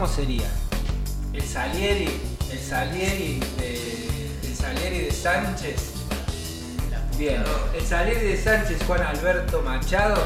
[0.00, 0.48] ¿Cómo sería?
[1.34, 2.08] El Salieri,
[2.50, 5.76] el Salieri de, el Salieri de Sánchez.
[7.18, 10.16] Bien, el Salieri de Sánchez, Juan Alberto Machado,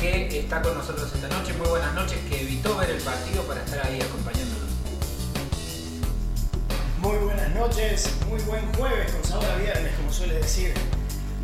[0.00, 1.54] que está con nosotros esta noche.
[1.54, 4.70] Muy buenas noches, que evitó ver el partido para estar ahí acompañándonos.
[7.00, 10.72] Muy buenas noches, muy buen jueves con sabor a viernes, como suele decir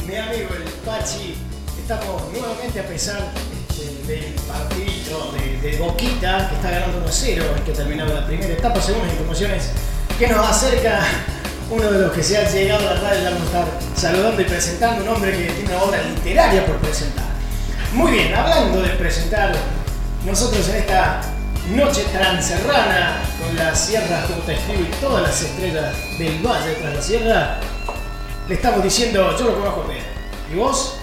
[0.06, 1.34] mi amigo el Pachi.
[1.80, 3.32] Estamos nuevamente a pesar
[4.06, 5.32] del partidito
[5.62, 9.70] de, Boquita, que está ganando 1-0, el que terminaba la primera etapa, según las informaciones
[10.18, 11.00] que nos acerca
[11.70, 15.04] uno de los que se ha llegado a la vamos a estar saludando y presentando
[15.04, 17.24] un hombre que tiene una obra literaria por presentar.
[17.94, 19.52] Muy bien, hablando de presentar,
[20.26, 21.20] nosotros en esta
[21.70, 27.58] noche transerrana, con las sierras como y todas las estrellas del valle tras la sierra,
[28.48, 30.04] le estamos diciendo, yo lo conozco bien.
[30.52, 30.96] ¿Y vos?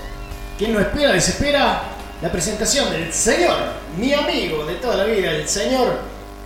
[0.58, 1.99] ¿Quién no espera, desespera?
[2.22, 3.56] La presentación del señor,
[3.98, 6.00] mi amigo de toda la vida, el señor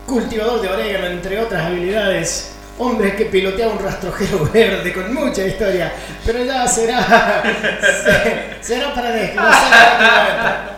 [0.05, 5.91] cultivador de orégano, entre otras habilidades, hombre que pilotea un rastrojero verde con mucha historia,
[6.25, 7.41] pero ya será,
[7.81, 10.77] se- será para desglosar.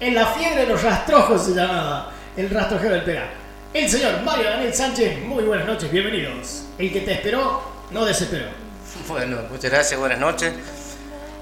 [0.00, 3.28] En la fiebre de los rastrojos se llamaba el rastrojero del Pega.
[3.72, 6.64] El señor Mario Daniel Sánchez, muy buenas noches, bienvenidos.
[6.78, 8.46] El que te esperó, no desesperó.
[9.08, 10.52] Bueno, muchas gracias, buenas noches.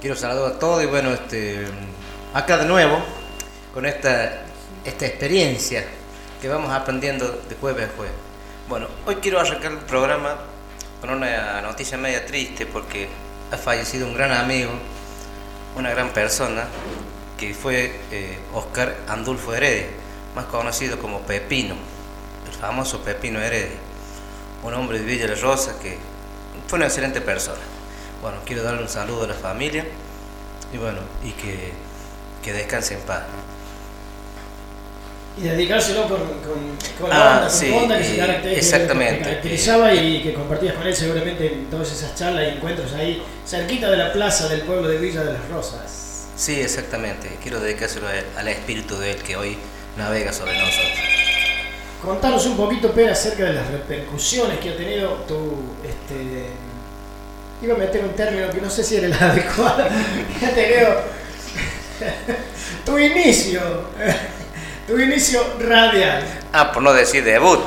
[0.01, 1.65] Quiero saludar a todos y bueno, este,
[2.35, 2.99] acá de nuevo
[3.75, 4.45] con esta,
[4.85, 5.85] esta experiencia
[6.41, 8.15] que vamos aprendiendo de jueves a jueves.
[8.69, 10.37] Bueno, hoy quiero arrancar el programa
[11.01, 13.09] con una noticia media triste porque
[13.51, 14.71] ha fallecido un gran amigo,
[15.77, 16.65] una gran persona,
[17.39, 19.89] que fue eh, Oscar Andulfo Heredia,
[20.35, 21.75] más conocido como Pepino,
[22.47, 23.77] el famoso Pepino Heredia,
[24.63, 25.99] un hombre de Villa La Rosa que
[26.67, 27.61] fue una excelente persona.
[28.23, 29.85] Bueno, quiero darle un saludo a la familia
[30.73, 31.73] y bueno, y que,
[32.43, 33.23] que descanse en paz.
[35.39, 38.59] Y dedicárselo con, con, con Ah, la onda, con sí, onda que se eh, caracteriza-
[38.59, 39.19] exactamente.
[39.19, 43.23] que caracterizaba y que compartías con él seguramente en todas esas charlas y encuentros ahí,
[43.47, 46.27] cerquita de la plaza del pueblo de Villa de las Rosas.
[46.37, 47.39] Sí, exactamente.
[47.43, 49.57] Quiero dedicárselo a- al espíritu de él que hoy
[49.97, 50.99] navega sobre nosotros.
[52.05, 55.63] Contanos un poquito, Pera, acerca de las repercusiones que ha tenido tu.
[55.83, 56.47] Este,
[57.63, 59.85] iba a meter un término que no sé si era el adecuado.
[60.39, 61.22] que ha tenido.
[62.85, 63.61] tu inicio.
[64.87, 66.25] tu inicio radial.
[66.53, 67.61] Ah, por no decir debut,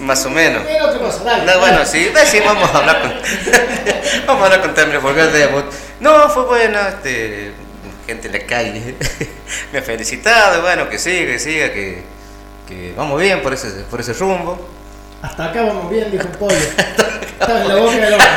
[0.00, 0.64] más o menos.
[0.68, 1.44] Era otra cosa, dale.
[1.44, 3.12] No, bueno, sí, sí, vamos a hablar con,
[4.26, 5.64] vamos a hablar con términos vulgares de debut.
[6.00, 7.52] No, fue bueno, este,
[8.06, 8.96] gente en la calle
[9.72, 12.02] me ha felicitado, bueno, que siga, que siga, que,
[12.68, 14.68] que vamos bien por ese, por ese rumbo.
[15.22, 16.56] Hasta acá vamos bien, dijo el pollo.
[16.56, 18.28] Estaba en la boca del hombre.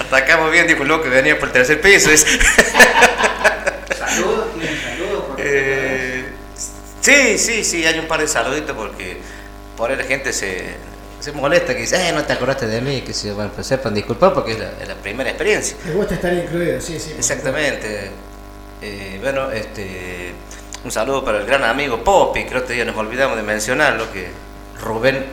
[0.00, 2.10] Hasta acá vamos bien, dijo el loco que venía por el tercer piso.
[4.16, 5.24] Saludos, ¿tienen saludos?
[5.38, 6.32] Eh,
[7.00, 9.18] sí, sí, sí, hay un par de saluditos porque
[9.76, 10.74] por ahí la gente se,
[11.20, 13.94] se molesta, que dice, eh, no te acordaste de mí, que se bueno, pues sepan
[13.94, 15.76] disculpar porque es la, es la primera experiencia.
[15.84, 17.14] Me gusta estar incluido, sí, sí.
[17.16, 18.10] Exactamente.
[18.82, 20.32] Eh, bueno, este,
[20.84, 24.12] un saludo para el gran amigo Popi, que el otro día nos olvidamos de mencionarlo,
[24.12, 24.28] que
[24.80, 25.26] Rubén,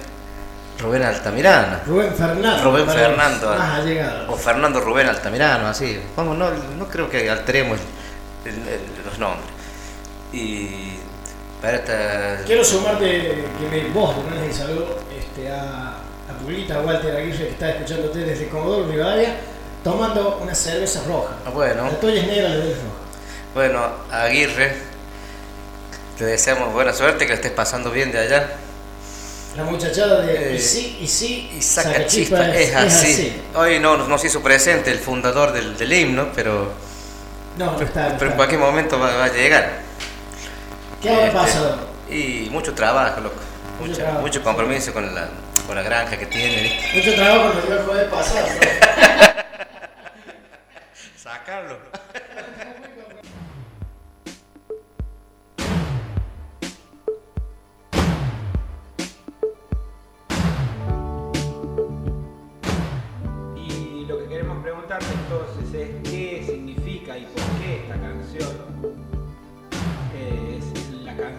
[0.79, 1.79] Rubén Altamirano.
[1.85, 2.63] Rubén Fernando.
[2.63, 4.25] Rubén Fernando, Más ah.
[4.29, 5.99] O Fernando Rubén Altamirano, así.
[6.15, 7.79] Vamos, no, no creo que alteremos
[8.45, 9.45] el- el- los nombres.
[10.31, 10.97] Y
[11.61, 12.43] para esta...
[12.45, 13.05] Quiero sumarte
[13.59, 15.89] que me, vos le mandes el saludo este, a,
[16.29, 19.35] a Pulita Walter Aguirre que está escuchándote desde Comodoro Rivadavia
[19.83, 21.35] tomando una cerveza roja.
[21.45, 22.79] Ah, Bueno, La tuya es negra, la es roja.
[23.53, 24.73] bueno, Aguirre,
[26.17, 28.49] te deseamos buena suerte, que la estés pasando bien de allá.
[29.57, 33.39] La muchachada de Eh, y sí, y sí, Y saca chispa, es, así.
[33.55, 36.71] Hoy no nos hizo presente el fundador del, del himno, pero,
[37.57, 38.09] No, no está.
[38.09, 39.69] no pero en cualquier momento va, va a llegar.
[41.01, 41.87] ¿Qué Este, pasado?
[42.09, 43.35] Y mucho trabajo, loco.
[43.79, 44.21] Mucho Mucho, trabajo.
[44.21, 45.27] mucho compromiso con la,
[45.67, 46.61] con la granja que tiene.
[46.63, 46.97] ¿viste?
[46.97, 48.47] Mucho trabajo dio el jueves pasado.
[48.47, 48.53] ¿no?
[51.17, 51.77] Sacarlo.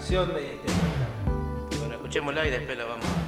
[0.04, 1.78] canción de este.
[1.78, 3.06] Bueno, escuchémosla y después la vamos.
[3.06, 3.23] a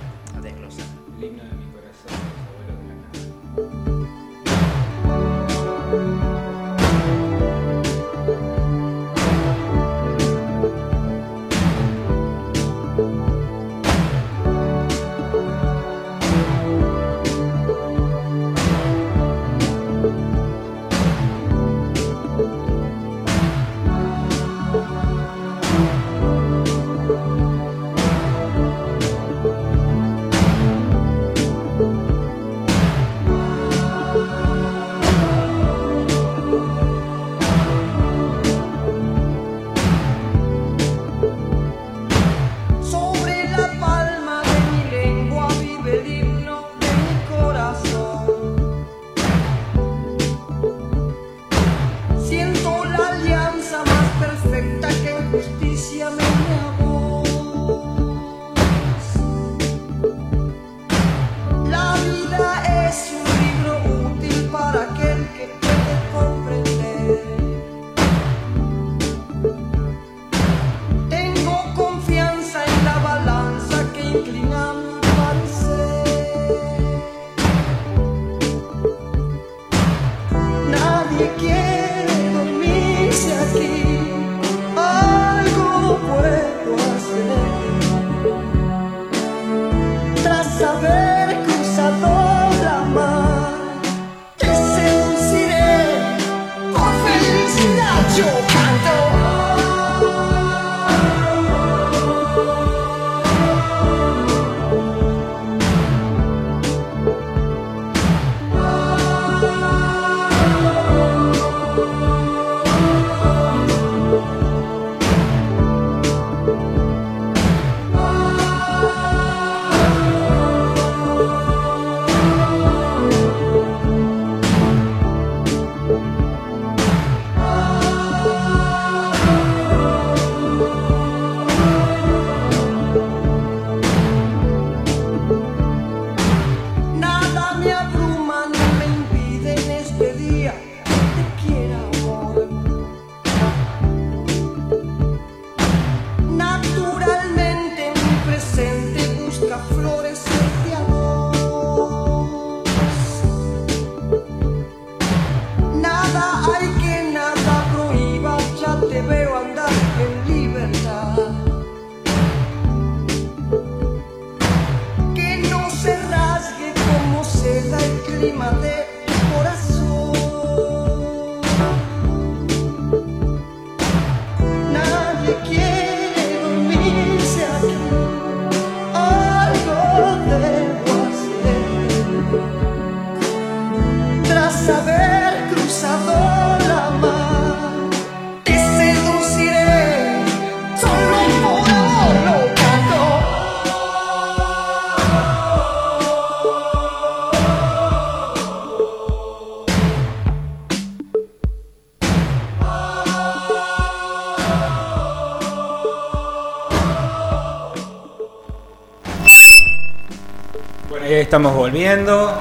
[211.27, 212.33] estamos volviendo.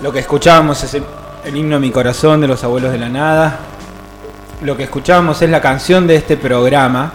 [0.00, 3.58] Lo que escuchábamos es el, himno Mi Corazón de los Abuelos de la Nada.
[4.62, 7.12] Lo que escuchábamos es la canción de este programa.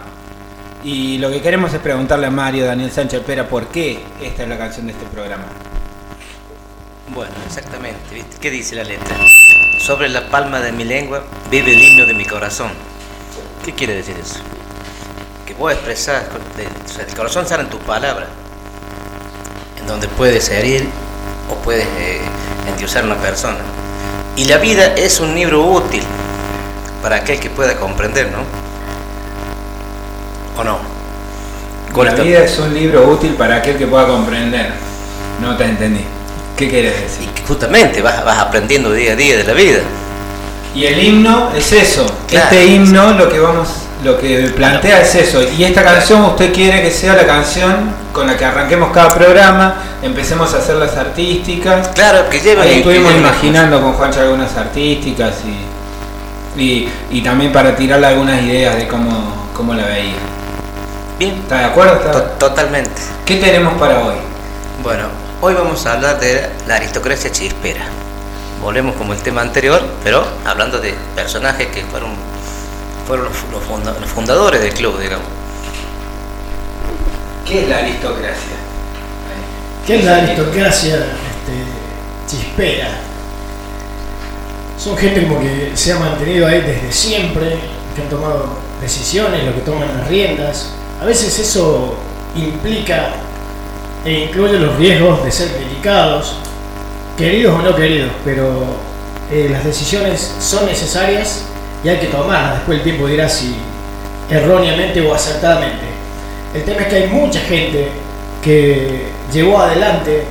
[0.84, 4.48] Y lo que queremos es preguntarle a Mario Daniel Sánchez Pera por qué esta es
[4.50, 5.44] la canción de este programa.
[7.14, 8.22] Bueno, exactamente.
[8.38, 9.16] ¿Qué dice la letra?
[9.78, 12.70] Sobre la palma de mi lengua vive el himno de mi corazón.
[13.64, 14.40] ¿Qué quiere decir eso?
[15.46, 16.28] Que vos expresar,
[16.58, 18.28] el corazón sale en tus palabras
[19.86, 20.88] donde puedes herir
[21.50, 22.20] o puedes eh,
[22.68, 23.58] endiosar a una persona.
[24.36, 26.02] Y la vida es un libro útil
[27.02, 28.38] para aquel que pueda comprender, ¿no?
[30.60, 30.96] ¿O no?
[32.04, 34.72] La vida es un libro útil para aquel que pueda comprender.
[35.40, 36.04] No te entendí.
[36.56, 37.30] ¿Qué quieres decir?
[37.36, 39.80] Y justamente vas, vas aprendiendo día a día de la vida.
[40.74, 42.04] Y el himno es eso.
[42.30, 43.68] este himno lo que vamos
[44.04, 45.42] lo que plantea es eso.
[45.42, 49.74] Y esta canción usted quiere que sea la canción con la que arranquemos cada programa,
[50.00, 51.88] empecemos a hacer las artísticas.
[51.88, 52.62] Claro, que lleva.
[52.62, 55.34] Ahí estuvimos imaginando con Juancho algunas artísticas
[56.56, 60.14] y, y, también para tirarle algunas ideas de cómo, cómo la veía.
[61.18, 61.34] Bien.
[61.34, 61.98] ¿Está de acuerdo?
[62.38, 63.02] totalmente.
[63.26, 64.14] ¿Qué tenemos para hoy?
[64.82, 65.04] Bueno,
[65.42, 67.84] hoy vamos a hablar de la aristocracia chispera.
[68.62, 72.12] Volvemos como el tema anterior, pero hablando de personajes que fueron
[73.06, 75.35] fueron los, fundadores del club, digamos.
[77.46, 78.56] ¿Qué es la aristocracia?
[79.86, 82.88] ¿Qué es la aristocracia este, chispera?
[84.76, 87.56] Son gente como que se ha mantenido ahí desde siempre,
[87.94, 88.48] que han tomado
[88.80, 90.72] decisiones, lo que toman las riendas.
[91.00, 91.94] A veces eso
[92.34, 93.10] implica
[94.04, 96.38] e incluye los riesgos de ser criticados,
[97.16, 98.64] queridos o no queridos, pero
[99.30, 101.42] eh, las decisiones son necesarias
[101.84, 103.54] y hay que tomar, Después el tiempo dirá si
[104.28, 105.85] erróneamente o acertadamente.
[106.54, 107.88] El tema es que hay mucha gente
[108.42, 110.24] que llevó adelante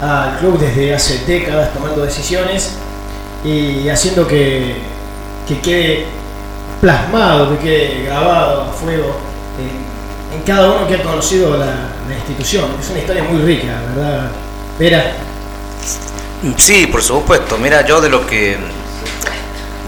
[0.00, 2.74] al club desde hace décadas tomando decisiones
[3.44, 4.76] y haciendo que,
[5.62, 6.06] quede
[6.80, 9.16] plasmado, que quede grabado a fuego
[9.58, 11.66] en, cada uno que ha conocido la,
[12.08, 12.66] la, institución.
[12.80, 14.30] Es una historia muy rica, ¿verdad?
[16.56, 17.56] Sí, por supuesto.
[17.58, 18.56] Mira, yo de lo que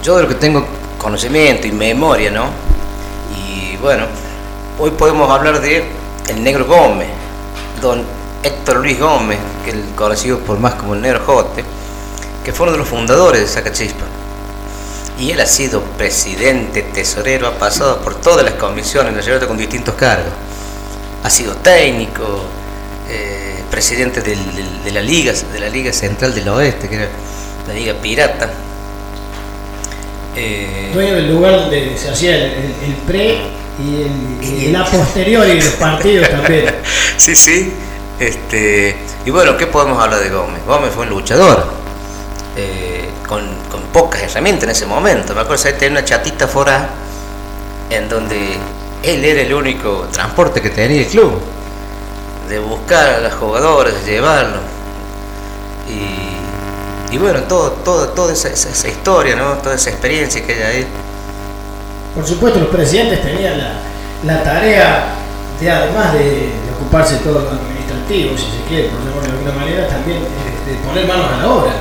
[0.03, 0.65] yo de lo que tengo
[0.97, 2.49] conocimiento y memoria, ¿no?
[3.37, 4.05] Y bueno,
[4.79, 5.83] hoy podemos hablar de
[6.29, 7.09] el negro Gómez,
[7.81, 8.03] don
[8.43, 11.63] Héctor Luis Gómez, que es conocido por más como el negro Jote,
[12.43, 14.05] que fue uno de los fundadores de Sacachispa.
[15.19, 19.95] Y él ha sido presidente, tesorero, ha pasado por todas las comisiones nacionales con distintos
[19.95, 20.31] cargos.
[21.23, 22.23] Ha sido técnico,
[23.09, 27.09] eh, presidente de la Liga, de la Liga Central del Oeste, que era
[27.67, 28.49] la Liga Pirata
[30.93, 33.37] Dueño del lugar donde se hacía el, pre
[33.79, 36.75] y el, la posterior y los partidos también.
[37.17, 37.73] sí, sí.
[38.19, 40.61] Este, y bueno, ¿qué podemos hablar de Gómez?
[40.65, 41.65] Gómez fue un luchador,
[42.57, 43.57] eh, con,
[43.93, 45.33] pocas herramientas en ese momento.
[45.33, 46.89] Me acuerdo que tenía una chatita fuera
[47.89, 48.57] en donde
[49.01, 51.39] él era el único transporte que tenía el club,
[52.49, 54.61] de buscar a los jugadores, de llevarlos.
[55.87, 56.29] Y
[57.11, 59.53] y bueno, todo, todo, toda esa, historia, ¿no?
[59.55, 60.87] toda esa experiencia que hay ahí.
[62.19, 63.53] Por supuesto, los presidentes tenían
[64.25, 65.05] la, tarea
[65.57, 69.87] de, además de, ocuparse de todo lo administrativo, si se quiere, por de alguna manera,
[69.87, 71.71] también de, poner manos a la obra.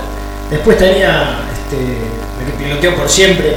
[0.48, 3.56] Después tenía, este, que piloteó por siempre,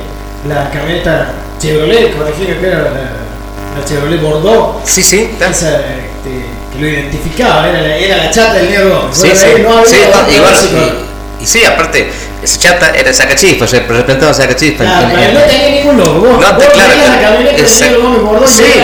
[0.49, 4.81] la camioneta Chevrolet, corregime que era la, Chevrolet Bordeaux.
[4.83, 5.29] Sí, sí.
[5.39, 9.07] Esa, este, que lo identificaba, era la, era la chata del negro.
[9.11, 9.97] Sí, sí, no había sí,
[10.35, 10.55] igual,
[11.39, 12.11] y sí, aparte,
[12.43, 14.83] chata era Sacachispa, se representaba Sacachispa.
[14.83, 16.19] Claro, pero no tenía ningún logo.
[16.19, 17.83] Vos, no, vos claro, la camioneta de sí,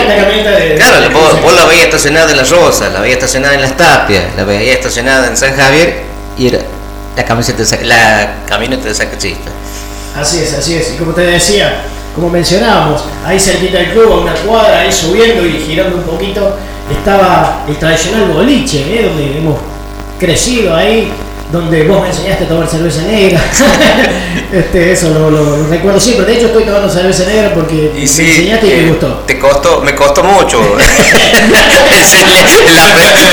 [0.06, 0.74] la camioneta de.
[0.76, 4.24] Claro, vos, vos, la veías estacionada en Las Rosas, la veías estacionada en Las Tapias,
[4.36, 6.02] la veías estacionada en San Javier
[6.36, 6.60] y era
[7.16, 9.50] la camioneta de, la camioneta de Sacachispa.
[10.16, 10.94] Así es, así es.
[10.94, 11.82] Y como te decía,
[12.14, 16.56] como mencionábamos, ahí cerquita del club, a una cuadra, ahí subiendo y girando un poquito,
[16.90, 19.04] estaba el tradicional boliche, ¿eh?
[19.04, 19.58] donde hemos
[20.18, 21.12] crecido ahí
[21.52, 23.40] donde vos me enseñaste a tomar cerveza negra.
[24.52, 26.26] este, eso lo, lo- lo recuerdo siempre.
[26.26, 29.06] De hecho, estoy tomando cerveza negra porque Y me sí, enseñaste y eh, me gustó.
[29.26, 30.60] Te costó, me costó mucho.
[30.78, 30.84] Me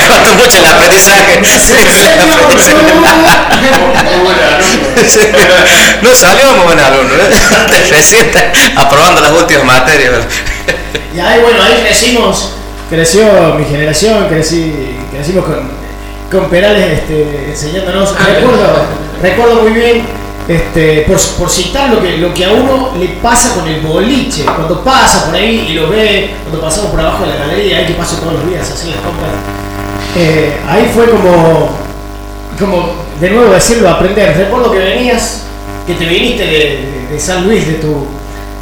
[0.07, 1.41] costó mucho el aprendizaje.
[6.01, 7.87] No salió muy buen alumno, ¿eh?
[7.89, 10.25] Recién está aprobando las últimas materias.
[11.15, 12.51] Y ahí, bueno, ahí crecimos,
[12.89, 15.69] creció mi generación, crecí, crecimos con,
[16.31, 18.13] con Perales este, enseñándonos.
[18.17, 18.85] Recuerdo,
[19.21, 20.05] recuerdo muy bien,
[20.47, 24.43] este, por, por citar lo que, lo que a uno le pasa con el boliche,
[24.45, 27.85] cuando pasa por ahí y lo ve, cuando pasamos por abajo de la galería, ahí
[27.87, 29.31] que paso todos los días así las compras.
[30.15, 31.69] Eh, ahí fue como,
[32.59, 34.35] como, de nuevo decirlo, aprender.
[34.37, 35.43] Recuerdo que venías,
[35.87, 38.05] que te viniste de, de- de San Luis, de tu,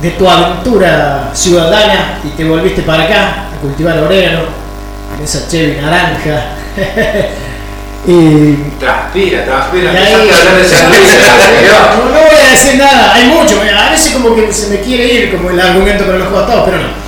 [0.01, 4.41] de tu aventura ciudadana y te volviste para acá a cultivar orégano,
[5.23, 6.45] esa Chevy naranja.
[8.05, 9.93] y Transpira, transpira.
[9.93, 10.63] y ahí- a hablar de
[11.67, 15.05] no, no voy a decir nada, hay mucho, a veces como que se me quiere
[15.13, 17.03] ir como el argumento con los costados, pero no.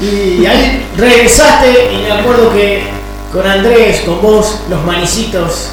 [0.00, 2.84] Y ahí regresaste y me acuerdo que
[3.32, 5.68] con Andrés, con vos, los manicitos,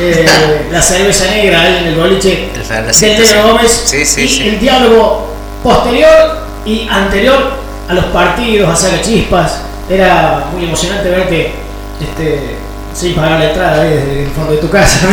[0.00, 0.26] eh,
[0.70, 3.48] la cerveza negra ahí en el boliche del Negro.
[3.52, 4.48] Gómez Sí, sí, y sí.
[4.48, 5.32] el diálogo
[5.62, 7.52] posterior y anterior
[7.88, 9.60] a los partidos, a Saca Chispas.
[9.88, 11.52] Era muy emocionante ver que
[12.00, 12.56] este,
[12.98, 15.00] sin pagar la entrada ahí desde el fondo de tu casa.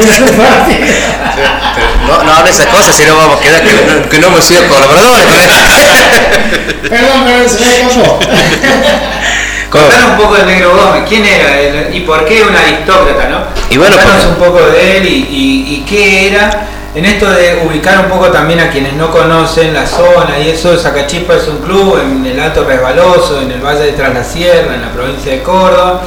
[2.08, 4.44] No, no hables esas cosas, si no vamos a quedar que no, que no hemos
[4.46, 5.56] sido colaboradores con esto.
[6.89, 8.20] Perdón, perdón, se me escapó.
[9.72, 13.39] Contanos un poco del Negro Gómez, quién era él y por qué un aristócrata, ¿no?
[13.70, 16.68] Y bueno, Contanos porque- un poco de él y, y- y qué era.
[16.94, 20.77] En esto de ubicar un poco también a quienes no conocen la zona y eso,
[20.80, 24.75] Sacachispa es un club en el Alto Resbaloso, en el Valle de Tras la Sierra,
[24.75, 26.04] en la provincia de Córdoba,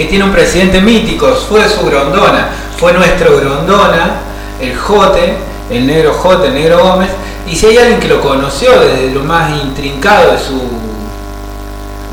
[0.00, 4.14] que tiene un presidente mítico, fue su Grondona, fue nuestro Grondona,
[4.58, 5.34] el Jote,
[5.68, 7.10] el negro Jote, el negro Gómez,
[7.46, 10.56] y si hay alguien que lo conoció desde lo más intrincado de su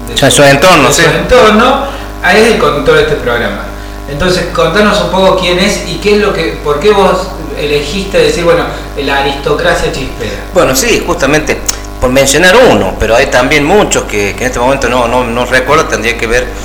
[0.05, 1.01] de Ya, su entorno, de sí.
[1.01, 1.85] su entorno,
[2.21, 3.61] ahí es el conductor de este programa.
[4.11, 8.17] Entonces, contanos un poco quién es y qué es lo que, por qué vos elegiste
[8.17, 8.65] decir, bueno,
[8.97, 10.43] la aristocracia chispera.
[10.53, 11.61] Bueno, sí, justamente
[11.99, 15.45] por mencionar uno, pero hay también muchos que, que en este momento no, no, no
[15.45, 16.47] recuerdo, tendría que ver.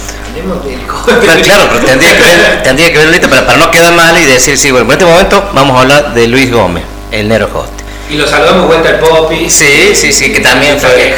[1.04, 4.16] Claro, claro, pero tendría que ver, tendría que ver ahorita para, para no quedar mal
[4.16, 7.50] y decir, sí, bueno, en este momento vamos a hablar de Luis Gómez, el Nero
[7.52, 7.82] Hoste.
[8.10, 9.48] Y lo saludamos vuelta al Popi.
[9.48, 11.14] Sí, sí, sí, que también fue,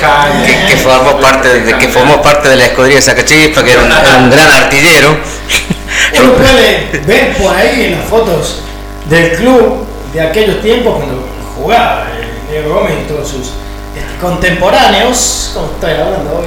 [0.69, 3.91] que, formó parte de, que formó parte de la escudería de Sacachispa, que era un,
[3.91, 5.17] era un gran artillero.
[6.21, 8.61] Uno puede ver por ahí en las fotos
[9.09, 13.53] del club de aquellos tiempos cuando jugaba el Diego Gómez y todos sus
[14.25, 16.47] contemporáneos, como estoy hablando hoy,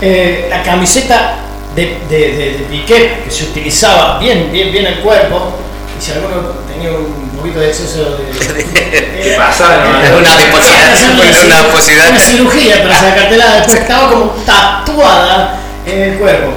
[0.00, 1.38] eh, la camiseta
[1.74, 5.54] de, de, de, de Piqué que se utilizaba bien, bien, bien el cuerpo,
[5.98, 8.64] y si alguno tenía un poquito de exceso de...
[9.22, 10.00] ¿Qué pasaba?
[10.04, 12.10] Es una adiposidad, una adiposidad.
[12.10, 16.52] Una cirugía para sacártela, después estaba como tatuada en el cuerpo.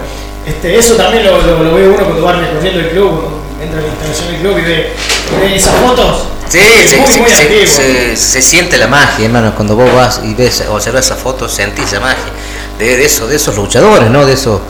[0.45, 3.32] Este, eso también lo, lo, lo ve uno cuando va recorriendo el club,
[3.69, 4.93] cuando entra en la instalación del club y ve,
[5.41, 6.23] ve esas fotos.
[6.49, 7.29] Sí, Es sí, muy,
[7.67, 11.91] se, se siente la magia, hermano, cuando vos vas y ves, observas esa foto, sentís
[11.93, 12.23] la magia
[12.77, 14.25] de, de, eso, de esos luchadores, ¿no?
[14.25, 14.59] De esos...
[14.59, 14.61] eh,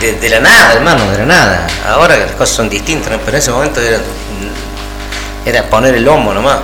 [0.00, 1.66] de, de la nada, hermano, de la nada.
[1.88, 3.18] Ahora las cosas son distintas, ¿no?
[3.18, 4.00] pero en ese momento era,
[5.44, 6.58] era poner el lomo nomás.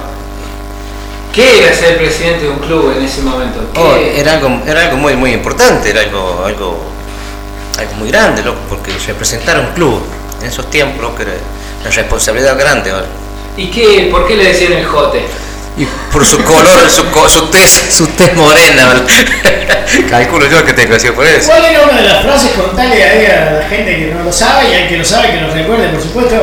[1.32, 3.60] ¿Qué era ser presidente de un club en ese momento?
[3.72, 6.78] ¿Qué- Oh, era algo, era algo muy, muy importante, era algo, algo,
[7.78, 10.02] algo muy grande, loco, porque representar un club
[10.40, 11.32] en esos tiempos, loco, era
[11.80, 12.90] una responsabilidad grande.
[12.90, 13.06] ahora.
[13.56, 15.24] ¿Y qué, por qué le decían el Jote?
[15.76, 19.02] Y por su color, su, su tez, su tez morena, ¿vale?
[20.10, 21.48] calculo yo que te conoció por eso.
[21.50, 22.50] ¿Cuál era una de las frases?
[22.52, 25.40] Contale ahí a la gente que no lo sabe y al que lo sabe que
[25.40, 26.36] nos recuerde, por supuesto.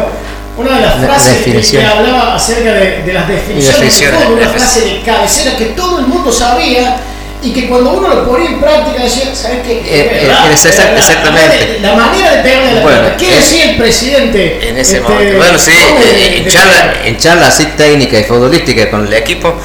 [0.57, 1.83] Una de las La frases que, definición.
[1.83, 5.65] que hablaba acerca de, de las definiciones, definiciones, del fútbol, una frase de cabecera que
[5.67, 6.97] todo el mundo sabía
[7.41, 9.81] y que cuando uno lo ponía en práctica decía, ¿sabes qué?
[9.85, 11.79] Eh, verdad, eh, es exactamente.
[11.81, 13.07] La manera de pegarle la Bueno.
[13.17, 14.69] ¿Qué decía el presidente?
[14.69, 15.37] En ese este, momento.
[15.37, 19.13] Bueno, sí, ¿cómo de- en de- charla, en charla así técnica y futbolística con el
[19.13, 19.55] equipo,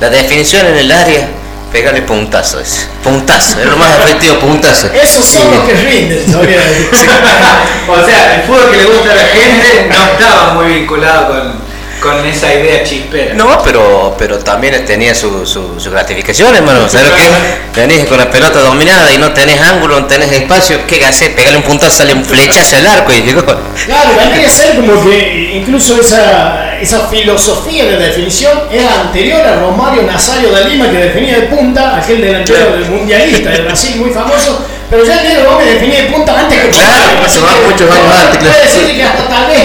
[0.00, 1.28] la definición en el área,
[1.70, 2.88] pegarle puntazo, es.
[3.04, 4.88] puntazo, es lo más efectivo, puntazo.
[4.94, 5.48] Esos son Sí.
[5.54, 6.34] los que rinden,
[7.88, 11.67] o sea, el fútbol que le gusta a la gente no estaba muy vinculado con,
[12.00, 13.34] con esa idea chispera.
[13.34, 16.86] No, pero, pero también tenía su, su, su gratificación, hermano.
[17.74, 20.86] Venís con la pelota dominada y no tenés ángulo, no tenés espacio.
[20.86, 21.30] ¿Qué haces?
[21.30, 23.42] Pegarle un puntazo, sale un flechazo al arco y llegó.
[23.42, 29.60] Claro, vendría a ser como que incluso esa, esa filosofía de definición era anterior a
[29.60, 34.10] Romario Nazario da Lima que definía de punta, aquel delantero del mundialista de Brasil muy
[34.10, 38.14] famoso, pero ya el Negro Gómez definía de punta antes que Claro, más, muchos años
[38.26, 38.48] antes.
[38.48, 39.58] Puede decirle que hasta tal vez.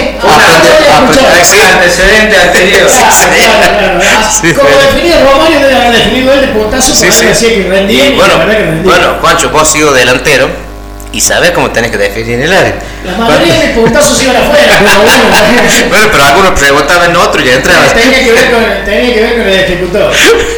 [1.54, 2.88] El antecedente anterior.
[2.94, 4.56] Claro, claro, claro.
[4.56, 7.26] Como definía Romario, debe haber definido él de puntazo, Sí, sí.
[7.26, 8.34] decía que rendía Bueno,
[8.82, 10.63] bueno, Juancho, vos has sido delantero
[11.14, 12.74] y sabés cómo tenés que definir el área.
[13.04, 15.00] la mayoría de puntazos iban afuera, bueno,
[15.88, 17.88] Bueno, pero algunos preguntaban en otro y ya entraban.
[17.94, 20.12] tenía que ver con, tenía que ver con el ejecutor.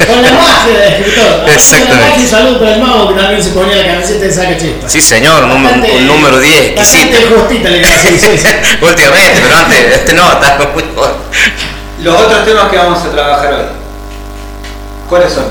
[0.07, 1.49] Con la magia del ejecutor.
[1.51, 2.21] Exactamente.
[2.21, 4.91] un saludo para el mago que también se ponía la camiseta de saca chispas.
[4.93, 7.13] Sí, señor, un, número- Bastante- un número 10, exquisito.
[7.13, 7.79] Bastante justita le.
[8.87, 11.15] Últimamente, pero antes, este no, está muy bueno.
[12.03, 13.65] Los otros temas que vamos a trabajar hoy.
[15.09, 15.45] ¿Cuáles son?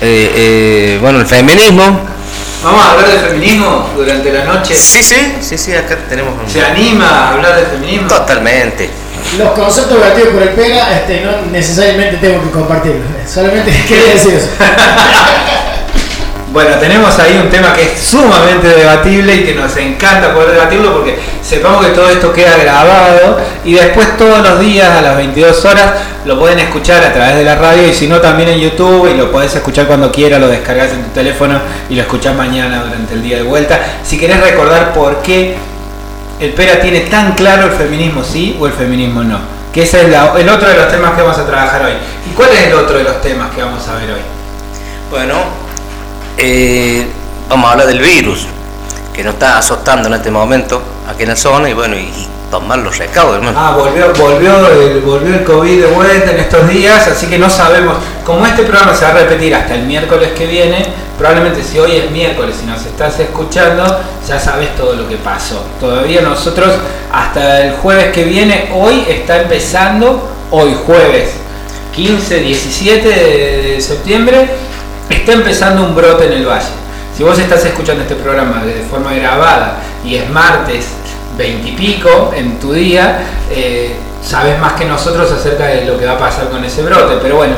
[0.00, 2.15] Eh, eh, bueno, el feminismo.
[2.62, 4.74] Vamos a hablar de feminismo durante la noche.
[4.74, 6.50] Sí, sí, sí, sí, acá tenemos un...
[6.50, 8.08] ¿Se anima a hablar de feminismo?
[8.08, 8.90] Totalmente.
[9.38, 13.02] Los conceptos vertidos por el pega este, no necesariamente tengo que compartirlos.
[13.28, 14.48] Solamente quería decir eso.
[16.56, 20.94] Bueno, tenemos ahí un tema que es sumamente debatible y que nos encanta poder debatirlo
[20.94, 25.64] porque sepamos que todo esto queda grabado y después todos los días a las 22
[25.66, 25.92] horas
[26.24, 29.18] lo pueden escuchar a través de la radio y si no también en YouTube y
[29.18, 33.12] lo podés escuchar cuando quieras, lo descargas en tu teléfono y lo escuchás mañana durante
[33.12, 33.78] el día de vuelta.
[34.02, 35.58] Si querés recordar por qué
[36.40, 39.40] el Pera tiene tan claro el feminismo sí o el feminismo no,
[39.74, 41.92] que ese es el otro de los temas que vamos a trabajar hoy.
[42.30, 44.20] ¿Y cuál es el otro de los temas que vamos a ver hoy?
[45.10, 45.65] Bueno,
[46.38, 47.06] eh,
[47.48, 48.46] vamos a hablar del virus
[49.12, 52.10] que nos está azotando en este momento aquí en la zona y bueno, y,
[52.50, 53.58] tomar los recaudos, hermano.
[53.58, 57.50] Ah, volvió, volvió, el, volvió el COVID de vuelta en estos días, así que no
[57.50, 57.96] sabemos.
[58.24, 60.86] Como este programa se va a repetir hasta el miércoles que viene,
[61.18, 65.64] probablemente si hoy es miércoles y nos estás escuchando, ya sabes todo lo que pasó.
[65.80, 66.72] Todavía nosotros,
[67.12, 71.30] hasta el jueves que viene, hoy está empezando, hoy jueves
[71.94, 74.48] 15, 17 de, de septiembre,
[75.08, 76.66] está empezando un brote en el valle.
[77.16, 80.88] Si vos estás escuchando este programa de forma grabada y es martes
[81.38, 86.06] 20 y pico en tu día, eh, sabes más que nosotros acerca de lo que
[86.06, 87.16] va a pasar con ese brote.
[87.22, 87.54] Pero bueno,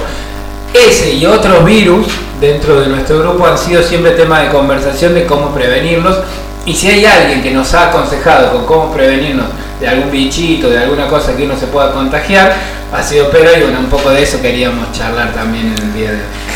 [0.72, 2.06] ese y otros virus
[2.40, 6.18] dentro de nuestro grupo han sido siempre tema de conversación de cómo prevenirlos.
[6.66, 9.46] Y si hay alguien que nos ha aconsejado con cómo prevenirnos
[9.80, 12.54] de algún bichito, de alguna cosa que uno se pueda contagiar,
[12.92, 16.10] ha sido Pedro y bueno, un poco de eso queríamos charlar también en el día
[16.10, 16.47] de hoy.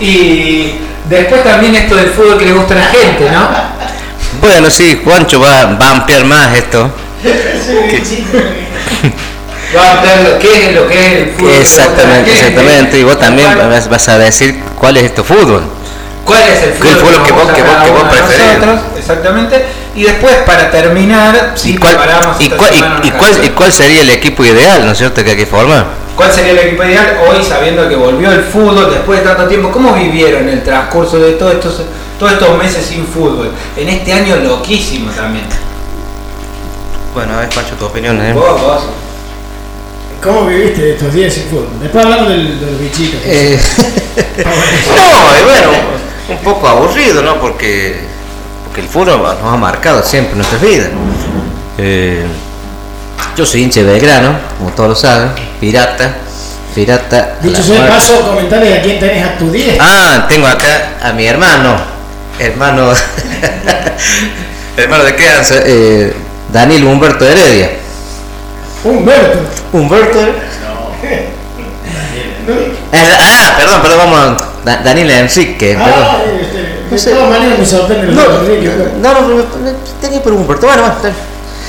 [0.00, 0.74] Y
[1.08, 3.48] después también esto del fútbol que le gusta a la gente, ¿no?
[4.40, 6.90] Bueno, sí, Juancho va, va a ampliar más esto.
[9.76, 11.50] Va a hablar lo que es lo que es el fútbol.
[11.60, 12.98] Exactamente, exactamente.
[12.98, 15.62] Y vos también ¿Cuál- vas, vas a decir cuál es tu fútbol.
[16.24, 18.46] ¿Cuál es el fútbol, ¿Cuál fue lo que vos- que vos- que vos preferís?
[18.58, 18.80] nosotros?
[18.98, 19.64] Exactamente.
[19.94, 23.10] Y después, para terminar, sí ¿Y cuál, preparamos y, esta cuál, y- semana una y
[23.12, 23.46] cuál, canción.
[23.46, 25.86] y cuál sería el equipo ideal, ¿no es cierto?, que hay que formar.
[26.16, 29.70] ¿Cuál sería el equipo ideal hoy sabiendo que volvió el fútbol después de tanto tiempo?
[29.70, 31.82] ¿Cómo vivieron el transcurso de todos estos,
[32.18, 33.50] todos estos meses sin fútbol?
[33.76, 35.44] En este año loquísimo también.
[37.12, 38.18] Bueno, a ver, Juancho, tu opinión.
[38.20, 38.32] ¿eh?
[38.32, 38.82] Vos, vos.
[40.22, 41.68] ¿Cómo viviste estos días sin fútbol?
[41.82, 43.20] Después hablamos del, de los bichitos.
[43.24, 43.60] Eh,
[44.38, 45.70] no, y bueno,
[46.30, 47.38] un poco aburrido, ¿no?
[47.38, 48.00] Porque,
[48.64, 50.88] porque el fútbol nos ha marcado siempre en nuestras vidas.
[51.76, 52.24] Eh,
[53.36, 56.14] yo soy hincha de Belgrano, como todos lo saben, pirata,
[56.74, 57.36] pirata.
[57.42, 59.76] Dicho sea de paso, comentarles a quién tenés a tu 10.
[59.78, 61.76] Ah, tengo acá a mi hermano,
[62.38, 62.92] hermano,
[64.76, 66.14] hermano de crianza, eh,
[66.50, 67.70] Daniel Humberto Heredia.
[68.84, 69.38] Humberto.
[69.72, 70.18] Humberto.
[72.92, 75.92] ah, perdón, perdón, vamos a Da- Daniel Enrique, perdón.
[75.94, 79.44] Ah, este, No de todas maneras me sorprende No, no, no, no,
[80.00, 81.14] tenía por Humberto, bueno, bueno.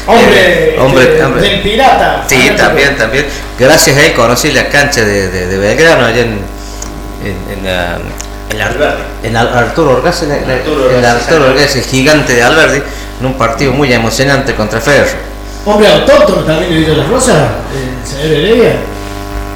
[0.07, 1.41] Hombre, Eh, hombre, hombre.
[1.41, 2.23] del pirata.
[2.27, 3.25] Sí, también, también.
[3.59, 6.39] Gracias a él conocí la cancha de, de, de Belgrano, allá en,
[7.25, 7.97] en, en, la-
[8.49, 12.33] en, la- en Ar- Arturo Orgaz, en, en- Arturo en Orgaz, Arturo Orgaz, el gigante
[12.33, 12.81] de Alberdi,
[13.19, 15.09] en un partido muy emocionante contra Ferro.
[15.65, 17.35] Hombre autóctono también de Villa Las Rosas,
[17.73, 18.73] el señor Heredia.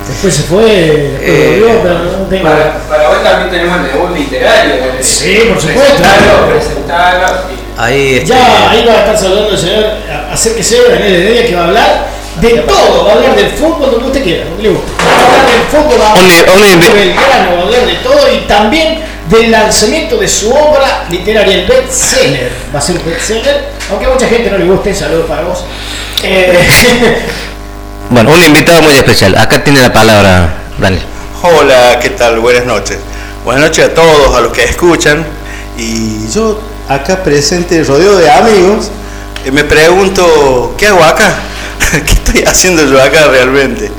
[0.05, 2.43] Después se fue, después Eh, volvió, pero no tengo.
[2.49, 4.73] Para, para hoy también tenemos el debut literario.
[4.99, 5.93] Sí, por supuesto.
[5.95, 7.60] Presentarlo, presentarlo.
[7.81, 9.85] Ahí, este, Ya, ahí va a estar saludando el señor,
[10.31, 12.07] acérquese, Daniel Heredia, que va a hablar
[12.39, 14.91] de todo, va a hablar del fútbol, donde usted quiera, donde le guste.
[15.03, 17.85] Va a hablar del fútbol, va a hablar un de invi- Belgrano, va a hablar
[17.87, 22.51] de todo y también del lanzamiento de su obra literaria, el bestseller.
[22.73, 25.63] Va a ser un bestseller, aunque a mucha gente no le guste, saludos para vos.
[26.23, 27.17] Eh,
[28.11, 29.35] Bueno, un invitado muy especial.
[29.37, 31.01] Acá tiene la palabra Daniel.
[31.43, 32.39] Hola, ¿qué tal?
[32.41, 32.97] Buenas noches.
[33.45, 35.25] Buenas noches a todos, a los que escuchan.
[35.77, 36.59] Y yo
[36.93, 38.89] acá presente, rodeado de amigos,
[39.45, 41.33] eh, me pregunto, ¿qué hago acá?
[41.91, 43.91] ¿Qué estoy haciendo yo acá realmente?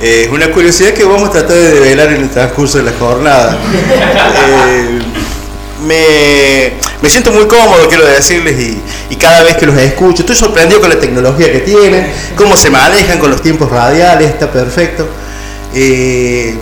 [0.00, 2.92] Eh, Es una curiosidad que vamos a tratar de develar en el transcurso de la
[2.98, 3.58] jornada.
[4.48, 5.00] Eh,
[7.00, 8.58] me, siento muy cómodo, quiero decirles,
[9.10, 12.70] y, cada vez que los escucho, estoy sorprendido con la tecnología que tienen, cómo se
[12.70, 15.08] manejan con los tiempos radiales, está perfecto.
[15.74, 16.56] Eh,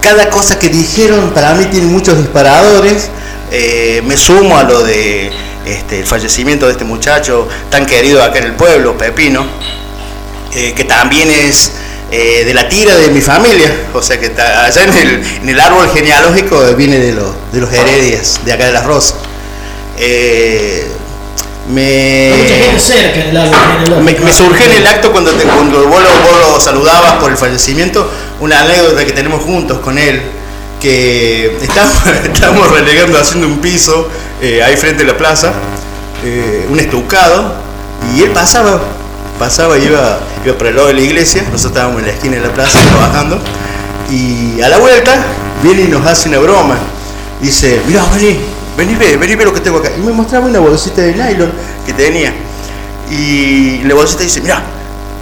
[0.00, 3.10] cada cosa que dijeron para mí tiene muchos disparadores.
[3.52, 5.32] Eh, me sumo a lo de
[5.66, 9.44] este, el fallecimiento de este muchacho tan querido acá en el pueblo, Pepino,
[10.54, 11.72] eh, que también es
[12.12, 15.48] eh, de la tira de mi familia, o sea que está allá en el, en
[15.48, 19.16] el árbol genealógico viene de los, de los heredias, de acá de las Rosas.
[21.68, 22.32] Me,
[24.02, 27.30] me, me surgió en el acto cuando, te, cuando vos, lo, vos lo saludabas por
[27.30, 28.10] el fallecimiento,
[28.40, 30.20] una anécdota que tenemos juntos con él,
[30.80, 34.08] que estábamos, relegando, haciendo un piso
[34.40, 35.52] eh, ahí frente a la plaza,
[36.24, 37.54] eh, un estucado,
[38.14, 38.80] y él pasaba,
[39.38, 42.36] pasaba y iba, iba por el lado de la iglesia, nosotros estábamos en la esquina
[42.36, 43.38] de la plaza trabajando,
[44.10, 45.24] y a la vuelta
[45.62, 46.76] viene y nos hace una broma.
[47.40, 48.38] Dice, mirá, vení,
[48.76, 49.90] vení, ve, vení, ve lo que tengo acá.
[49.96, 51.52] Y me mostraba una bolsita de nylon
[51.86, 52.34] que tenía.
[53.10, 54.62] Y la bolsita dice, mirá,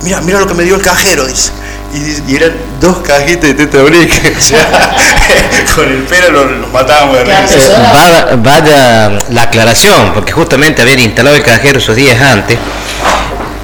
[0.03, 1.51] mirá, mirá lo que me dio el cajero, dice.
[1.95, 4.35] Y, eran dos cajitas de teta brique.
[4.39, 4.97] O sea,
[5.75, 7.57] con el pelo los, los matábamos de risa.
[7.57, 12.59] Eh, vaya, la aclaración, porque justamente habían instalado el cajero esos días antes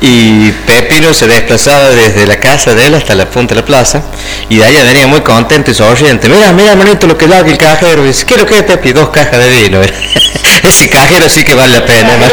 [0.06, 4.02] y Pepino se desplazaba desde la casa de él hasta la punta de la plaza
[4.50, 6.28] y de allá venía muy contento y sonriente.
[6.28, 8.04] Mira, mira, manito, lo que larga el cajero.
[8.04, 8.92] Y dice, ¿qué es lo que Pepi?
[8.92, 9.80] Dos cajas de vino.
[10.62, 12.26] Ese cajero sí que vale la pena, ¿no?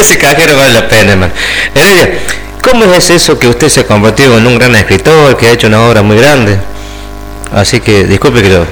[0.00, 1.30] Ese cajero vale la pena, man.
[1.74, 2.18] Heredia,
[2.62, 5.66] ¿cómo es eso que usted se ha convertido en un gran escritor, que ha hecho
[5.66, 6.58] una obra muy grande?
[7.54, 8.66] Así que, disculpe que lo...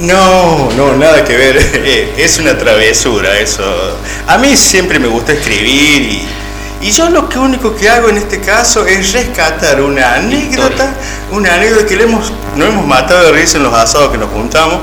[0.00, 1.56] No, no, nada que ver.
[1.74, 3.62] Eh, Es una travesura eso.
[4.26, 6.28] A mí siempre me gusta escribir y,
[6.82, 10.92] y yo lo que único que hago en este caso es rescatar una anécdota,
[11.30, 14.30] una anécdota que le hemos, no hemos matado de risa en los asados que nos
[14.30, 14.80] juntamos.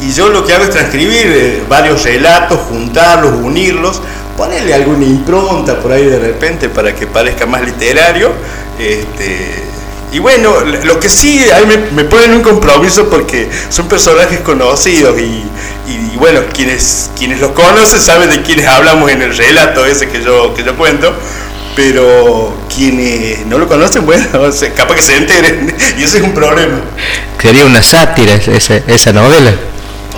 [0.00, 4.00] Y yo lo que hago es transcribir eh, varios relatos, juntarlos, unirlos,
[4.36, 8.30] ponerle alguna impronta por ahí de repente para que parezca más literario.
[8.78, 9.64] Este,
[10.12, 15.18] y bueno, lo que sí, ahí me, me ponen un compromiso porque son personajes conocidos
[15.18, 15.22] y,
[15.88, 20.08] y- y bueno, quienes, quienes los conocen saben de quienes hablamos en el relato ese
[20.08, 21.12] que yo, que yo cuento,
[21.74, 26.22] pero quienes no lo conocen, bueno, o sea, capaz que se enteren y ese es
[26.24, 26.80] un problema.
[27.40, 29.52] Sería una sátira esa, esa novela.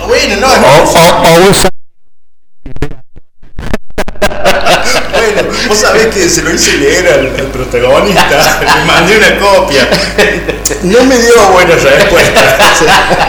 [0.07, 1.53] Bueno, no, O, o- o un
[5.67, 9.87] vos sabés que se lo hice leer al, protagonista, le mandé una copia.
[10.83, 12.81] No me dio buenas respuestas.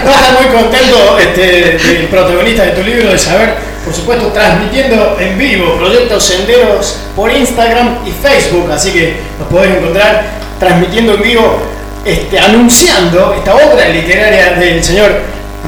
[0.05, 5.17] No está muy contento este, el protagonista de tu libro de saber, por supuesto, transmitiendo
[5.19, 10.25] en vivo proyectos senderos por Instagram y Facebook, así que nos podés encontrar
[10.59, 11.59] transmitiendo en vivo,
[12.05, 15.11] este, anunciando esta obra literaria del señor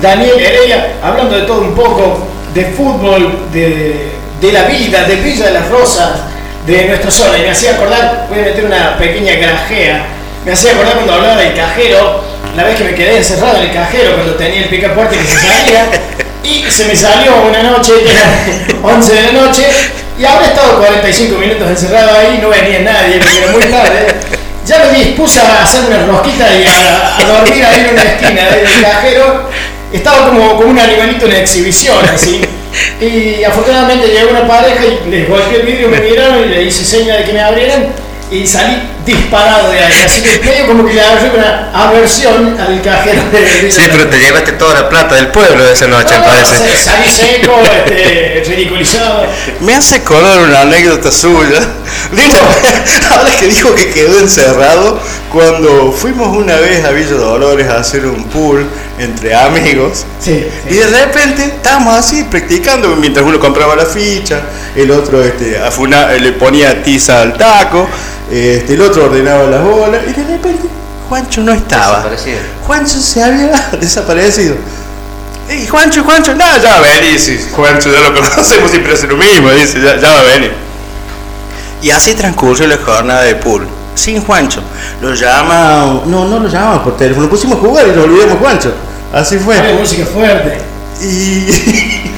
[0.00, 5.46] Daniel Heredia, hablando de todo un poco, de fútbol, de, de la vida, de Villa
[5.46, 6.31] de las Rosas,
[6.66, 7.38] de nuestra zona.
[7.38, 10.06] Y me hacía acordar, voy a meter una pequeña grajea,
[10.44, 12.24] me hacía acordar cuando hablaba del cajero,
[12.56, 15.38] la vez que me quedé encerrado en el cajero cuando tenía el picaporte que se
[15.38, 15.86] salía,
[16.42, 19.64] y se me salió una noche, era 11 de la noche,
[20.18, 24.06] y habré estado 45 minutos encerrado ahí, no venía nadie, porque era muy tarde.
[24.64, 28.50] Ya me dispuse a hacer una rosquita y a, a dormir ahí en una esquina
[28.50, 29.48] del cajero.
[29.92, 32.40] Estaba como, como un animalito en exhibición, así.
[33.00, 36.84] Y afortunadamente llegó una pareja y les golpeé el vidrio, me miraron y le hice
[36.84, 37.88] seña de que me abrieran
[38.30, 39.92] y salí disparado de ahí.
[40.04, 44.18] Así que medio como que le agarré una aversión al cajero de Sí, pero te
[44.18, 46.56] llevaste toda la plata del pueblo de esa noche, me No, parece.
[46.56, 49.26] se- Salí seco, este, ridiculizado.
[49.60, 51.60] Me hace acordar una anécdota suya.
[52.12, 52.34] Digo,
[53.10, 55.00] ahora que dijo que quedó encerrado,
[55.32, 58.66] cuando fuimos una vez a Villa Dolores a hacer un pool
[58.98, 64.42] entre amigos, Sí, y de repente estábamos así practicando, mientras uno compraba la ficha,
[64.76, 67.88] el otro este, afuna- le ponía tiza al taco,
[68.32, 70.68] este, el otro ordenaba las bolas, y de repente
[71.08, 71.96] Juancho no estaba.
[71.96, 72.38] Desaparecido.
[72.66, 74.56] Juancho se había desaparecido.
[75.50, 79.06] Y Juancho, Juancho, no, ya va a venir, sí, Juancho ya lo conocemos, siempre hace
[79.06, 80.52] lo mismo, dice, ya, ya va a venir.
[81.82, 84.62] Y así transcurrió la jornada de pool, sin Juancho.
[85.02, 88.38] Lo llama, no, no lo llamamos por teléfono, lo pusimos a jugar y nos olvidamos
[88.38, 88.72] Juancho.
[89.12, 89.56] Así fue.
[89.56, 90.58] Pone música fuerte.
[91.02, 92.08] Y.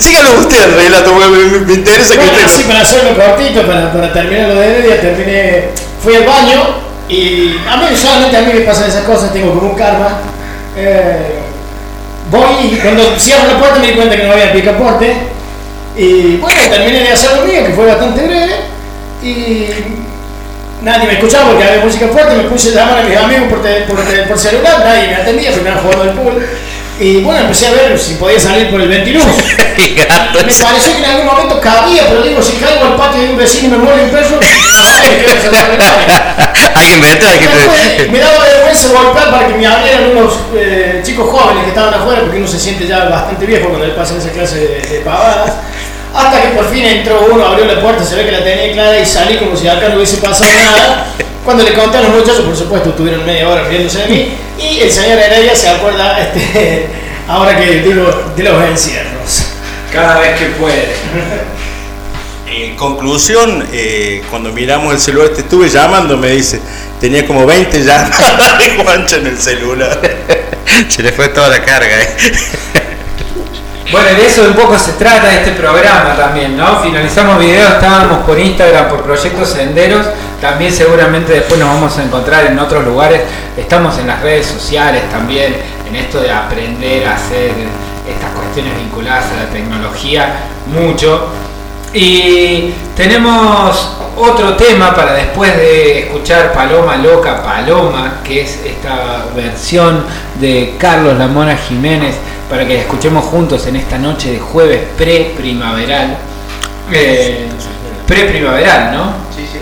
[0.00, 2.44] Síganlo usted el relato, porque me, me- me interesa que usted.
[2.44, 5.64] así para hacerlo cortito, para, para terminar lo de Heredia, terminé,
[6.02, 6.62] fui al baño
[7.08, 10.18] y a mí solamente a mí me pasan esas cosas, tengo como un karma.
[10.76, 11.38] Eh,
[12.30, 15.14] voy y cuando cierro la puerta me di cuenta que no había picaporte
[15.96, 18.54] y bueno, terminé de hacer lo mío, que fue bastante breve
[19.22, 19.66] y
[20.82, 23.62] nadie me escuchaba porque había música fuerte, me puse a llamar a mis amigos por,
[23.62, 26.46] te- por, te- por celular, nadie me atendía, primero jugando al pool.
[27.02, 29.24] Y bueno, empecé a ver si podía salir por el ventiluz.
[29.26, 33.36] Me pareció que en algún momento cabía, pero digo, si caigo al patio de un
[33.36, 34.40] vecino y me muere un verdad.
[36.74, 40.32] hay que inventar, hay que Después me daba vergüenza golpear para que me abrieran unos
[40.54, 43.94] eh, chicos jóvenes que estaban afuera, porque uno se siente ya bastante viejo cuando le
[43.94, 45.54] pasan esa clase de, de pavadas.
[46.14, 48.98] Hasta que por fin entró uno, abrió la puerta, se ve que la tenía clara
[48.98, 51.06] y salí como si acá no hubiese pasado nada.
[51.44, 54.32] Cuando le conté a los muchachos, por supuesto, estuvieron media hora riéndose de mí.
[54.58, 56.86] Y el señor Heredia se acuerda, este,
[57.28, 59.46] ahora que digo, de los encierros.
[59.92, 60.88] Cada vez que puede.
[62.46, 66.60] En conclusión, eh, cuando miramos el celular, te estuve llamando, me dice,
[67.00, 70.00] tenía como 20 llamadas de Juancho en el celular.
[70.88, 72.02] Se le fue toda la carga.
[72.02, 72.08] ¿eh?
[73.90, 76.80] Bueno, de eso un poco se trata este programa también, ¿no?
[76.82, 80.06] Finalizamos video, estábamos por Instagram, por Proyectos Senderos,
[80.40, 83.22] también seguramente después nos vamos a encontrar en otros lugares,
[83.56, 87.50] estamos en las redes sociales también, en esto de aprender a hacer
[88.08, 91.28] estas cuestiones vinculadas a la tecnología, mucho.
[91.92, 100.04] Y tenemos otro tema para después de escuchar Paloma Loca Paloma, que es esta versión
[100.40, 102.16] de Carlos La Mona Jiménez,
[102.52, 106.18] para que la escuchemos juntos en esta noche de jueves pre-primaveral.
[106.92, 107.48] Eh,
[108.06, 109.04] pre-primaveral, ¿no?
[109.34, 109.58] Sí, sí.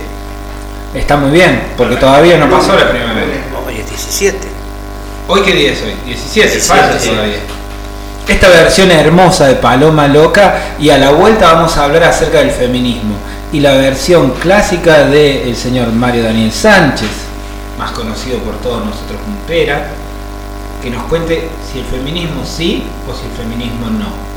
[0.98, 3.28] Está muy bien, porque todavía no pasó la primavera.
[3.64, 4.38] Hoy es 17.
[5.28, 5.94] ¿Hoy qué día es hoy?
[6.04, 7.10] 17, 17, falta sí.
[7.10, 7.36] todavía.
[8.26, 12.50] Esta versión hermosa de Paloma Loca y a la vuelta vamos a hablar acerca del
[12.50, 13.14] feminismo
[13.52, 17.08] y la versión clásica del señor Mario Daniel Sánchez,
[17.78, 19.90] más conocido por todos nosotros como Pera,
[20.80, 24.29] que nos cuente si el feminismo sí o si el feminismo no.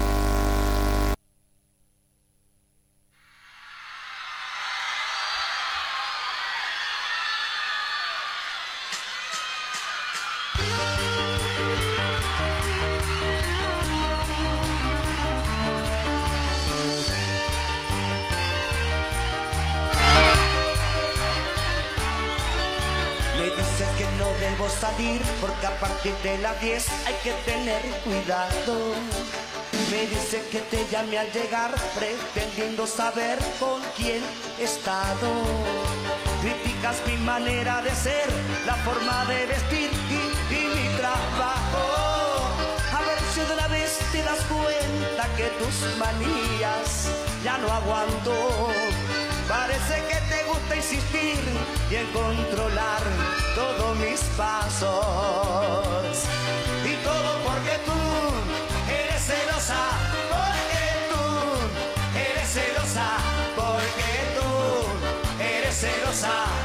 [28.03, 28.93] Cuidado.
[29.89, 34.21] Me dice que te llame al llegar pretendiendo saber con quién
[34.59, 35.29] he estado.
[36.41, 38.27] Criticas mi manera de ser,
[38.65, 41.83] la forma de vestir y, y mi trabajo.
[42.91, 47.09] A ver si de una vez te das cuenta que tus manías
[47.43, 48.33] ya no aguanto.
[49.47, 51.39] Parece que te gusta insistir
[51.91, 53.01] y en controlar
[53.55, 56.12] todos mis pasos.
[66.13, 66.62] Eres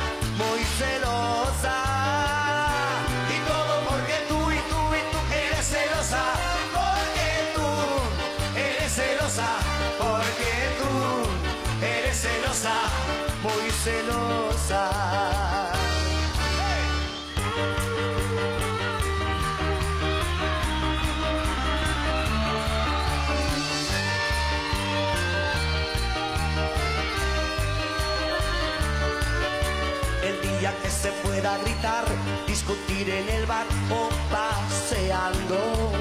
[31.48, 32.04] pueda gritar,
[32.46, 35.92] discutir en el bar o paseando.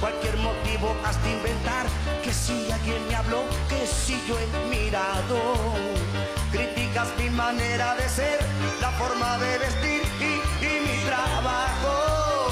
[0.00, 1.86] Cualquier motivo has de inventar,
[2.22, 5.38] que si alguien me habló, que si yo he mirado.
[6.52, 8.38] Criticas mi manera de ser,
[8.80, 12.48] la forma de vestir y, y mi trabajo.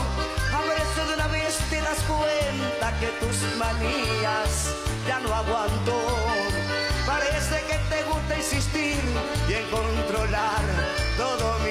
[0.57, 0.61] A
[0.95, 4.75] si de una vez te das cuenta que tus manías
[5.07, 5.95] ya no aguanto.
[7.07, 9.01] Parece que te gusta insistir
[9.49, 10.65] y en controlar
[11.19, 11.64] todos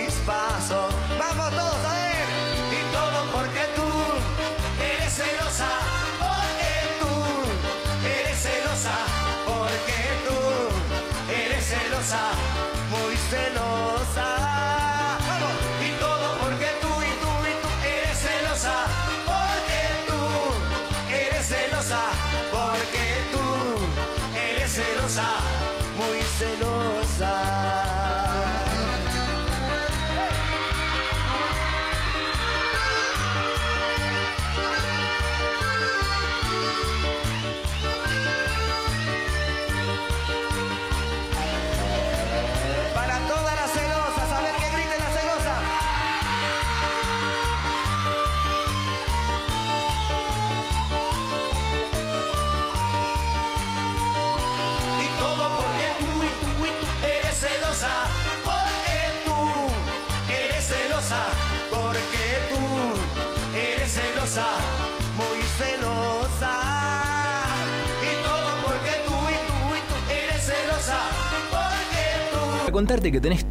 [72.74, 73.46] contarte que tenés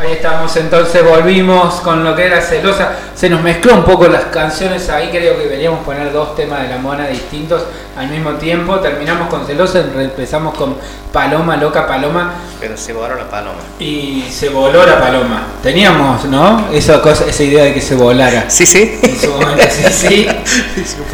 [0.00, 2.94] Ahí estamos, entonces volvimos con lo que era celosa.
[3.14, 6.68] Se nos mezcló un poco las canciones ahí, creo que deberíamos poner dos temas de
[6.68, 7.62] la mona distintos
[7.96, 8.80] al mismo tiempo.
[8.80, 10.74] Terminamos con celosa, empezamos con
[11.12, 13.60] Paloma, loca Paloma, Pero se borró la paloma.
[13.78, 15.46] y se voló la paloma.
[15.62, 16.66] Teníamos, ¿no?
[16.72, 18.46] Esa, cosa, esa idea de que se volara.
[18.50, 18.98] Sí, sí.
[19.00, 20.26] En su momento, sí, sí.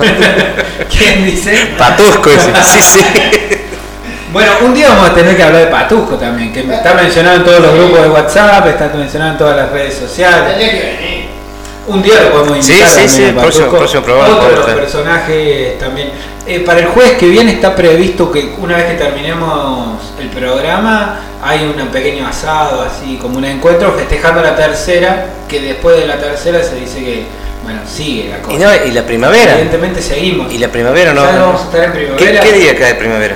[0.90, 1.54] ¿Quién dice?
[1.76, 2.50] Patusco ese.
[2.64, 3.59] Sí, sí.
[4.32, 7.44] Bueno, un día vamos a tener que hablar de Patusco también, que está mencionado en
[7.44, 10.50] todos los grupos de WhatsApp, está mencionado en todas las redes sociales.
[10.56, 11.30] Tendría que venir.
[11.88, 13.76] Un día lo podemos Sí, invitar sí, también sí, a próximo- Patusco.
[13.78, 14.80] próximo programa Otro de los podemos traer.
[14.92, 16.10] personajes también.
[16.46, 21.20] Eh, para el jueves que viene está previsto que una vez que terminemos el programa
[21.42, 26.18] hay un pequeño asado, así como un encuentro festejando la tercera, que después de la
[26.18, 27.26] tercera se dice que,
[27.64, 28.54] bueno, sigue la cosa.
[28.56, 29.52] Y, no, y la primavera.
[29.54, 30.52] Evidentemente seguimos.
[30.52, 31.24] Y la primavera no.
[31.24, 32.40] Ya no vamos a estar en ¿Qué, primavera.
[32.40, 33.34] qué día cae primavera?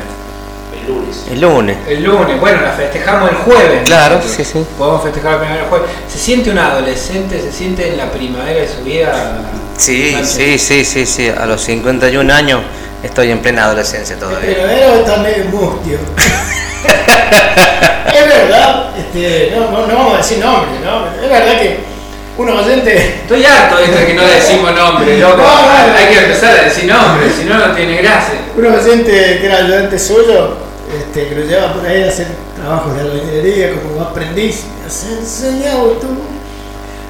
[0.87, 1.25] El lunes.
[1.31, 1.77] El lunes.
[1.89, 3.83] El lunes, bueno, la festejamos el jueves.
[3.85, 4.37] Claro, nosotros.
[4.37, 4.67] sí, sí.
[4.77, 5.91] Podemos festejar la primavera el jueves.
[6.09, 7.41] ¿Se siente un adolescente?
[7.41, 9.39] ¿Se siente en la primavera de su vida?
[9.77, 11.29] Sí, sí, sí, sí, sí.
[11.29, 12.61] A los 51 años
[13.03, 14.55] estoy en plena adolescencia El todavía.
[14.55, 15.99] primavero está medio mustio.
[18.15, 21.07] es verdad, este, no, no, no vamos a decir nombres, ¿no?
[21.23, 21.95] Es verdad que
[22.37, 22.97] un oyente.
[23.23, 25.37] Estoy harto de esto de que no decimos nombres, loco.
[25.37, 25.97] No, no, no.
[25.97, 28.35] Hay que empezar a decir nombres, si no, no tiene gracia.
[28.57, 30.57] Un oyente que era ayudante suyo,
[30.99, 32.27] este, que lo lleva por ahí a hacer
[32.57, 36.09] trabajos de albañilería como aprendiz, me has enseñado tú.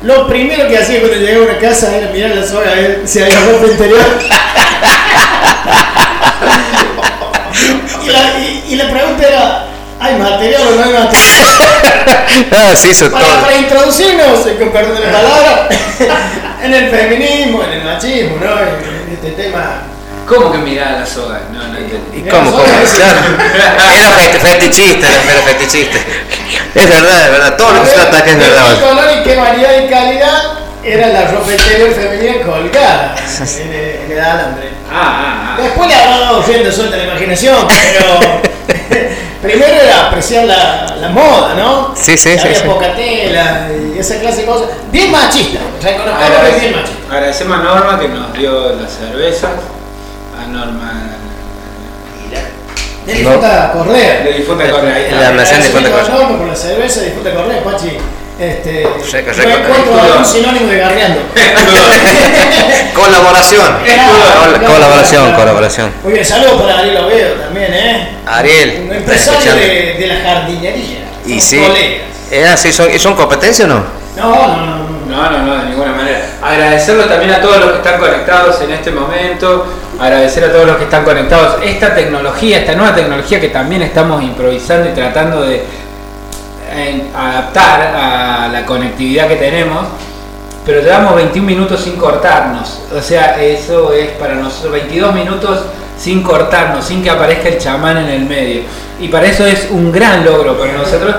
[0.03, 3.03] Lo primero que hacía cuando llegaba a una casa era mirar la soga a ver
[3.07, 4.01] si había ropa interior.
[8.03, 9.67] y, la, y- y la pregunta era,
[10.01, 11.11] ¿hay material o no hay material?
[12.51, 13.41] Ah, sí, eso Para, todo.
[13.43, 15.69] para introducirnos, con perdón de la palabra,
[16.65, 18.59] en el feminismo, en el machismo, ¿no?
[18.61, 19.83] En, en este tema.
[20.27, 21.41] ¿Cómo que mirá la soga?
[21.53, 22.19] No, no entendí.
[22.19, 22.51] ¿Y cómo?
[22.51, 22.65] cómo?
[22.65, 23.21] Claro.
[23.95, 25.99] Era fe- fetichista, era fetichista.
[26.75, 27.57] Es verdad, es verdad.
[27.57, 28.65] Todo lo que se ataca es ¿De verdad.
[28.75, 30.43] qué color y qué variedad y calidad
[30.83, 34.69] era la ropa interior femenina colgada en el, en el alambre?
[34.91, 35.63] Ah, ah, ah.
[35.63, 38.41] Después le habrá dado rienda suelta la imaginación, pero
[39.43, 41.95] primero era apreciar la, la moda, ¿no?
[41.97, 42.67] Sí, sí, sí, Había sí.
[42.67, 44.69] poca tela y esa clase de cosas.
[44.91, 47.15] Bien machista, reconozco que es bien machista.
[47.15, 49.51] Agradecemos a Norma que nos dio las cervezas.
[50.45, 50.93] A Norma.
[53.07, 54.21] De difunta Correa.
[54.25, 54.95] De difunta Correa.
[54.95, 55.33] ahí está.
[55.33, 56.07] La Difunta Correa.
[56.07, 57.99] enorme por la cerveza de difunta Correa, Pachi.
[58.37, 58.83] Este,
[59.13, 60.19] Reca, no reca, encuentro reca.
[60.19, 61.21] un sinónimo de garreando.
[62.95, 63.67] Colaboración.
[63.79, 65.93] Col- Colaboración, colaboración.
[66.03, 68.09] Muy bien, saludos para Ariel Oviedo también, ¿eh?
[68.27, 71.05] Ariel, Un ¿estás empresario de, de la jardinería.
[71.27, 71.59] Y sí.
[71.61, 72.03] colegas.
[72.33, 73.85] Eh, ah, sí, son, ¿y ¿Son competencia o no?
[74.17, 74.67] No, no, no.
[74.67, 74.85] no.
[75.15, 75.94] No, no, no, de ninguna manera.
[76.43, 79.67] Agradecerlo también a todos los que están conectados en este momento.
[80.01, 81.57] Agradecer a todos los que están conectados.
[81.65, 85.65] Esta tecnología, esta nueva tecnología que también estamos improvisando y tratando de
[86.73, 89.87] eh, adaptar a la conectividad que tenemos.
[90.67, 92.81] Pero llevamos 21 minutos sin cortarnos.
[92.97, 95.61] O sea, eso es para nosotros 22 minutos
[95.99, 98.63] sin cortarnos, sin que aparezca el chamán en el medio.
[99.01, 101.17] Y para eso es un gran logro para nosotros.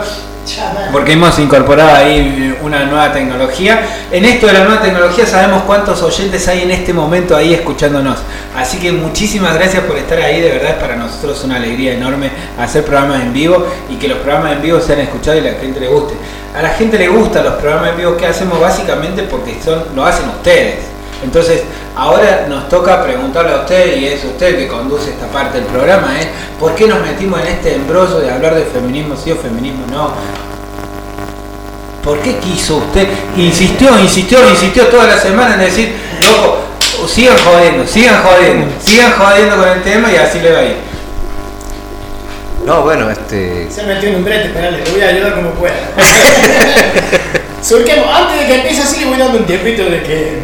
[0.91, 3.81] Porque hemos incorporado ahí una nueva tecnología.
[4.11, 8.19] En esto de la nueva tecnología sabemos cuántos oyentes hay en este momento ahí escuchándonos.
[8.55, 12.29] Así que muchísimas gracias por estar ahí, de verdad es para nosotros una alegría enorme
[12.59, 15.79] hacer programas en vivo y que los programas en vivo sean escuchados y la gente
[15.79, 16.13] le guste.
[16.55, 20.05] A la gente le gustan los programas en vivo que hacemos básicamente porque son, lo
[20.05, 20.94] hacen ustedes.
[21.25, 21.63] Entonces,
[21.95, 26.19] ahora nos toca preguntarle a usted, y es usted que conduce esta parte del programa,
[26.19, 26.27] es
[26.59, 30.11] ¿por qué nos metimos en este embrollo de hablar de feminismo sí o feminismo no?
[32.03, 33.07] ¿Por qué quiso usted?
[33.35, 36.59] Insistió, insistió, insistió toda la semana en decir, loco,
[37.07, 40.75] sigan jodiendo, sigan jodiendo, sigan jodiendo con el tema y así le va a ir.
[42.65, 43.67] No, bueno, este.
[43.71, 45.75] Se metió en un brete, espérale, le voy a ayudar como pueda.
[47.63, 50.39] Surquemos, antes de que empiece así le voy dando un tiempito de que,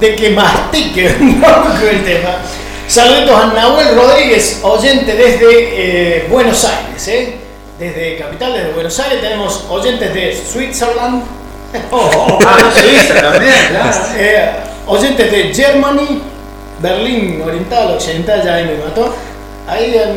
[0.00, 2.38] de que mastique un poco el tema.
[2.86, 7.34] Saludos a Nahuel Rodríguez, oyente desde eh, Buenos Aires, ¿eh?
[7.78, 11.22] Desde capital, desde Buenos Aires, tenemos oyentes de Switzerland.
[11.90, 12.38] Oh, oh, oh.
[12.46, 13.98] Ah, Suiza también, claro.
[14.16, 14.48] Eh,
[14.86, 16.22] oyentes de Germany,
[16.78, 19.12] Berlín Oriental, Occidental, ya ahí me mató.
[19.66, 20.14] Ahí eh,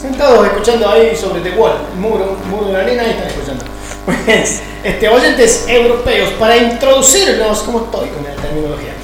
[0.00, 3.64] sentados escuchando ahí sobre The Wall, el muro, muro de Berlín, ahí están escuchando.
[4.04, 8.95] Pues, este, oyentes europeos, para introducirnos, ¿cómo estoy con la terminología?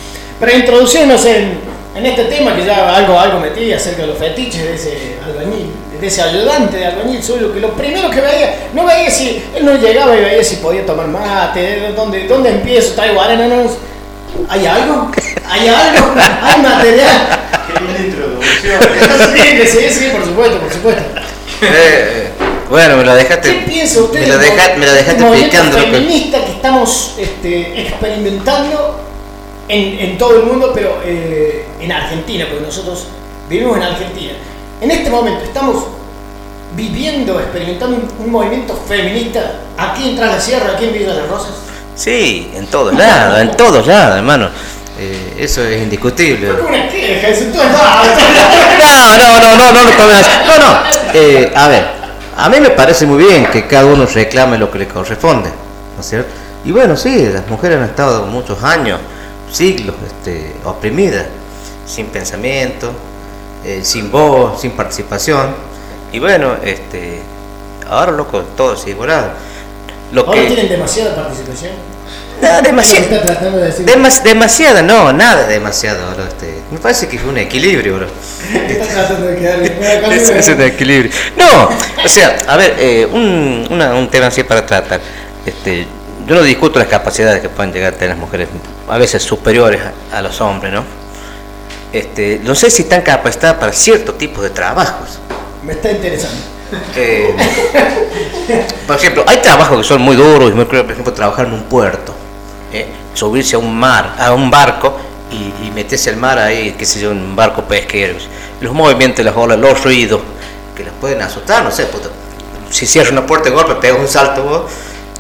[0.42, 1.60] Para introducirnos en,
[1.94, 5.70] en este tema que ya algo, algo metí acerca de los fetiches de ese albañil,
[6.00, 9.64] de ese ayudante de albañil suyo, que lo primero que veía, no veía si, él
[9.64, 13.70] no llegaba y veía si podía tomar mate, dónde, dónde empiezo, traigo arena, no,
[14.48, 15.12] ¿Hay algo?
[15.48, 16.12] ¿Hay algo?
[16.42, 17.38] ¿Hay material?
[17.68, 18.80] Qué linda introducción.
[19.36, 21.02] Sí, sí, sí, por supuesto, por supuesto.
[21.62, 22.28] Eh, eh,
[22.68, 23.48] Bueno, me lo dejaste.
[23.48, 25.78] ¿Qué piensa usted Me lo, deja- me lo dejaste picando.
[25.78, 29.11] feminista que estamos este, experimentando
[29.68, 33.06] en, en todo el mundo, pero eh, en Argentina, porque nosotros
[33.48, 34.32] vivimos en Argentina.
[34.80, 35.84] En este momento estamos
[36.76, 41.20] viviendo, experimentando un, un movimiento feminista aquí en Tras la Sierra, aquí en Villa de
[41.20, 41.52] las Rosas.
[41.94, 44.48] Sí, en todos lados, en todos lados, hermano.
[44.98, 46.50] Eh, eso es indiscutible.
[46.52, 47.28] Una queja.
[48.78, 50.30] No, no, no, no, no lo tomen así.
[50.46, 50.80] No, no.
[51.14, 51.86] Eh, a ver,
[52.36, 55.50] a mí me parece muy bien que cada uno reclame lo que le corresponde,
[55.94, 56.30] ¿no es cierto?
[56.64, 59.00] Y bueno, sí, las mujeres han estado muchos años,
[59.52, 61.26] siglos, este, oprimidas,
[61.86, 62.92] sin pensamiento,
[63.64, 65.54] eh, sin voz, sin participación.
[66.12, 67.20] Y bueno, este,
[67.88, 69.30] ahora loco, todo es igualado.
[70.12, 71.72] Lo Ahora que, tienen demasiada participación.
[72.40, 73.72] Nada, tratando de.
[73.84, 78.06] Demas- demasiada, no, nada demasiado, bro, este, me parece que es un equilibrio, bro.
[78.68, 79.62] Está tratando de quedar.
[80.12, 81.12] Es, es un equilibrio.
[81.36, 81.68] No,
[82.04, 85.00] o sea, a ver, eh, un, una- un tema así para tratar.
[85.46, 85.86] Este,
[86.26, 88.48] yo no discuto las capacidades que pueden llegar a tener las mujeres,
[88.88, 89.80] a veces superiores
[90.12, 90.84] a, a los hombres, ¿no?
[91.92, 95.18] Este, no sé si están capacitadas para cierto tipo de trabajos.
[95.62, 96.40] Me está interesando.
[96.96, 97.34] Eh,
[98.86, 102.14] por ejemplo, hay trabajos que son muy duros y por ejemplo, trabajar en un puerto,
[102.72, 102.86] ¿eh?
[103.12, 104.96] subirse a un mar, a un barco
[105.30, 108.14] y, y meterse al mar ahí, qué sé yo, un barco pesquero.
[108.60, 110.22] Los movimientos las olas, los ruidos,
[110.74, 112.08] que las pueden asustar, no sé, puta.
[112.70, 114.62] si cierras una puerta de golpe, pegas un salto vos,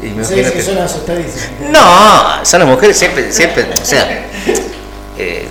[0.02, 1.70] Sí, sí, que- son asustadísimos.
[1.70, 4.26] No, son las mujeres siempre, siempre, o sea,
[5.16, 5.46] eh,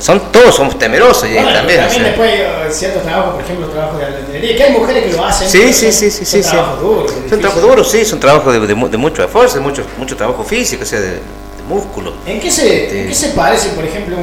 [0.00, 1.80] son todos somos temerosos y Bueno, también.
[1.80, 2.02] también, o sea.
[2.04, 5.48] después eh, ciertos trabajos, por ejemplo, trabajos de albañilería, que hay mujeres que lo hacen.
[5.50, 6.50] Sí, sí, sí, sí, son sí, sí.
[6.50, 7.10] trabajos duros.
[7.10, 7.40] Son difíciles.
[7.40, 10.82] trabajos duros, sí, son trabajos de, de de mucho esfuerzo, de mucho, mucho trabajo físico,
[10.84, 11.20] o sea, de, de
[11.68, 12.14] músculo.
[12.24, 12.98] ¿En qué, se, Sí.
[12.98, 14.22] ¿En qué se parece, por ejemplo, un,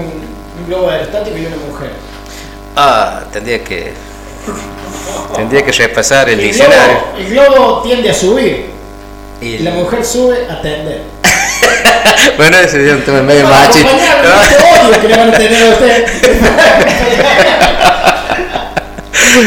[0.61, 1.91] un globo aerostático y una mujer?
[2.75, 3.93] Ah, tendría que.
[5.35, 6.97] Tendría que repasar el El diccionario.
[6.97, 8.72] globo, el globo tiende a subir
[9.43, 11.01] Y la mujer sube a tender.
[12.37, 15.69] Bueno, ese es un tema medio acompañar este odio que le van a tener a
[15.69, 16.05] usted.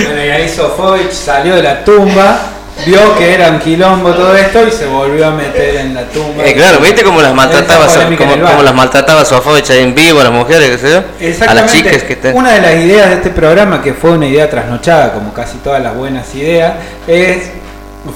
[0.05, 2.39] Bueno, y ahí Sofovich salió de la tumba,
[2.85, 6.45] vio que era un quilombo todo esto y se volvió a meter en la tumba.
[6.45, 7.87] Eh, claro, ¿viste cómo las maltrataba,
[8.17, 10.99] cómo las maltrataba Sofovich ahí en vivo a las mujeres, qué sé yo?
[10.99, 11.63] A Exactamente.
[11.63, 12.37] las chicas que están.
[12.37, 15.83] Una de las ideas de este programa, que fue una idea trasnochada, como casi todas
[15.83, 16.75] las buenas ideas,
[17.07, 17.51] es,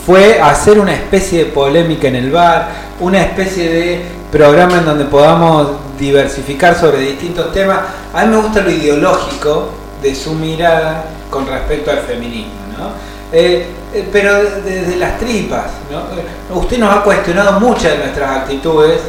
[0.07, 2.68] fue hacer una especie de polémica en el bar,
[3.01, 5.68] una especie de programa en donde podamos
[5.99, 7.78] diversificar sobre distintos temas.
[8.14, 9.70] A mí me gusta lo ideológico
[10.03, 12.91] de su mirada con respecto al feminismo, ¿no?
[13.32, 15.99] Eh, eh, pero de- desde las tripas, ¿no?
[16.18, 16.24] Eh,
[16.55, 19.01] Usted nos ha cuestionado muchas de nuestras actitudes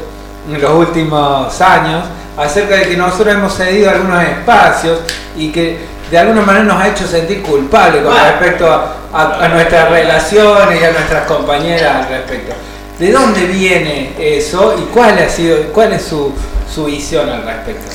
[0.51, 2.03] en los últimos años
[2.37, 4.99] acerca de que nosotros hemos cedido algunos espacios
[5.37, 5.77] y que
[6.11, 10.81] de alguna manera nos ha hecho sentir culpables con respecto a, a- a nuestras relaciones
[10.81, 12.53] y a nuestras compañeras al respecto.
[12.99, 16.33] ¿De dónde viene eso y cuál ha sido, cuál es su,
[16.73, 17.89] su visión al respecto?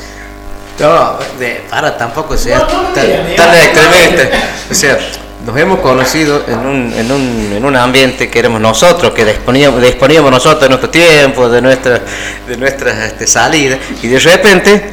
[0.81, 4.41] No, de, para tampoco sea No, no tan, diga, tan.
[4.71, 4.99] O sea,
[5.45, 9.81] nos hemos conocido en un, en un, en un ambiente que éramos nosotros, que disponíamos,
[9.81, 12.01] disponíamos nosotros de nuestro tiempo, de nuestras
[12.49, 14.91] de nuestras este, salidas, y de repente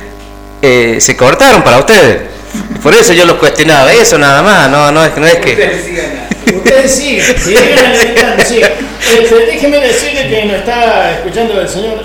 [0.62, 2.33] eh, se cortaron para ustedes.
[2.82, 5.52] Por eso yo los cuestionaba, eso nada más, no, no, es, no es que...
[5.52, 6.34] Ustedes sigan.
[6.58, 8.72] Ustedes siguen, siguen alimentando, siguen.
[9.00, 12.04] Este, déjeme decirle que nos está escuchando el señor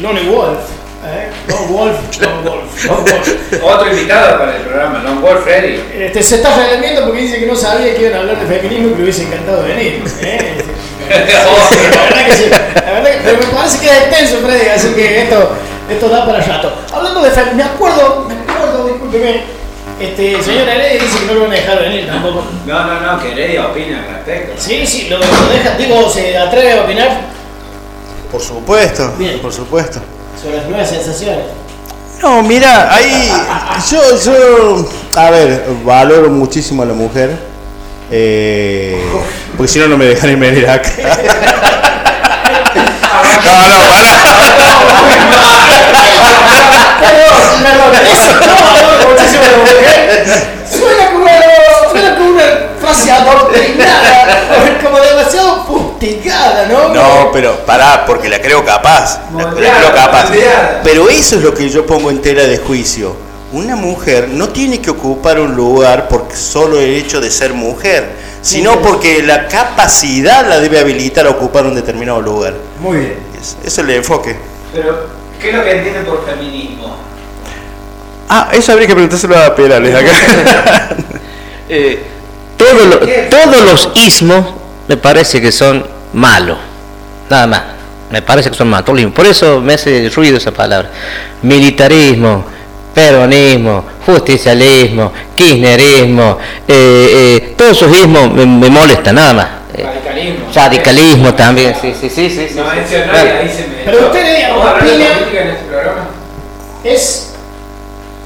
[0.00, 0.58] Lone Wolf.
[1.06, 1.30] ¿eh?
[1.48, 3.62] Lone Wolf, Lone Wolf, Lone Wolf.
[3.62, 5.80] Otro invitado para el programa, Long Wolf Freddy.
[5.94, 8.88] Este, se está redimiendo porque dice que no sabía que iban a hablar de feminismo
[8.88, 10.02] y que le hubiese encantado venir.
[10.22, 10.64] ¿eh?
[11.08, 12.50] La verdad que sí.
[12.50, 15.56] La verdad que, pero me parece que es extenso, Freddy, así que esto,
[15.88, 16.72] esto da para rato.
[16.92, 19.57] Hablando de feminismo, me acuerdo, me acuerdo, discúlpeme,
[20.00, 22.44] este, señor Heredia dice que no lo van a dejar venir tampoco.
[22.66, 24.52] No, no, no, que Heredia opina al respecto.
[24.56, 27.20] Sí, sí, lo, lo deja, digo, se atreve a opinar
[28.30, 29.38] Por supuesto, Bien.
[29.40, 30.00] por supuesto.
[30.40, 31.44] sobre las nuevas sensaciones.
[32.22, 33.30] No, mira, ahí
[33.90, 37.36] yo, yo, a ver, valoro muchísimo a la mujer,
[38.10, 39.00] eh,
[39.56, 40.90] porque si no, no me dejan venir acá.
[50.70, 51.26] Suena como,
[51.90, 52.42] suena como una
[52.80, 56.88] frase adoctrinada, como demasiado fustigada, ¿no?
[56.94, 59.20] No, pero pará, porque la creo capaz.
[59.36, 60.28] La, la creo capaz.
[60.28, 60.80] moldeada.
[60.84, 63.16] Pero eso es lo que yo pongo en tela de juicio.
[63.52, 68.10] Una mujer no tiene que ocupar un lugar por solo el hecho de ser mujer,
[68.42, 72.54] sino porque la capacidad la debe habilitar a ocupar un determinado lugar.
[72.80, 73.18] Muy bien.
[73.40, 74.36] Es- Eso es el enfoque.
[74.72, 75.06] Pero,
[75.40, 76.96] ¿qué es lo que entiende por feminismo?
[78.28, 80.88] Ah, eso habría que preguntárselo a Perales acá.
[81.70, 82.02] Eh,
[82.56, 84.54] todo lo- todos los ismos
[84.88, 86.56] me parece que son malos.
[87.28, 87.62] Nada más.
[88.10, 88.86] Me parece que son malos.
[89.14, 90.90] Por eso me hace ruido esa palabra.
[91.42, 92.46] Militarismo,
[92.94, 99.46] peronismo, justicialismo, kirchnerismo, eh, eh, todos esos ismos me, me molestan, nada más.
[99.74, 100.46] Eh, Radicalismo.
[100.54, 102.48] radicalismo también, sí, sí, sí, sí.
[102.48, 102.94] sí, No sí.
[103.10, 103.30] Claro.
[103.40, 103.74] ahí se me.
[103.84, 106.08] Pero usted ¿Vamos a hablar de opina- política en este programa?
[106.84, 107.24] Es.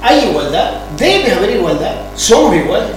[0.02, 0.70] ¿Hay igualdad?
[0.96, 1.92] ¿Debe haber igualdad?
[2.16, 2.90] ¿Somos iguales?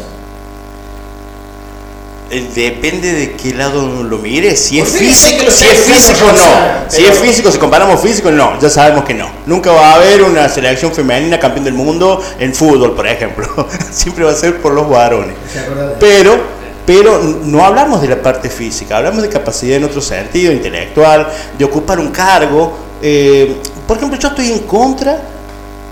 [2.37, 6.89] Eh, Depende de qué lado lo mire, si es físico, si es físico no.
[6.89, 9.29] Si es físico, si comparamos físico, no, ya sabemos que no.
[9.45, 13.47] Nunca va a haber una selección femenina campeón del mundo en fútbol, por ejemplo.
[13.91, 15.35] Siempre va a ser por los varones.
[15.51, 16.37] ¿Se acuerda de- Pero,
[16.85, 21.27] pero no hablamos de la parte física, hablamos de capacidad en otro sentido, intelectual,
[21.57, 22.77] de ocupar un cargo.
[23.01, 23.55] Eh,
[23.87, 25.21] por ejemplo, yo estoy en contra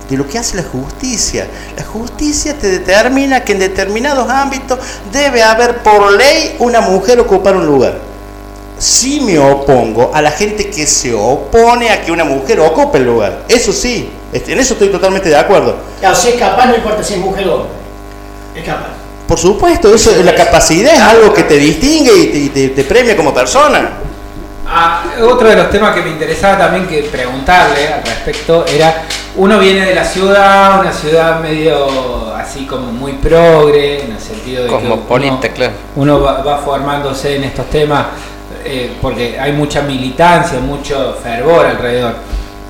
[0.10, 1.48] de lo que hace la justicia.
[1.78, 4.80] La justicia te determina que en determinados ámbitos
[5.12, 7.98] debe haber por ley una mujer ocupar un lugar.
[8.78, 13.06] Sí me opongo a la gente que se opone a que una mujer ocupe el
[13.06, 13.44] lugar.
[13.48, 15.78] Eso sí, este, en eso estoy totalmente de acuerdo.
[16.00, 17.70] Claro, si es capaz, no importa si es mujer o hombre.
[18.56, 18.88] Es capaz.
[19.28, 22.84] Por supuesto, eso, la capacidad es algo que te distingue y te, y te- te
[22.84, 23.90] premia como persona.
[24.76, 29.04] Ah, otro de los temas que me interesaba también que preguntarle al respecto era,
[29.36, 34.64] uno viene de la ciudad, una ciudad medio así como muy progre, en el sentido
[34.64, 35.74] de Cosmopolita, que uno, claro.
[35.96, 38.06] uno va, va formándose en estos temas
[38.66, 42.16] eh, porque hay mucha militancia, mucho fervor alrededor.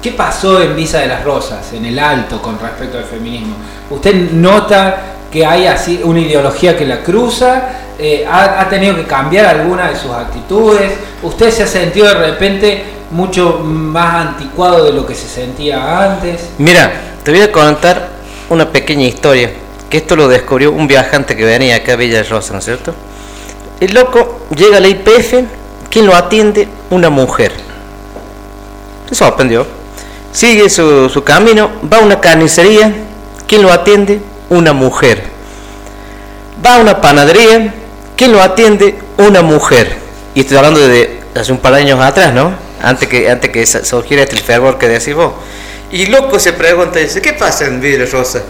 [0.02, 3.56] ¿Qué pasó en Visa de las Rosas, en el alto, con respecto al feminismo?
[3.90, 7.70] ¿Usted nota que hay así una ideología que la cruza?
[7.98, 10.92] Eh, ha, tenido que cambiar alguna de sus actitudes?
[11.24, 16.50] ¿Usted se ha sentido de repente mucho más anticuado de lo que se sentía antes?
[16.60, 16.92] Mira,
[17.24, 18.10] te voy a contar
[18.50, 19.52] una pequeña historia,
[19.90, 22.94] que esto lo descubrió un viajante que venía acá a Villa Rosa, ¿no es cierto?
[23.80, 25.46] El loco llega a la IPF,
[25.90, 26.68] ¿quién lo atiende?
[26.92, 27.54] Una mujer.
[29.10, 29.66] Se sorprendió.
[30.32, 32.94] Sigue su, su camino, va a una carnicería,
[33.48, 34.33] ¿quién lo atiende?
[34.54, 35.24] Una mujer.
[36.64, 37.74] Va a una panadería,
[38.16, 39.00] ¿quién lo atiende?
[39.18, 39.98] Una mujer.
[40.36, 42.54] Y estoy hablando de hace un par de años atrás, ¿no?
[42.80, 45.34] Antes que, antes que surgiera este fervor que decís vos.
[45.92, 48.44] Y loco se pregunta, dice, ¿qué pasa en Vidrio Rosa?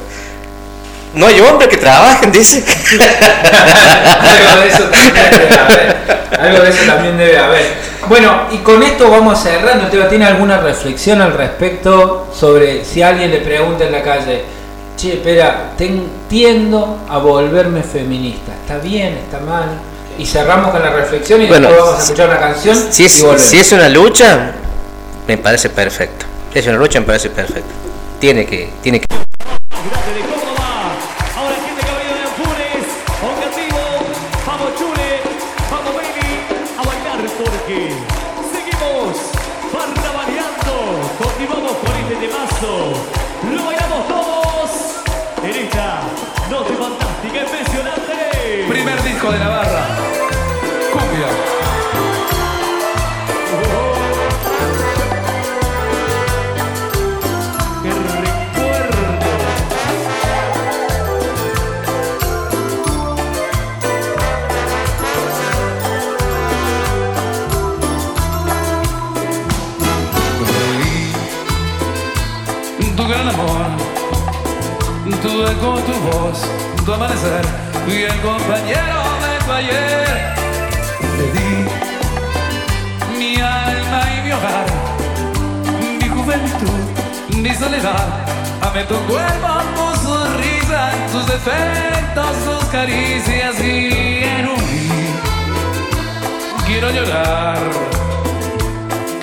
[1.14, 2.66] No hay hombres que trabajen, dice.
[4.30, 5.98] Algo de eso también debe haber.
[6.38, 7.94] Algo de eso también debe haber.
[8.10, 9.86] Bueno, y con esto vamos cerrando.
[9.86, 14.44] ¿Usted tiene alguna reflexión al respecto sobre si alguien le pregunta en la calle,
[15.04, 18.54] che, espera, ten- tiendo a volverme feminista?
[18.54, 19.18] ¿Está bien?
[19.18, 19.70] ¿Está mal?
[20.18, 23.20] Y cerramos con la reflexión y Bueno, después vamos a escuchar una canción Si es,
[23.20, 24.52] y si es una lucha,
[25.28, 26.26] me parece perfecto.
[26.54, 27.70] Si es una lucha, me parece perfecto.
[28.20, 29.08] Tiene que, tiene que.
[49.24, 49.86] De la barra.
[50.92, 51.30] Cumbia.
[57.82, 59.04] Que recuerdo.
[72.98, 73.68] Tu gran amor,
[75.22, 76.40] tu eco, tu voz,
[76.86, 77.46] tu amanecer
[77.88, 79.03] el compañero
[79.52, 80.36] ayer.
[81.18, 81.52] Te di
[83.18, 84.66] mi alma y mi hogar,
[86.00, 86.84] mi juventud,
[87.38, 88.08] mi soledad.
[88.62, 94.64] Amé tu cuerpo, tu sonrisa, tus defectos, tus caricias y en un
[96.66, 97.94] quiero llorar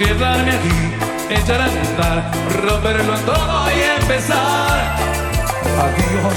[0.01, 2.31] quedarme aquí, echar a andar,
[2.65, 4.97] romperlo todo y empezar.
[5.85, 6.37] Adiós,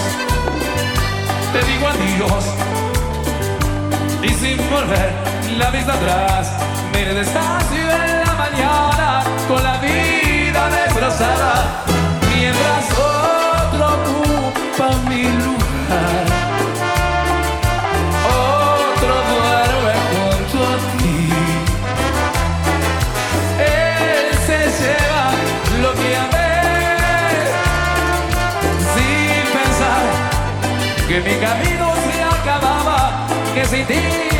[1.53, 2.82] te digo adiós.
[4.23, 5.11] Y sin volver
[5.57, 6.51] la vista atrás,
[6.93, 11.83] mire despacio en la mañana con la vida destrozada.
[12.33, 16.42] Mientras otro ocupa mi lugar,
[33.85, 34.32] que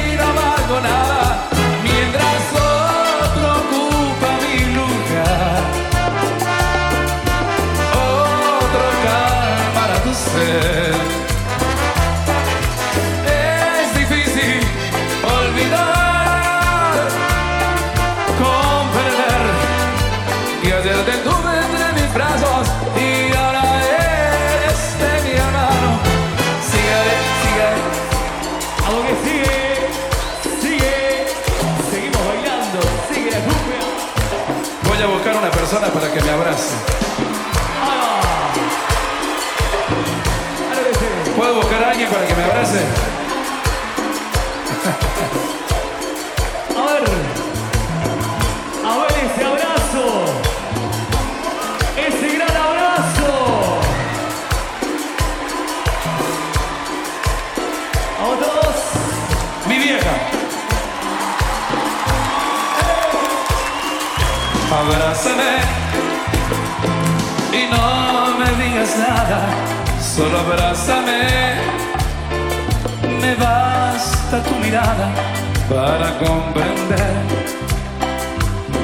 [42.35, 42.79] me abrace?
[46.77, 47.03] A ver.
[48.85, 50.05] A ver ese abrazo.
[51.97, 53.29] Ese gran abrazo.
[58.19, 58.75] Vamos todos.
[59.67, 60.13] Mi vieja.
[64.73, 65.51] Abrázame
[67.53, 69.39] y no me digas nada,
[70.01, 71.72] solo abrázame.
[73.39, 75.09] Basta tu mirada
[75.69, 77.15] para comprender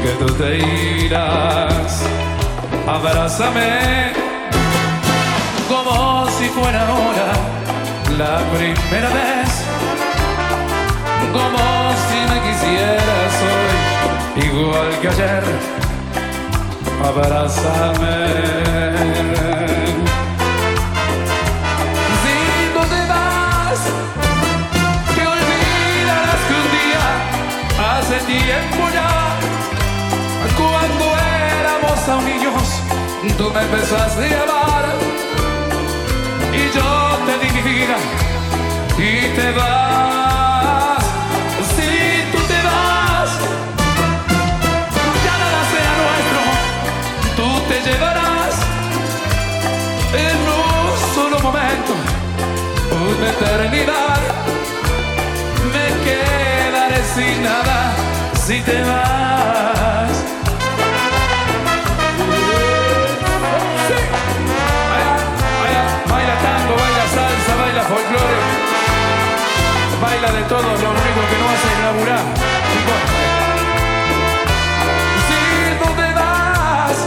[0.01, 0.57] que tú te
[1.05, 2.03] irás.
[2.87, 4.13] Abrázame
[5.67, 7.29] como si fuera ahora
[8.17, 9.49] la primera vez
[11.33, 11.59] como
[12.07, 15.43] si me quisieras hoy, igual que ayer.
[17.05, 18.19] Abrázame.
[28.29, 29.39] Tiempo ya,
[30.55, 31.05] cuando
[31.57, 32.67] éramos aún niños,
[33.37, 34.85] tú me empezaste a amar
[36.53, 36.89] y yo
[37.25, 37.97] te di mi vida
[38.97, 41.03] y te vas.
[41.73, 41.89] Si
[42.31, 43.31] tú te vas,
[45.25, 46.41] ya nada será nuestro.
[47.37, 48.55] Tú te llevarás
[50.25, 51.93] en un solo momento,
[53.07, 54.21] una eternidad.
[55.73, 57.88] Me quedaré sin nada
[58.49, 60.13] si te vas.
[65.59, 68.39] Baila, baila, tango, baila salsa, baila folclore.
[70.01, 72.25] Baila de todo, lo único que no hace es laburar.
[75.27, 75.41] Si
[75.81, 76.97] tú te vas,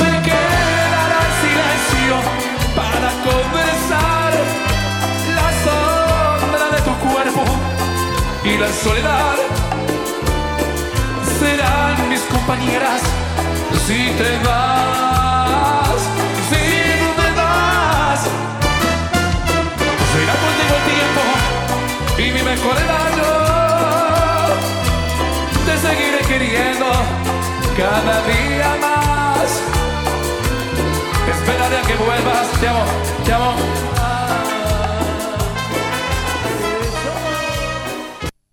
[0.00, 2.16] me quedará el silencio
[2.78, 4.32] para conversar.
[5.38, 7.42] La sombra de tu cuerpo
[8.44, 9.67] y la soledad
[11.38, 13.00] serán mis compañeras
[13.86, 16.00] si te vas.
[16.50, 16.62] Si
[17.00, 18.20] tú te vas,
[20.12, 21.22] será contigo el tiempo
[22.18, 22.76] y mi mejor
[23.18, 23.32] yo
[25.66, 26.86] te seguiré queriendo
[27.76, 29.48] cada día más.
[31.34, 32.84] Esperaré a que vuelvas, te amo,
[33.24, 33.52] te amo.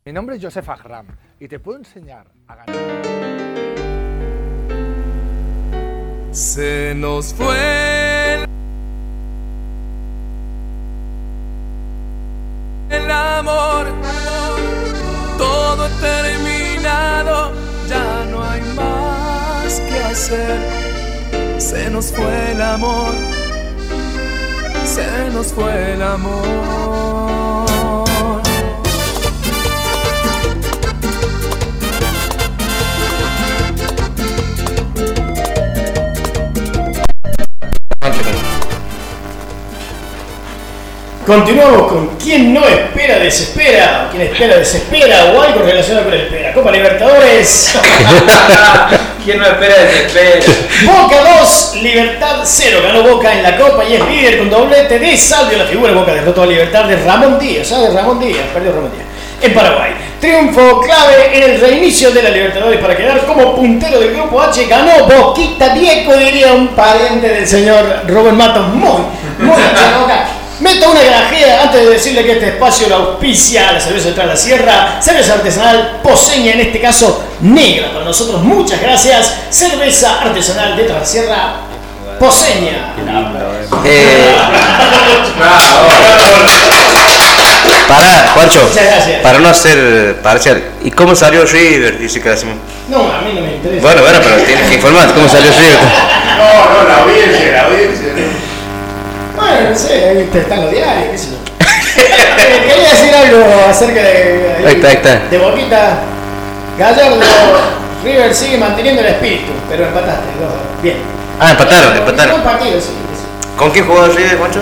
[0.07, 1.07] Mi nombre es Joseph Agram
[1.39, 2.75] y te puedo enseñar a ganar.
[6.31, 8.45] Se nos fue
[12.91, 13.87] el amor,
[15.39, 17.51] todo terminado,
[17.89, 21.59] ya no hay más que hacer.
[21.59, 23.11] Se nos fue el amor,
[24.85, 27.34] se nos fue el amor.
[41.25, 46.53] Continuamos con quien no espera desespera, quien espera desespera o algo relacionado con el espera.
[46.53, 47.75] Copa Libertadores.
[49.25, 50.45] ¿Quién no espera desespera?
[50.85, 52.79] Boca 2, Libertad 0.
[52.83, 55.57] Ganó Boca en la Copa y es líder con doblete de Salvio.
[55.57, 57.69] La figura de Boca derrotó a Libertad de Ramón Díaz.
[57.69, 57.91] ¿Sabes?
[57.95, 59.07] Ramón Díaz, perdió Ramón Díaz.
[59.41, 59.93] En Paraguay.
[60.21, 64.63] Triunfo clave en el reinicio de la Libertadores para quedar como puntero del grupo H.
[64.67, 68.67] Ganó Boquita Viejo, diría un pariente del señor Rubén Matos.
[68.67, 69.01] Muy,
[69.39, 69.57] muy
[70.65, 74.35] Meto una granjera antes de decirle que este espacio lo auspicia la cerveza de la
[74.35, 78.41] Sierra, cerveza artesanal poseña, en este caso negra para nosotros.
[78.41, 79.31] Muchas gracias.
[79.51, 81.57] Cerveza artesanal de Sierra
[82.19, 82.95] poseña.
[83.85, 84.25] Eh,
[87.87, 89.21] para, Juancho, Muchas gracias.
[89.21, 91.99] para no ser parcial, ¿y cómo salió River?
[91.99, 92.55] Dice que hacemos.
[92.89, 93.83] No, a mí no me interesa.
[93.83, 95.77] Bueno, bueno, pero tienes que informar cómo salió River.
[96.35, 98.07] No, no, la audiencia, la audiencia.
[99.45, 101.37] Bueno, no sé, están los diarios, qué sé yo.
[101.57, 104.55] Eh, Quería decir algo acerca de.
[104.65, 105.19] Ahí está, ahí está.
[105.29, 105.99] De Boquita.
[106.77, 107.17] Gallardo,
[108.03, 110.25] River sigue manteniendo el espíritu, pero empataste.
[110.39, 110.51] dos.
[110.81, 110.97] Bien.
[111.39, 112.41] Ah, empataron, empataron.
[112.41, 113.55] partido, sí, sí.
[113.57, 114.59] ¿Con quién jugó River, Juancho?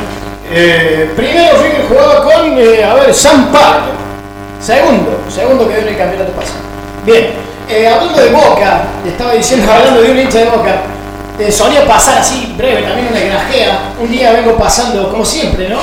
[0.52, 3.94] Eh, primero River jugaba con, eh, a ver, San Pablo.
[4.62, 6.60] Segundo, segundo quedó en el campeonato pasado.
[7.06, 7.32] Bien,
[7.70, 10.76] eh, hablando de Boca, le estaba diciendo, hablando de un hincha de Boca,
[11.40, 13.80] eh, solía pasar así, breve, también en la granjera.
[14.00, 15.80] Un día vengo pasando, como siempre, ¿no?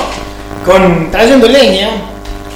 [0.65, 1.89] Con, trayendo leña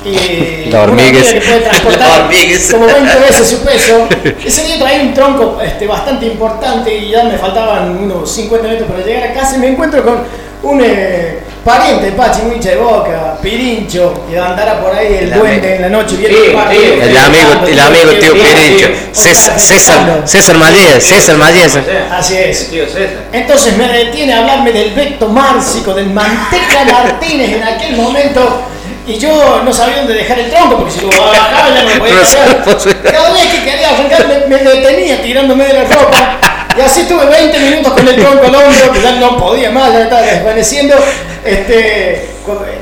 [0.06, 2.30] eh, La hormiga que puede transportar
[2.72, 4.08] como 20 veces su peso.
[4.46, 8.90] Ese día traía un tronco este, bastante importante y ya me faltaban unos 50 metros
[8.90, 10.24] para llegar a casa y me encuentro con
[10.64, 15.24] un eh, pariente de Pachi, muy hincha de boca, Pirincho, que andará por ahí el
[15.24, 18.88] El duende en la noche viendo Sí, el sí, El amigo, el amigo tío Pirincho.
[19.12, 20.22] César, César.
[20.26, 21.76] César Mayes, César Mayes.
[22.12, 22.70] Así es.
[22.70, 23.26] Tío César.
[23.34, 28.62] Entonces me detiene a hablarme del Vecto Márcico, del Manteca Martínez en aquel momento.
[29.08, 32.00] Y yo no sabía dónde dejar el tronco, porque si lo bajaba ya no lo
[32.00, 33.02] podía.
[33.12, 36.40] Cada vez que quería arrancar me, me detenía tirándome de la ropa.
[36.78, 39.94] Y así estuve 20 minutos con el tronco al hombro, que ya no podía más,
[39.94, 40.96] ya estaba desvaneciendo,
[41.44, 42.30] este,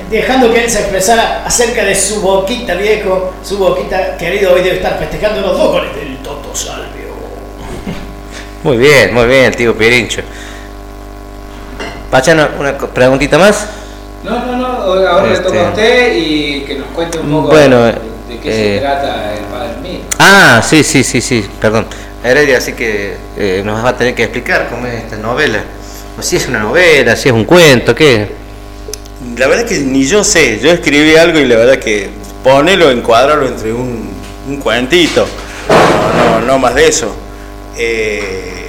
[0.10, 4.78] dejando que él se expresara acerca de su boquita, viejo, su boquita querido, hoy debe
[4.78, 7.04] estar festejando los dos goles del Toto Salvio.
[8.64, 10.22] Muy bien, muy bien, el tío Pirincho.
[12.10, 13.68] Pachano, una preguntita más.
[14.24, 14.68] No, no, no,
[15.08, 18.39] ahora le toca a Este- usted y que nos cuente un poco Bueno, de, de
[18.41, 20.00] qué eh, se trata el Padre Mío.
[20.18, 21.86] Ah, sí, sí, sí, sí, perdón.
[22.24, 25.63] Heredia, así que eh, nos va a tener que explicar cómo es esta novela.
[26.17, 28.28] O si es una novela, si es un cuento, ¿qué?
[29.38, 32.09] La verdad que ni yo sé, yo escribí algo y la verdad que
[32.43, 34.11] ponelo, encuadrarlo entre un,
[34.47, 35.28] un cuentito,
[36.45, 37.15] no, más de eso.
[37.78, 38.62] Eh,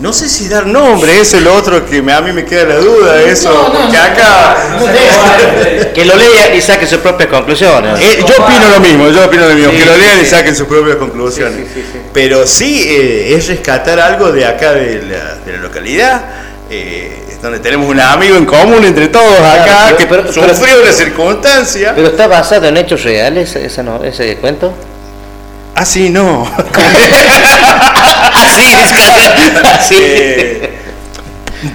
[0.00, 2.64] no sé si dar nombre, eso es lo otro que me- a mí me queda
[2.64, 4.02] la duda, eso, No, no, porque no.
[4.04, 4.56] acá...
[4.78, 7.98] No sé, Que lo lea y saque sus propias conclusiones.
[8.00, 10.24] Eh, yo opino lo mismo, yo opino lo mismo, Sí, que lo sí, lean y
[10.24, 10.30] sí.
[10.30, 11.56] saquen sus propias conclusiones.
[11.56, 11.98] Sí, sí, sí, sí.
[12.12, 16.24] Pero sí eh, es rescatar algo de acá de la, de la localidad,
[16.70, 20.80] eh, donde tenemos un amigo en común entre todos acá Claro, que pero- pero- sufrió
[20.82, 21.92] una circunstancia.
[21.94, 24.72] ¿Pero está basado en hechos reales esa no- ese cuento?
[25.78, 26.46] Ah, sí, no.
[28.54, 28.64] Sí,
[29.88, 29.94] sí.
[30.00, 30.70] Eh,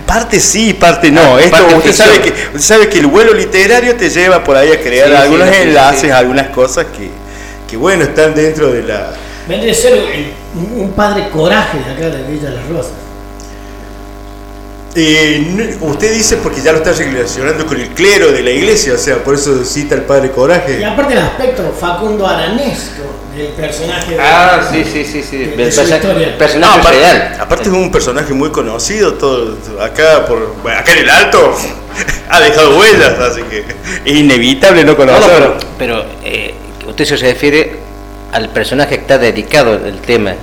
[0.06, 1.36] parte sí, parte no.
[1.36, 2.08] Ah, Esto, parte usted, ficción.
[2.08, 5.16] sabe que, usted sabe que el vuelo literario te lleva por ahí a crear Sí,
[5.16, 6.10] algunos sí, enlaces, sí.
[6.10, 7.10] algunas cosas que,
[7.70, 9.12] que, bueno, están dentro de la...
[9.48, 9.94] Vendría a ser
[10.76, 12.92] un padre coraje de acá de Villa Las Rosas.
[14.96, 15.48] Eh,
[15.80, 18.98] no- usted dice porque ya lo está relacionando con el clero de la iglesia, o
[18.98, 20.86] sea, por eso cita al padre Y Coraje.
[20.86, 23.02] aparte el aspecto Facundo Aranesco
[23.36, 25.38] del personaje de- Ah, sí, sí, sí, sí.
[25.38, 26.28] De- El de su historia.
[26.28, 27.38] el personaje aparte, real.
[27.40, 31.56] aparte es un personaje muy conocido, todo acá por bueno, acá en el alto
[32.30, 33.66] ha dejado huellas, así que
[34.06, 35.58] es inevitable no No, no, conocerlo.
[35.80, 36.54] pero, pero eh,
[36.88, 37.78] usted se refiere
[38.32, 40.36] al personaje que está dedicado el tema,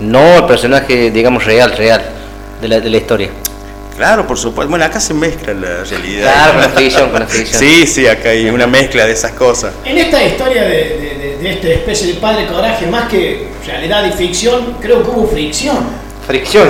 [0.00, 2.02] no al personaje, digamos, real, real
[2.60, 3.30] de la, de la historia.
[3.96, 4.68] Claro, por supuesto.
[4.70, 6.32] Bueno, acá se mezcla la realidad.
[6.32, 7.60] Claro, con la ficción, con la ficción.
[7.62, 9.72] Sí, sí, acá hay una mezcla de esas cosas.
[9.84, 14.04] En esta historia de, de, de- de esta especie de padre coraje, más que realidad
[14.06, 15.78] y ficción, creo que hubo fricción.
[16.26, 16.68] Fricción.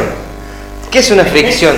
[0.91, 1.77] ¿Qué es una fricción?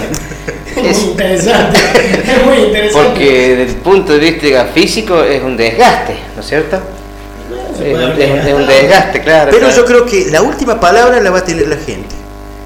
[0.77, 1.79] Es muy interesante.
[2.27, 3.09] es muy interesante.
[3.09, 6.81] Porque desde el punto de vista físico es un desgaste, ¿no es cierto?
[7.81, 9.51] Es un, es es desgaste, claro.
[9.53, 9.77] Pero claro.
[9.77, 12.15] yo creo que la última palabra la va a tener la gente.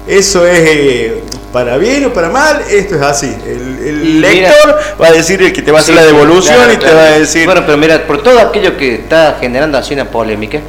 [0.07, 1.23] Eso es eh,
[1.53, 3.27] para bien o para mal, esto es así.
[3.45, 6.01] El, el Y mira- lector va a decir el que te va a hacer Sí,
[6.01, 6.97] la devolución claro, y te claro.
[6.97, 7.45] va a decir.
[7.45, 10.59] Bueno, pero mira, por todo aquello que está generando así una polémica,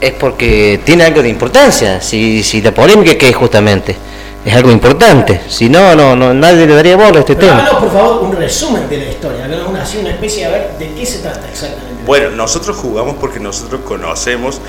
[0.00, 2.00] es porque tiene algo de importancia.
[2.00, 3.96] Si, si la polémica que es justamente
[4.44, 5.40] es algo importante.
[5.48, 7.60] Si no, no, no nadie le daría bola a este Pero tema.
[7.62, 9.44] háganos, por favor, un resumen de la historia.
[9.44, 12.02] Háganos una, así, una especie, a ver, de qué se trata exactamente.
[12.06, 14.60] Bueno, nosotros jugamos porque nosotros conocemos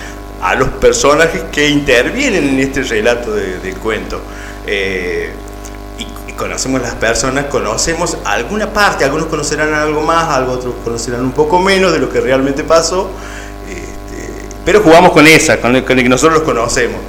[0.42, 4.22] a los personajes que intervienen en este relato de- del cuento.
[4.68, 5.32] Eh,
[5.98, 11.22] y, y conocemos las personas, conocemos alguna parte, algunos conocerán algo más, algo otros conocerán
[11.22, 13.10] un poco menos de lo que realmente pasó.
[13.70, 14.30] este,
[14.66, 17.00] pero jugamos con esa, con el, que nosotros los conocemos.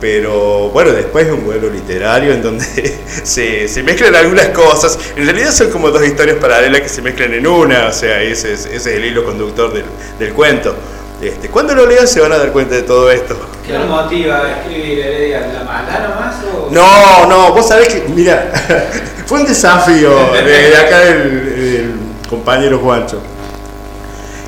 [0.00, 2.64] Pero bueno, después es un vuelo literario en donde
[3.22, 4.98] se, se mezclan algunas cosas.
[5.16, 8.52] En realidad son como dos historias paralelas que se mezclan en una, o sea, ese
[8.52, 9.84] es, ese es el hilo conductor del,
[10.18, 10.74] del cuento.
[11.22, 13.36] Este, cuando lo lean se van a dar cuenta de todo esto.
[13.64, 15.40] ¿Qué nos motiva a escribir Heredia?
[15.52, 16.68] ¿La maldad nomás o...?
[16.72, 18.50] No, no, vos sabés que, mira,
[19.26, 21.94] fue un desafío de, de acá del, del
[22.28, 23.20] compañero Juancho.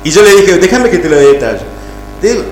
[0.03, 1.61] Y yo le dije, déjame que te lo detalle.
[2.19, 2.43] Te digo,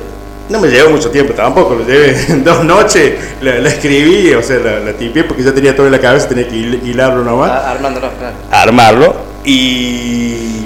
[0.50, 4.42] no me llevó mucho tiempo tampoco, lo llevé en dos noches, la, la escribí, o
[4.42, 7.24] sea, la, la tipié porque ya tenía todo en la cabeza, tenía que hil- hilarlo
[7.26, 8.36] nomás Ah, Armándolo, claro.
[8.52, 10.66] armarlo y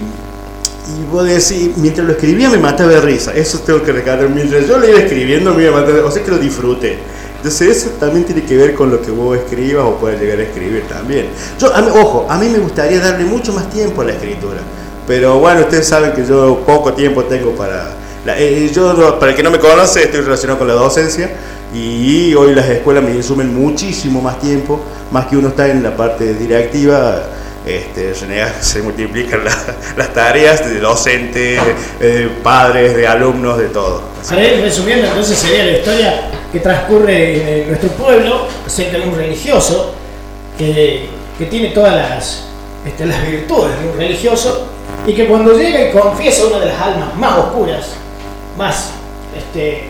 [1.12, 4.78] vos decís, mientras lo escribía me mataba de risa, eso tengo que recalcar, mientras yo
[4.78, 6.98] lo iba escribiendo me iba a matar, de- o sea que lo disfruté.
[7.38, 10.44] Entonces eso también tiene que ver con lo que vos escribas o puedas llegar a
[10.44, 11.28] escribir también.
[11.60, 14.60] Yo, a mí- ojo, a mí me gustaría darle mucho más tiempo a la escritura,
[15.08, 17.94] pero bueno, ustedes saben que yo poco tiempo tengo para...
[18.26, 21.30] la- eh, yo, no- para el que no me conoce, estoy relacionado con la docencia
[21.74, 24.82] y hoy las escuelas me insumen muchísimo más tiempo,
[25.12, 27.24] más que uno está en la parte directiva
[27.68, 28.14] este,
[28.62, 31.60] se multiplican la- las tareas de docentes,
[32.00, 34.02] de padres, de alumnos, de todo.
[34.28, 39.16] Para ir resumiendo, entonces sería la historia que transcurre en nuestro pueblo acerca de un
[39.16, 39.94] religioso
[40.58, 41.10] que,
[41.50, 42.44] tiene todas las,
[42.86, 44.68] este, las virtudes de un religioso
[45.06, 47.86] y que cuando llega y confiesa una de las almas más oscuras,
[48.58, 48.90] más
[49.38, 49.84] este,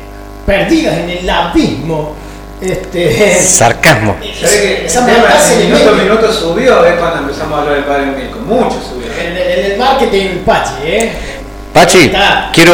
[0.45, 2.15] perdidas en el abismo,
[2.61, 4.17] este, Sarcasmo.
[4.39, 7.75] ¿Sabés que esa el en le minuto a minuto subió es cuando empezamos a hablar
[7.75, 8.39] del padre Mirko?
[8.39, 9.07] Mucho subió.
[9.19, 11.11] en, el- en el marketing Pachi, ¿eh?
[11.73, 12.11] Pachi,
[12.53, 12.73] quiero,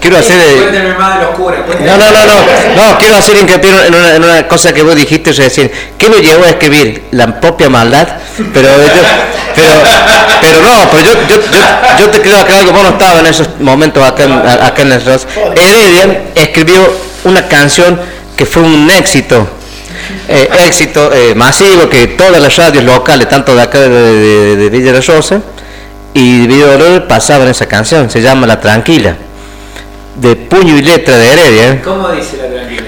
[0.00, 0.36] quiero hacer...
[0.40, 1.60] eh, más de los curas.
[1.84, 2.34] No, no, no, no,
[2.92, 5.70] no, quiero hacer hincapié en una, en una cosa que vos dijiste recién.
[5.96, 7.04] ¿Qué me llevó a escribir?
[7.12, 8.08] La propia maldad,
[8.52, 9.02] pero yo,
[9.54, 9.68] pero,
[10.40, 13.60] pero no, pero yo, yo, yo, yo te aclarar que vos no estabas en esos
[13.60, 15.28] momentos acá en, acá en el Ros.
[15.54, 18.00] Heredia escribió una canción
[18.40, 19.46] que fue un éxito,
[20.26, 24.70] eh, éxito eh, masivo, que todas las radios locales, tanto de acá de, de- de
[24.70, 25.42] Villa de Rosa
[26.14, 29.14] y de Villa Dolores, pasaban esa canción, se llama La Tranquila
[30.16, 31.68] de puño y letra de Heredia.
[31.72, 31.80] ¿eh?
[31.84, 32.82] ¿Cómo dice la tranquila?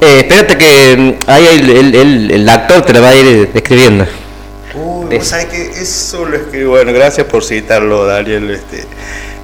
[0.00, 3.48] Eh, espérate que mm, ahí el, el- el- el actor te la va a ir
[3.54, 4.04] escribiendo.
[4.74, 8.50] Uy, vos sabés que eso lo escribí, bueno, gracias por citarlo, Daniel.
[8.50, 8.84] Este,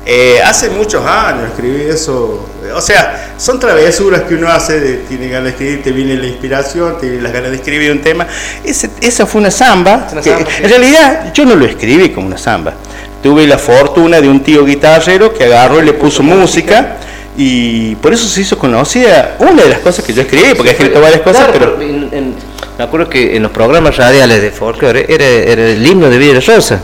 [0.05, 2.49] eh, hace muchos años escribí eso.
[2.75, 6.27] O sea, son travesuras que uno hace, de- tiene ganas de escribir, te viene la
[6.27, 8.27] inspiración, te viene las ganas de escribir un tema.
[8.65, 10.09] Ese- esa fue una samba.
[10.13, 10.49] Una que, samba.
[10.63, 12.75] En realidad, yo no lo escribí como una samba.
[13.23, 16.97] Tuve la fortuna de un tío guitarrero que agarró y le puso música.
[17.37, 20.73] Y por eso se hizo conocida una de las cosas que yo escribí, porque he
[20.75, 22.35] escrito varias cosas, Claro, pero en- en-
[22.77, 26.41] me acuerdo que en los programas radiales de folclore era, era el himno de de
[26.41, 26.81] Rosa.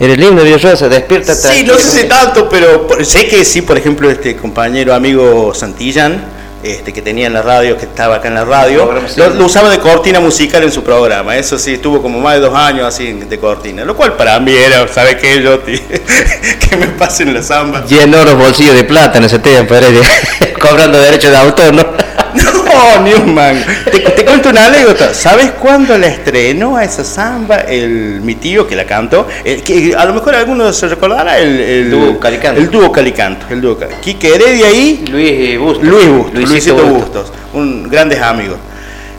[0.00, 3.04] Era el himno de Villa de Rosa, despierta Sí, no sé si tanto, pero por-
[3.04, 6.24] sé que sí, por ejemplo, este compañero amigo Santillán,
[6.64, 9.68] este, que tenía en la radio, que estaba acá en la radio, lo, lo usaba
[9.70, 11.36] de cortina musical en su programa.
[11.36, 14.52] Eso sí, estuvo como más de dos años así de cortina, lo cual para mí
[14.52, 15.40] era, ¿sabe qué?
[15.42, 15.78] Yo, tío?
[16.70, 17.84] que me pasen la samba.
[17.86, 19.74] Llenó los bolsillos de plata en ese tiempo,
[20.60, 22.03] cobrando derechos de autor, ¿no?
[23.24, 23.60] Un mango.
[23.90, 25.14] Te, te cuento una anécdota.
[25.14, 29.28] ¿Sabes cuándo la estrenó a esa samba el, mi tío que la cantó?
[29.44, 32.60] El que a lo mejor alguno se recordará el, el Dúo Calicanto.
[32.60, 33.46] El dúo Calicanto.
[33.50, 34.04] El dúo Calicanto.
[34.04, 35.84] Quique Heredia ahí Luis Bustos.
[35.84, 37.22] Luis Bustos, Luisito Luisito, Bustos.
[37.22, 38.58] Bustos, un grandes amigos.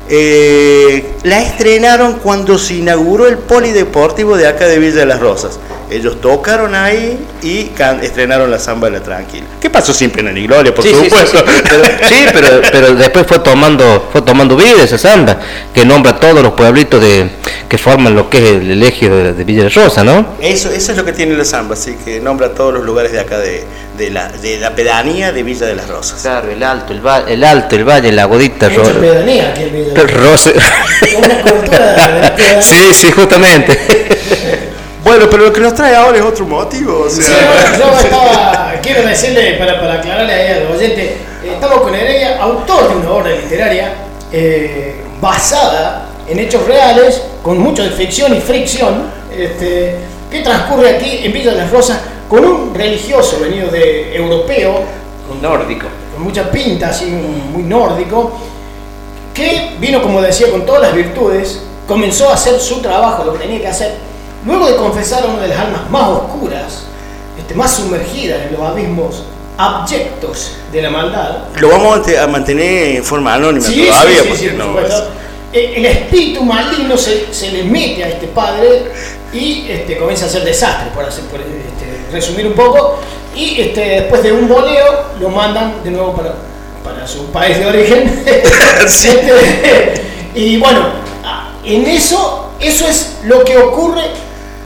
[0.08, 5.60] Eh, la estrenaron cuando se inauguró el polideportivo de acá de Villa de las Rosas.
[5.90, 9.46] Ellos tocaron ahí y estrenaron la samba de la tranquila.
[9.62, 11.38] ¿Qué pasó sin pena ni gloria, por Sí, sí, sí, supuesto?
[11.38, 15.40] sí, pero, sí, pero, pero después fue tomando, fue tomando vida esa samba,
[15.74, 17.30] que nombra a todos los pueblitos de,
[17.70, 20.36] que forman lo que es el elegio de, de Villa de Rosa, ¿no?
[20.42, 23.20] Eso, eso es lo que tiene la samba, así que nombra todos los lugares de
[23.20, 23.64] acá de,
[23.98, 26.22] de la, de la pedanía de Villa de las Rosas.
[26.22, 29.74] Claro, el alto, el, va- el alto, el valle, la godita, ro- pedanía aquí en
[29.74, 30.52] Villa de Rosa.
[31.18, 32.62] Una cultura de la pedanía.
[32.62, 33.80] Sí, sí, justamente.
[35.06, 37.04] Bueno, pero lo que nos trae ahora es otro motivo.
[37.06, 41.52] O sea, Sí, bueno, yo estaba, quiero decirle, para, para aclararle ahí al oyente, eh,
[41.54, 43.94] estamos con Heredia, autor de una obra literaria
[44.32, 49.96] eh, basada en hechos reales, con mucho de ficción y fricción, este,
[50.38, 54.82] que transcurre aquí en Villa de las Rosas con un religioso venido de europeo,
[55.42, 55.88] Nórdico.
[56.14, 58.34] con mucha pinta, así muy nórdico,
[59.34, 63.40] que vino, como decía, con todas las virtudes, comenzó a hacer su trabajo, lo que
[63.40, 63.96] tenía que hacer,
[64.46, 66.84] luego de confesar a una de las almas más oscuras,
[67.38, 69.24] este, más sumergidas en los abismos
[69.58, 71.38] abyectos de la maldad.
[71.60, 74.80] lo vamos a mante- a mantener en forma anónima Sí, todavía, sí, sí, porque no.
[75.54, 78.92] Eh, El espíritu maligno se, se le mete a este padre
[79.36, 83.00] y este, comienza a hacer desastre, por, hacer, por este, resumir un poco.
[83.36, 86.36] Y este, después de un boleo lo mandan de nuevo para,
[86.84, 88.24] para su país de origen.
[88.88, 89.10] Sí.
[90.36, 90.88] Y bueno,
[91.64, 94.04] en eso, eso es lo que ocurre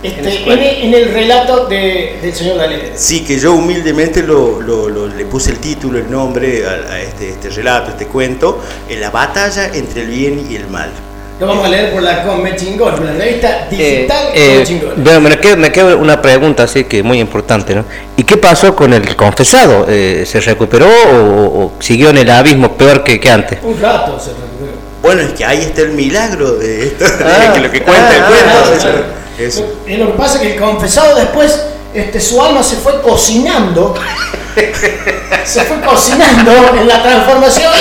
[0.02, 2.92] este, En el, en el relato de- del señor Daniel.
[2.96, 7.02] Sí, que yo humildemente lo, lo- lo- le puse el título, el nombre a, a
[7.02, 10.90] este, este relato, este cuento, en la batalla entre el bien y el mal.
[11.40, 14.64] Lo vamos a leer por la Come Chingón, por la revista Eh, digital eh, Come
[14.66, 14.94] Chingón.
[14.98, 17.86] bueno, me queda, me queda una pregunta así que muy importante, ¿no?
[18.18, 19.86] ¿Y qué pasó con el confesado?
[19.88, 23.60] Eh, ¿Se recuperó o, o siguió en el abismo peor que, que antes?
[23.64, 24.50] Un rato se recuperó.
[25.02, 28.22] Bueno, es que ahí está el milagro de esto, Ah, que lo que cuenta el
[28.24, 28.72] ah, cuento.
[28.74, 28.76] ah,
[29.40, 29.88] eso, ah.
[29.88, 31.58] Lo, eh, lo que pasa es que el confesado después,
[31.94, 33.96] este, su alma se fue cocinando,
[35.46, 37.72] se fue cocinando en la transformación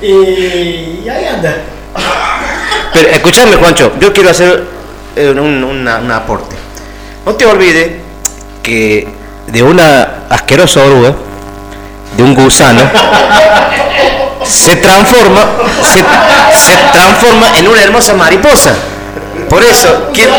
[0.00, 0.06] y,
[1.02, 1.56] y ahí anda.
[2.92, 4.64] Pero escúchame, Juancho, yo quiero hacer
[5.16, 6.56] eh, un, un aporte.
[7.24, 7.90] No te olvides
[8.62, 9.06] que
[9.46, 11.14] de una asquerosa oruga,
[12.16, 12.82] de un gusano,
[14.44, 15.42] se transforma,
[15.82, 15.98] se,
[16.58, 18.74] se transforma en una hermosa mariposa.
[19.48, 20.32] Por eso, quiero,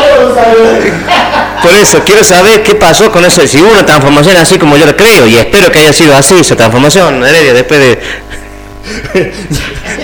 [1.62, 4.96] por eso quiero saber qué pasó con eso, si una transformación así como yo lo
[4.96, 9.32] creo, y espero que haya sido así esa transformación, Heredia, después de...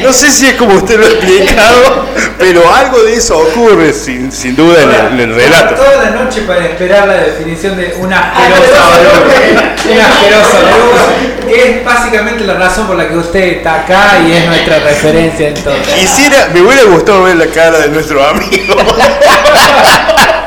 [0.03, 2.07] No sé si es como usted lo ha explicado,
[2.38, 5.74] pero algo de eso ocurre sin, sin duda en el, en el relato.
[5.74, 9.74] Toda la noche para esperar la definición de un asqueroso oruga.
[9.90, 14.32] Un asqueroso oruga, que es básicamente la razón por la que usted está acá y
[14.32, 15.94] es nuestra referencia entonces.
[15.94, 18.76] Quisiera, me hubiera gustado ver la cara de nuestro amigo.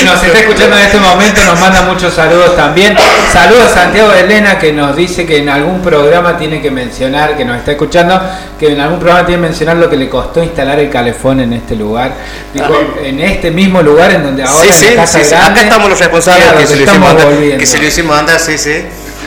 [0.00, 2.96] que nos está escuchando en este momento, nos manda muchos saludos también.
[3.32, 7.44] Saludos a Santiago Elena que nos dice que en algún programa tiene que mencionar, que
[7.44, 8.20] nos está escuchando,
[8.58, 11.52] que en algún programa tiene que mencionar lo que le costó instalar el calefón en
[11.52, 12.12] este lugar.
[12.54, 12.72] Dijo,
[13.02, 15.62] en este mismo lugar en donde ahora Sí, en sí, Casa sí, sí, Grande, acá
[15.68, 17.58] estamos los responsables claro, que, se lo estamos hicimos andar, volviendo.
[17.58, 18.84] que se lo hicimos andar, sí, sí.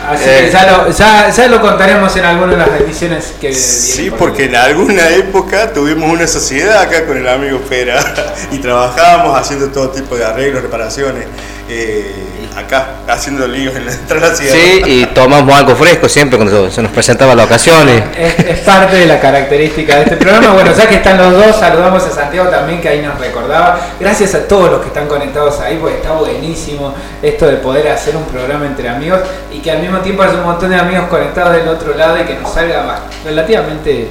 [0.07, 3.53] Así Eh, que ya lo, ya, ya lo contaremos en alguna de las ediciones que
[3.53, 7.99] Sí, por porque en alguna época tuvimos una sociedad acá con el amigo Pera
[8.51, 11.25] y trabajábamos haciendo todo tipo de arreglos, reparaciones,
[11.69, 12.13] eh,
[12.57, 14.53] acá haciendo líos en la entrada la ciudad.
[14.53, 17.87] Sí, y tomamos algo fresco siempre cuando se nos presentaba la ocasión.
[17.89, 20.51] y- Es, es parte de la característica de este programa.
[20.53, 23.79] Bueno, ya que están los dos, saludamos a Santiago también, que ahí nos recordaba.
[23.99, 28.15] Gracias a todos los que están conectados ahí, porque está buenísimo esto de poder hacer
[28.15, 29.19] un programa entre amigos
[29.51, 32.23] y que al mismo tiempo haya un montón de amigos conectados del otro lado y
[32.25, 34.09] que nos salga bah, relativamente,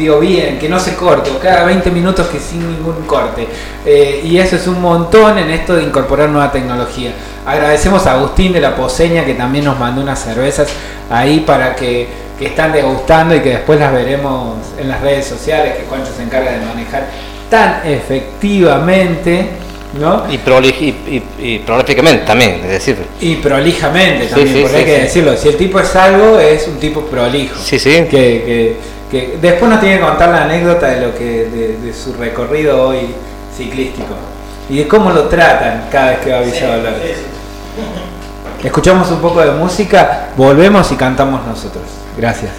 [0.00, 3.46] digo bien, que no se corte, o cada 20 minutos que sin ningún corte.
[3.86, 7.12] Eh, y eso es un montón en esto de incorporar nueva tecnología.
[7.46, 10.68] Agradecemos a Agustín de la Poseña que también nos mandó unas cervezas
[11.10, 12.06] ahí para que,
[12.38, 16.22] que están degustando y que después las veremos en las redes sociales que Juancho se
[16.22, 17.06] encarga de manejar
[17.50, 19.46] tan efectivamente,
[19.98, 20.24] ¿no?
[20.30, 22.96] Y, prolij- y, y- y prolíficamente también, es decir.
[23.20, 25.36] Y prolijamente también, sí, porque sí, hay que decirlo.
[25.36, 27.58] Si el tipo es algo, es un tipo prolijo.
[27.60, 27.90] Sí, sí.
[27.90, 28.76] Que, que-
[29.10, 32.82] que después nos tiene que contar la anécdota de lo que de, de su recorrido
[32.88, 33.14] hoy
[33.56, 34.14] ciclístico
[34.68, 37.18] y de cómo lo tratan cada vez que va a Villa Dolores.
[38.62, 41.84] Escuchamos un poco de música, volvemos y cantamos nosotros.
[42.16, 42.52] Gracias.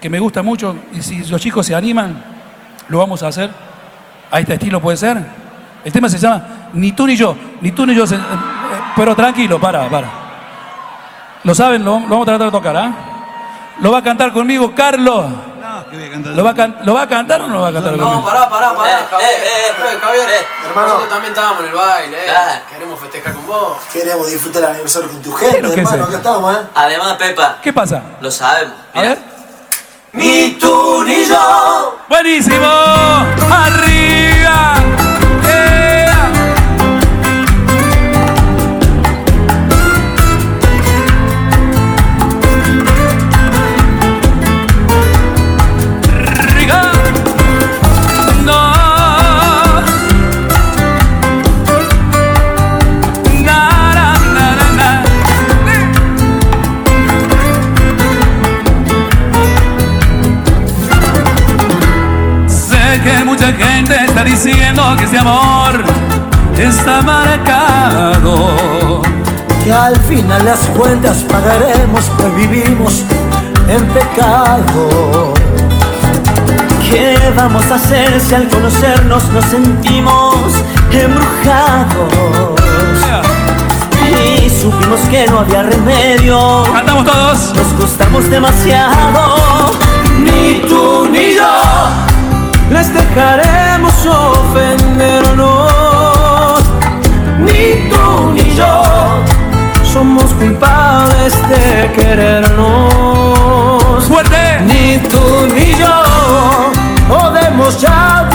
[0.00, 2.22] que me gusta mucho y si los chicos se animan,
[2.88, 3.48] lo vamos a hacer.
[4.30, 5.16] A este estilo puede ser.
[5.82, 8.06] El tema se llama Ni tú ni yo, ni tú ni yo.
[8.06, 10.23] se- eh, eh, pero tranquilo, para, para.
[11.44, 11.84] ¿Lo saben?
[11.84, 12.92] Lo, lo vamos a tratar de tocar, ¿ah?
[13.80, 15.26] Lo va a cantar conmigo Carlos.
[16.34, 18.14] ¿Lo va, a can- ¿Lo va a cantar o no lo va a cantar conmigo?
[18.14, 19.06] No, pará, pará, pará.
[19.10, 20.28] Javier, eh, Javier,
[20.74, 22.30] nosotros también estábamos en el baile, eh.
[22.72, 23.76] Queremos festejar con vos.
[23.92, 26.04] Queremos disfrutar el aniversario con tu ¿Qué es gente, que es hermano.
[26.04, 26.60] Acá estamos, ¿eh?
[26.74, 28.02] Además, Pepa, ¿Qué pasa?
[28.20, 28.74] lo sabemos.
[28.94, 29.18] A ver.
[30.12, 31.98] Ni tú ni yo.
[32.08, 32.66] Buenísimo.
[33.50, 34.74] Arriba.
[35.46, 35.93] ¡Eh!
[70.44, 73.02] Las cuentas pagaremos, pues vivimos
[73.68, 75.32] en pecado.
[76.90, 80.34] ¿Qué vamos a hacer si al conocernos nos sentimos
[80.92, 82.12] embrujados?
[84.22, 86.64] Y supimos que no había remedio.
[86.72, 87.54] Cantamos todos.
[87.54, 89.72] Nos gustamos demasiado.
[90.18, 91.48] Ni tú ni yo
[92.70, 95.72] les dejaremos ofendernos.
[97.40, 98.83] Ni tú ni yo
[99.94, 102.58] somos culpables de querernos.
[104.08, 104.60] Fuerte.
[104.66, 106.02] Ni tú ni yo
[107.08, 108.28] podemos ya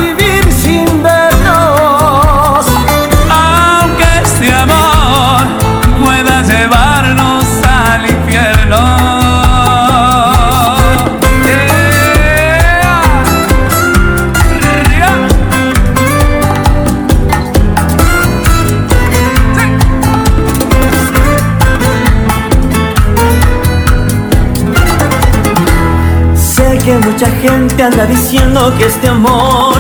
[27.20, 29.76] mucha gente anda diciendo que este amor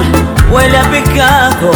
[0.51, 1.71] huele a pecado.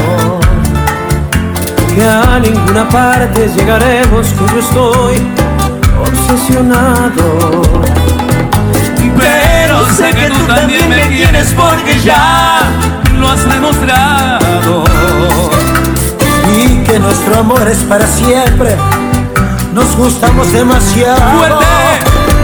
[1.95, 5.31] Que a ninguna parte llegaremos, que yo estoy
[6.01, 7.61] obsesionado.
[9.17, 12.59] Pero sé que tú también me quieres porque ya
[13.17, 14.83] lo has demostrado.
[16.57, 18.75] Y que nuestro amor es para siempre.
[19.73, 21.37] Nos gustamos demasiado.
[21.37, 21.65] Fuerte.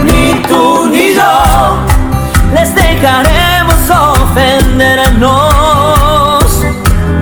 [0.06, 1.89] Ni tú ni yo
[2.54, 5.30] les dejaremos ofendernos.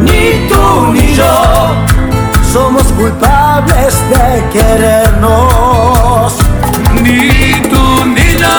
[0.01, 1.74] Ni tú ni yo
[2.53, 6.37] somos culpables de querernos.
[7.03, 8.57] Ni tú ni yo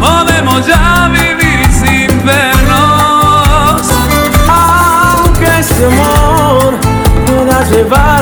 [0.00, 3.82] podemos ya vivir sin vernos.
[4.48, 6.74] Aunque este amor
[7.26, 8.15] pueda llevarnos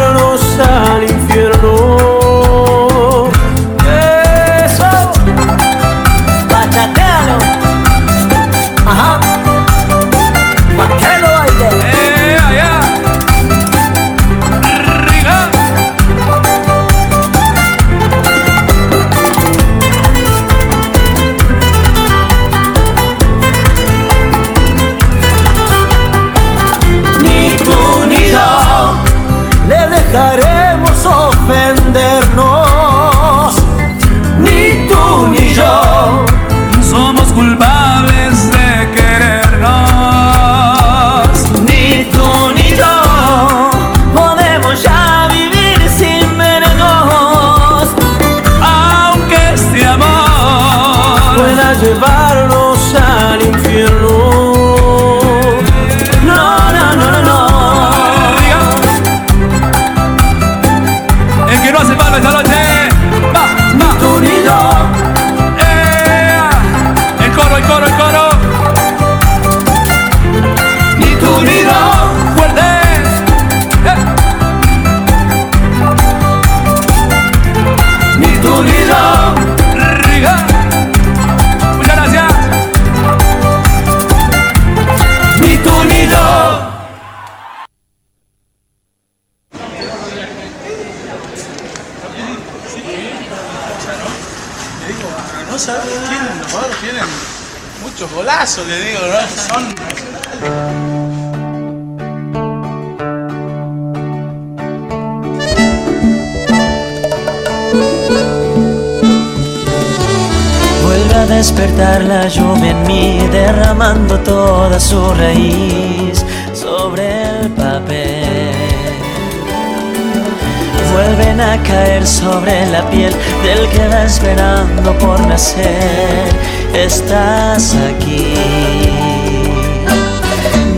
[124.14, 126.28] esperando por nacer.
[126.72, 128.32] Estás aquí.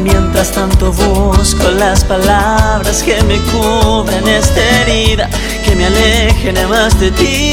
[0.03, 5.29] Mientras tanto busco las palabras que me cubran esta herida,
[5.65, 7.53] que me alejen más de ti.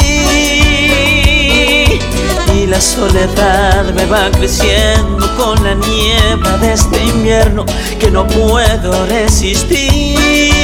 [2.55, 7.65] Y la soledad me va creciendo con la niebla de este invierno
[7.99, 10.62] que no puedo resistir.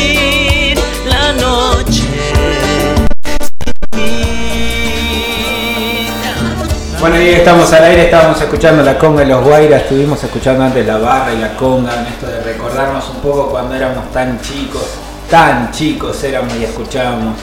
[6.99, 10.85] Bueno, y estamos al aire, estábamos escuchando la conga y los guairas, estuvimos escuchando antes
[10.85, 14.83] la barra y la conga, en esto de recordarnos un poco cuando éramos tan chicos,
[15.29, 17.37] tan chicos éramos y escuchábamos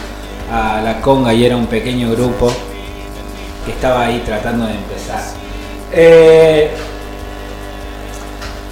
[0.52, 2.52] a la conga y era un pequeño grupo
[3.64, 5.22] que estaba ahí tratando de empezar.
[5.90, 6.70] Eh,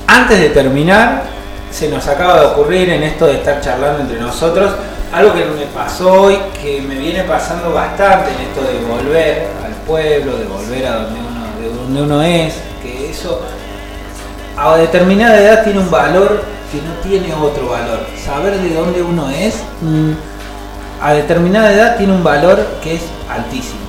[0.07, 1.23] antes de terminar,
[1.71, 4.73] se nos acaba de ocurrir en esto de estar charlando entre nosotros
[5.15, 9.54] algo que me pasó hoy, que me viene pasando bastante en esto de volver
[9.87, 13.41] pueblo, de volver a donde uno, de donde uno es, que eso
[14.57, 18.07] a determinada edad tiene un valor que no tiene otro valor.
[18.25, 20.13] Saber de dónde uno es, mm,
[21.01, 23.81] a determinada edad tiene un valor que es altísimo.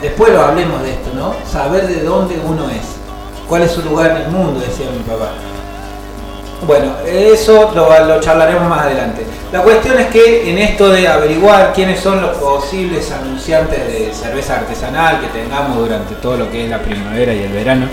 [0.00, 1.34] Después lo hablemos de esto, ¿no?
[1.48, 2.82] Saber de dónde uno es.
[3.48, 4.58] ¿Cuál es su lugar en el mundo?
[4.58, 5.30] Decía mi papá.
[6.66, 9.26] Bueno, eso lo, lo charlaremos más adelante.
[9.52, 14.56] La cuestión es que en esto de averiguar quiénes son los posibles anunciantes de cerveza
[14.56, 17.86] artesanal que tengamos durante todo lo que es la primavera y el verano,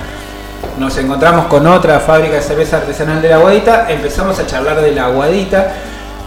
[0.77, 4.91] nos encontramos con otra fábrica de cerveza artesanal de la Aguadita, empezamos a charlar de
[4.91, 5.73] la Aguadita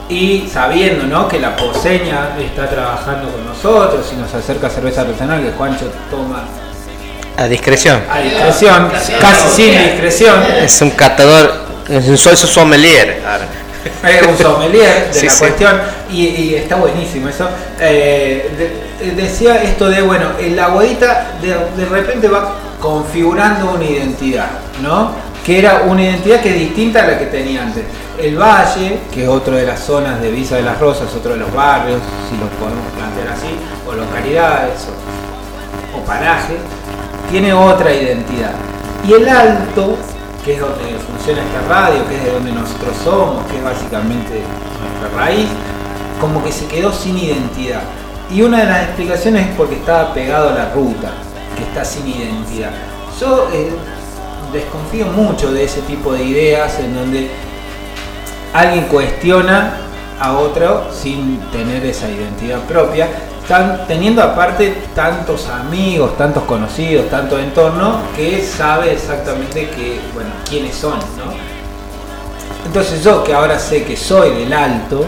[0.08, 1.28] y sabiendo ¿no?
[1.28, 6.44] que la poseña está trabajando con nosotros y nos acerca cerveza artesanal que Juancho toma
[7.36, 8.02] A discreción.
[8.10, 8.90] a discreción,
[9.20, 10.42] casi sin discreción.
[10.60, 11.71] Es un catador,
[12.16, 13.20] soy su sommelier.
[14.04, 15.38] Es un sommelier de Sí, la sí.
[15.40, 17.48] cuestión y, y está buenísimo eso.
[17.80, 23.84] Eh, de- eh, decía esto de, bueno, el aguadita de, de repente va configurando una
[23.84, 24.50] identidad,
[24.80, 25.10] ¿no?
[25.44, 27.82] Que era una identidad que es distinta a la que tenía antes.
[28.20, 31.38] El Valle, que es otro de las zonas de Visa de las Rosas, otro de
[31.38, 32.00] los barrios,
[32.30, 33.48] si lo podemos plantear así,
[33.88, 34.86] o localidades,
[35.94, 36.58] o, o parajes,
[37.32, 38.52] tiene otra identidad.
[39.08, 39.96] Y el Alto,
[40.44, 44.42] que es donde funciona esta radio, que es de donde nosotros somos, que es básicamente
[44.80, 45.48] nuestra raíz,
[46.20, 47.82] como que se quedó sin identidad.
[48.30, 51.12] Y una de las explicaciones es porque estaba pegado a la ruta,
[51.56, 52.72] que está sin identidad.
[53.20, 53.70] yo eh,
[54.52, 57.30] desconfío mucho de ese tipo de ideas en donde
[58.52, 59.76] alguien cuestiona
[60.20, 63.08] a otro sin tener esa identidad propia,
[63.42, 70.76] están teniendo aparte tantos amigos, tantos conocidos, tanto entorno, que sabe exactamente que, bueno, quiénes
[70.76, 71.32] son, ¿no?
[72.64, 75.04] Entonces yo que ahora sé que soy del alto,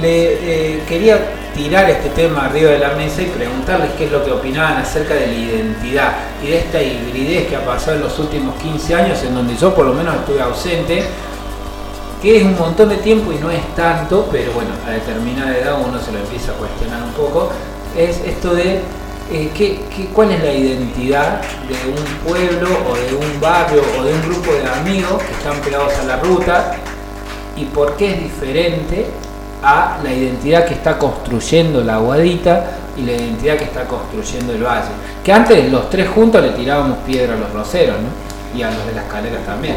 [0.00, 1.18] le eh, quería
[1.54, 5.14] tirar este tema arriba de la mesa y preguntarles qué es lo que opinaban acerca
[5.14, 9.22] de la identidad y de esta hibridez que ha pasado en los últimos 15 años,
[9.22, 11.04] en donde yo por lo menos estuve ausente,
[12.22, 15.76] que es un montón de tiempo y no es tanto, pero bueno, a determinada edad
[15.86, 17.50] uno se lo empieza a cuestionar un poco,
[17.96, 18.80] es esto de
[19.30, 19.80] eh, ¿qué,
[20.14, 24.52] cuál es la identidad de un pueblo o de un barrio o de un grupo
[24.52, 26.76] de amigos que están pegados a la ruta
[27.56, 29.06] y por qué es diferente
[29.62, 34.62] a la identidad que está construyendo la Aguadita y la identidad que está construyendo el
[34.62, 34.88] Valle.
[35.24, 38.56] Que antes los tres juntos le tirábamos piedra a los roceros, ¿no?
[38.58, 39.74] Y a los de las escaleras también.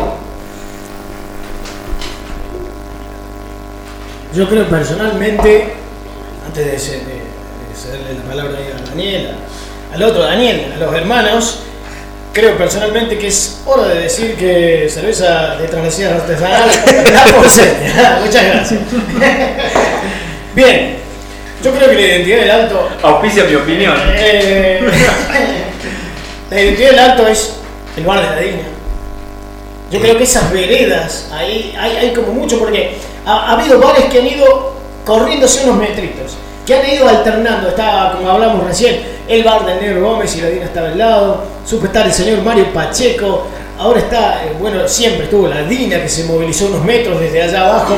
[4.33, 5.73] Yo creo personalmente,
[6.45, 9.31] antes de, de, de cederle la palabra a Daniel,
[9.91, 11.59] al otro Daniel, a los hermanos,
[12.31, 16.69] creo personalmente que es hora de decir que cerveza de transmisión artesanal
[17.11, 17.73] la posee.
[18.23, 18.79] Muchas gracias.
[20.53, 20.97] Bien,
[21.63, 22.89] yo creo que la identidad del alto.
[23.01, 23.95] Auspicia mi opinión.
[24.13, 24.79] Eh,
[26.51, 27.55] la identidad del alto es
[27.97, 28.63] el bar de la Digna.
[29.91, 32.95] Yo creo que esas veredas, ahí hay, hay como mucho, porque
[33.25, 34.73] ha, ha, habido bares que han ido
[35.05, 36.33] corriéndose unos metritos,
[36.65, 40.49] que han ido alternando, estaba como hablamos recién, el bar del Negro Gómez y la
[40.49, 43.47] Dina estaba al lado, supe estar el señor Mario Pacheco,
[43.77, 47.67] ahora está, eh, bueno, siempre estuvo la Dina que se movilizó unos metros desde allá
[47.67, 47.95] abajo,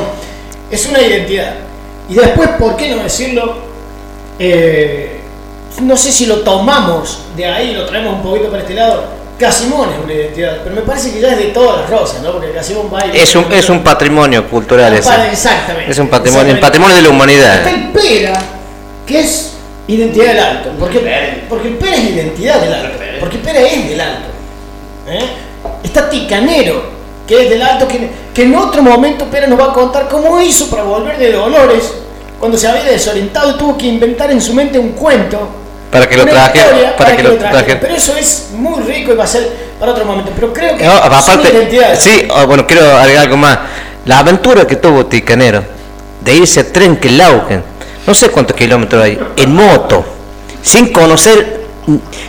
[0.70, 1.54] es una identidad.
[2.08, 3.56] Y después, ¿por qué no decirlo?
[4.38, 5.20] Eh,
[5.80, 9.04] no sé si lo tomamos de ahí, lo traemos un poquito para este lado,
[9.38, 12.32] Casimón es una identidad, pero me parece que ya es de todas las rosas, ¿no?
[12.32, 15.10] Porque Casimón va y Es un, es un patrimonio cultural ese.
[15.30, 15.90] Exactamente.
[15.90, 17.56] Es un patrimonio, el patrimonio de la humanidad.
[17.56, 18.40] Está el Pera,
[19.06, 19.52] que es
[19.88, 20.70] identidad del alto.
[20.78, 22.98] Porque, porque el Pera es identidad del alto.
[23.20, 24.28] Porque Pera es del alto.
[25.08, 25.24] ¿eh?
[25.82, 26.84] Está Ticanero,
[27.26, 30.40] que es del alto, que, que en otro momento Pera nos va a contar cómo
[30.40, 31.92] hizo para volver de Dolores,
[32.38, 35.61] cuando se había desorientado y tuvo que inventar en su mente un cuento
[35.92, 37.76] para que lo traje, para, para, que, que lo traje.
[37.76, 39.46] Pero eso es muy rico y va a ser
[39.78, 40.32] para otro momento.
[40.34, 43.58] Pero creo que No, aparte, sí, bueno, quiero agregar algo más.
[44.06, 45.62] La aventura que tuvo Ticanero
[46.22, 47.62] de irse a Trenquelauquen,
[48.06, 50.02] no sé cuántos kilómetros hay, en moto,
[50.62, 51.66] sin conocer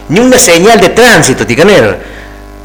[0.09, 1.95] ni una señal de tránsito, Ticanero.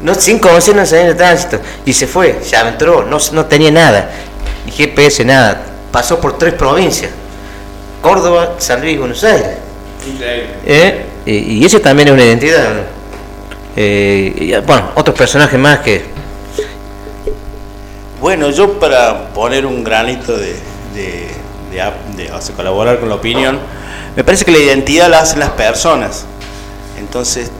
[0.02, 1.60] No, sin conocer una señal de tránsito.
[1.86, 4.10] Y se fue, se aventuró, no, no tenía nada.
[4.66, 5.62] Ni GPS, nada.
[5.92, 7.12] Pasó por tres provincias.
[8.02, 9.67] Córdoba, San Luis y Buenos Aires.
[10.66, 11.04] ¿Eh?
[11.26, 12.86] Y, y ese también es una identidad.
[13.76, 16.04] Eh, bueno, otros personajes más que...
[18.20, 20.56] Bueno, yo para poner un granito de,
[20.94, 21.28] de,
[21.70, 23.58] de, de colaborar con la opinión,
[24.16, 26.26] me parece que la identidad la hacen las personas.
[26.98, 27.52] Entonces,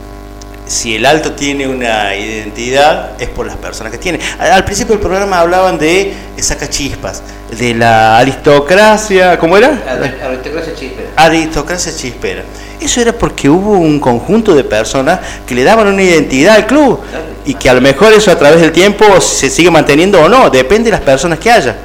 [0.69, 4.19] si el alto tiene una identidad, es por las personas que tiene.
[4.37, 7.23] Al, principio del programa hablaban de sacachispas,
[7.57, 9.81] de la aristocracia, ¿cómo era?
[10.23, 11.09] Aristocracia chispera.
[11.15, 12.43] Aristocracia chispera.
[12.79, 16.99] Eso era porque hubo un conjunto de personas que le daban una identidad al club
[17.45, 20.51] y que a lo mejor eso a través del tiempo se sigue manteniendo o no,
[20.51, 21.75] depende de las personas que haya.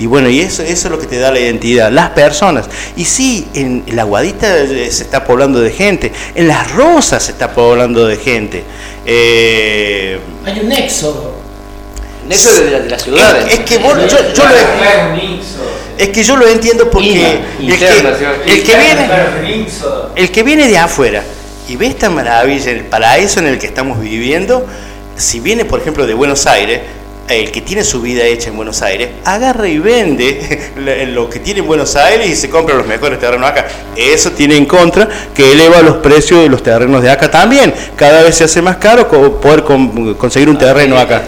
[0.00, 2.66] Y bueno, y eso, eso es lo que te da la identidad, las personas.
[2.96, 7.52] Y sí, en la Guadita se está poblando de gente, en las Rosas se está
[7.52, 8.64] poblando de gente.
[9.04, 11.34] Eh, Hay un éxodo.
[12.26, 13.46] De, la, de las ciudades.
[13.46, 14.54] es, es que vos- yo, yo lo,
[15.98, 17.88] es que yo lo entiendo porque el que,
[18.46, 19.10] el que viene,
[20.16, 21.24] el que viene de afuera
[21.68, 24.64] y ve esta maravilla, el paraíso en el que estamos viviendo,
[25.16, 26.80] si viene por ejemplo de Buenos Aires,
[27.32, 31.60] el que tiene su vida hecha en Buenos Aires, agarra y vende lo que tiene
[31.60, 33.66] en Buenos Aires y se compra los mejores terrenos acá.
[33.96, 37.72] Eso tiene en contra que eleva los precios de los terrenos de acá también.
[37.96, 39.08] Cada vez se hace más caro
[39.40, 41.22] poder con- conseguir un terreno acá.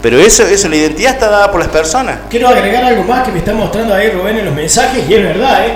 [0.00, 2.18] Pero eso, eso, la identidad está dada por las personas.
[2.30, 5.22] Quiero agregar algo más que me está mostrando ahí Rubén en los mensajes y es
[5.22, 5.72] verdad, ¿eh?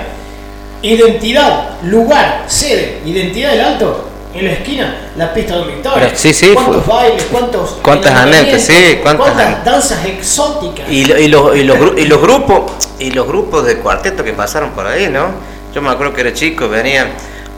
[0.81, 5.99] Identidad, lugar, sede, identidad del alto, en la esquina, la pista de Victoria.
[6.07, 7.69] Pero sí, sí, ¿Cuántos fue- bailes, cuántos.
[7.83, 10.89] cuántas anécdotas, sí, cuántas cuántas danzas exóticas.
[10.89, 14.33] Y, lo- y los, y, los, y los grupos y los grupos de cuarteto que
[14.33, 15.27] pasaron por ahí, ¿no?
[15.73, 17.09] Yo me acuerdo que era chico, venían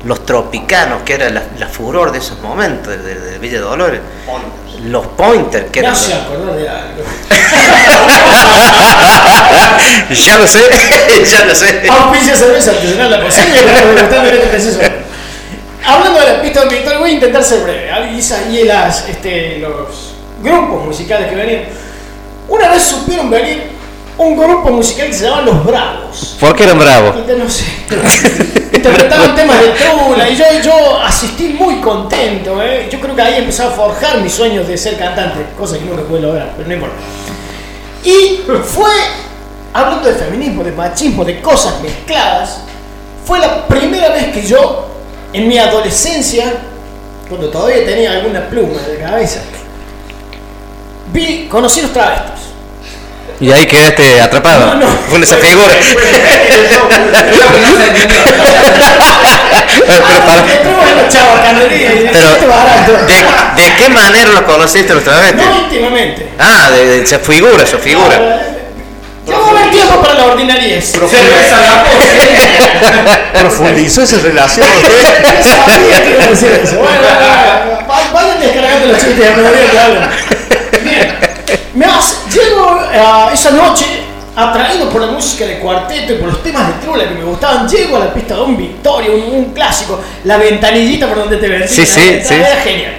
[0.06, 4.00] los tropicanos, que era la, la furor de esos momentos de, de- de Villa Dolores.
[4.84, 5.98] Los pointers, que Me eran.
[5.98, 7.04] acordar de algo.
[10.10, 10.60] ya lo sé,
[11.32, 11.84] ya lo sé.
[11.90, 14.80] Auspicia cerveza artesanal la pero me está en este preciso.
[17.06, 17.92] Voy a intentar ser breve.
[17.92, 18.10] ¿ah?
[18.52, 21.64] Y, las, este, los grupos musicales que venían.
[22.50, 23.76] Una vez supieron venir
[24.18, 26.38] un grupo musical que se llama Los Bravos.
[26.40, 27.16] ¿Por qué eran bravos?
[27.38, 27.66] No sé.
[28.74, 32.62] Interpretaban temas de trula y yo, yo asistí muy contento.
[32.64, 32.88] ¿eh?
[32.92, 36.04] Yo creo que ahí empezó a forjar mis sueños de ser cantante, cosa que nunca
[36.04, 36.96] pude lograr, pero no importa.
[38.04, 38.92] Y fue,
[39.74, 42.62] hablando de feminismo, de machismo, de cosas mezcladas,
[43.26, 44.88] fue la primera vez que yo,
[45.34, 46.54] en mi adolescencia,
[47.28, 49.42] cuando todavía tenía alguna pluma en la cabeza,
[51.12, 52.46] vi, conocí los travestis.
[53.40, 54.76] Y ahí quedaste atrapado.
[54.76, 55.02] No, no.
[55.10, 55.68] Con esa figura.
[62.12, 62.46] Pero, este.
[63.06, 65.46] ¿de, de qué manera los conociste los travestis?
[65.46, 66.30] No íntimamente.
[66.40, 68.55] Ah, de, de esa figura, esa figura.
[71.12, 73.40] Llevaba el tiempo para la.
[73.40, 74.68] Profundizó esa relación.
[75.66, 76.76] Sabía que iba a decir eso.
[76.78, 77.16] Bueno, bueno,
[77.66, 80.10] bueno, va- vayan descargando los chistes a medida que hablan.
[80.84, 81.18] Bien.
[81.74, 83.86] Me hace- llego a esa noche
[84.36, 87.68] atraído por la música de cuarteto y por los temas de trula que me gustaban.
[87.70, 91.48] Llego a la pista de un Victoria, un, un clásico, la ventanillita por donde te
[91.48, 91.68] ven.
[91.68, 92.34] Sí, sí, sí.
[92.34, 92.94] Era genial.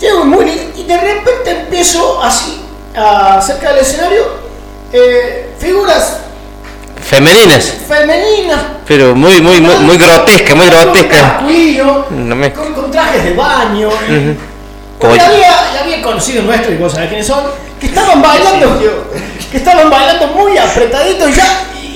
[0.00, 2.60] Llego muy lindo y de repente empiezo así,
[2.96, 4.37] a- cerca del escenario,
[4.92, 6.18] eh, figuras
[7.02, 7.72] Femeninas.
[7.88, 11.40] femeninas Pero muy, muy, muy, muy grotesca, muy grotesca.
[12.10, 13.88] No me- con, con trajes de baño.
[14.98, 15.22] Porque Pollo.
[15.32, 17.44] había, ya había conocido nuestros, y vos sabés quiénes son,
[17.80, 18.78] que estaban bailando,
[19.50, 21.46] que estaban bailando muy apretaditos ya,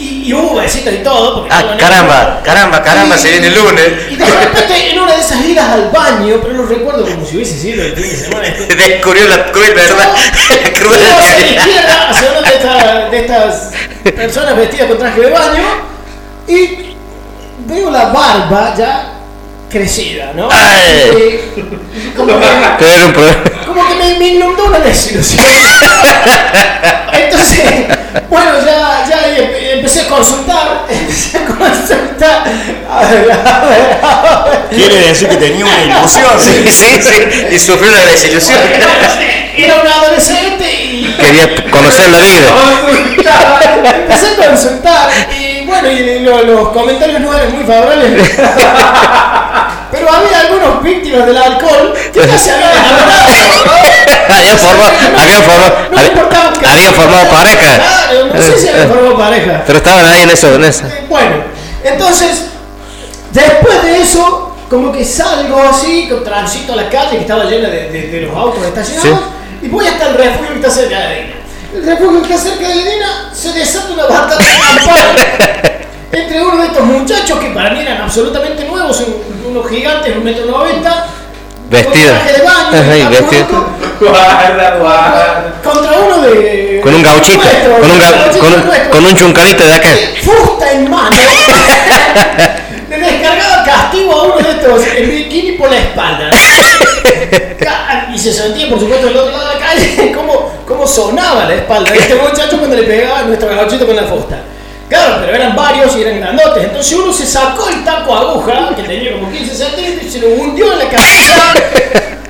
[0.03, 1.35] y, y hubo besitos y todo.
[1.41, 3.85] porque Ah, caramba, caramba, caramba, se viene el lunes.
[4.11, 7.37] Y de repente en una de esas idas al baño, pero lo recuerdo como si
[7.37, 8.49] hubiese sido el fin de semana.
[8.77, 10.13] Descubrió la cruel verdad.
[10.63, 11.01] La cruel
[11.57, 13.71] izquierda, hacia una de, estas- de estas
[14.15, 15.63] personas vestidas con traje de baño
[16.49, 16.97] y
[17.67, 19.09] veo la barba ya
[19.71, 20.49] crecida, ¿no?
[20.51, 21.41] Ay.
[21.57, 22.47] Y como que,
[22.79, 23.43] Pero era un problema.
[23.67, 25.45] como que me, me inundó una desilusión.
[27.13, 27.63] Entonces,
[28.29, 29.27] bueno, ya, ya
[29.83, 32.45] empecé a consultar, empecé a consultar.
[32.89, 34.69] A ver, a ver, a ver.
[34.71, 36.25] Quiere decir que tenía una ilusión.
[36.39, 37.47] Sí, sí, sí.
[37.51, 38.59] Y sufrió una desilusión.
[39.57, 42.49] Era un adolescente y Quería conocer la vida.
[43.95, 48.31] Empecé a consultar y bueno, y lo- los comentarios no eran muy favorables.
[49.91, 53.83] Pero había algunos víctimas del alcohol que ya se habían enamorado.
[54.29, 57.77] Habían formado, habían formado, No que- habían formado pareja.
[57.77, 59.63] Claro, no sé si habían formado pareja.
[59.67, 60.85] Pero estaban ahí en eso, en eso.
[61.09, 61.37] Bueno,
[61.85, 62.45] entonces,
[63.33, 67.69] después de eso, como que salgo así, con transito a la calle que estaba llena
[67.69, 69.21] de, de- de los autos estacionados,
[69.61, 71.35] y voy hasta el refugio que está cerca de Medina.
[71.75, 74.45] El refugio que está cerca de Medina se desata una batalla
[74.77, 75.17] campal
[76.13, 80.25] entre uno de estos muchachos que para mí eran absolutamente nuevos, un- unos gigantes, un
[80.25, 81.07] metro noventa,
[81.71, 82.15] Vestido.
[82.15, 82.79] con de baño.
[84.01, 85.55] Guarda, guarda.
[85.65, 86.81] contra uno de...
[86.83, 89.89] Con un gauchito, nuestro, con un, ga- con, un- con un chuncalito de acá.
[90.23, 91.17] fusta en mano,
[92.91, 96.31] le descargaba castigo a uno de estos en bikini por la espalda.
[98.15, 101.55] Y se sentía, por supuesto, del otro lado de la calle cómo, cómo sonaba la
[101.55, 104.37] espalda de este muchacho cuando le pegaba a nuestro gauchito con la fusta.
[104.93, 106.65] Claro, pero eran varios y eran grandotes.
[106.65, 110.29] Entonces uno se sacó el taco aguja, que tenía como 15 centímetros, y se lo
[110.29, 111.55] hundió en la cabeza,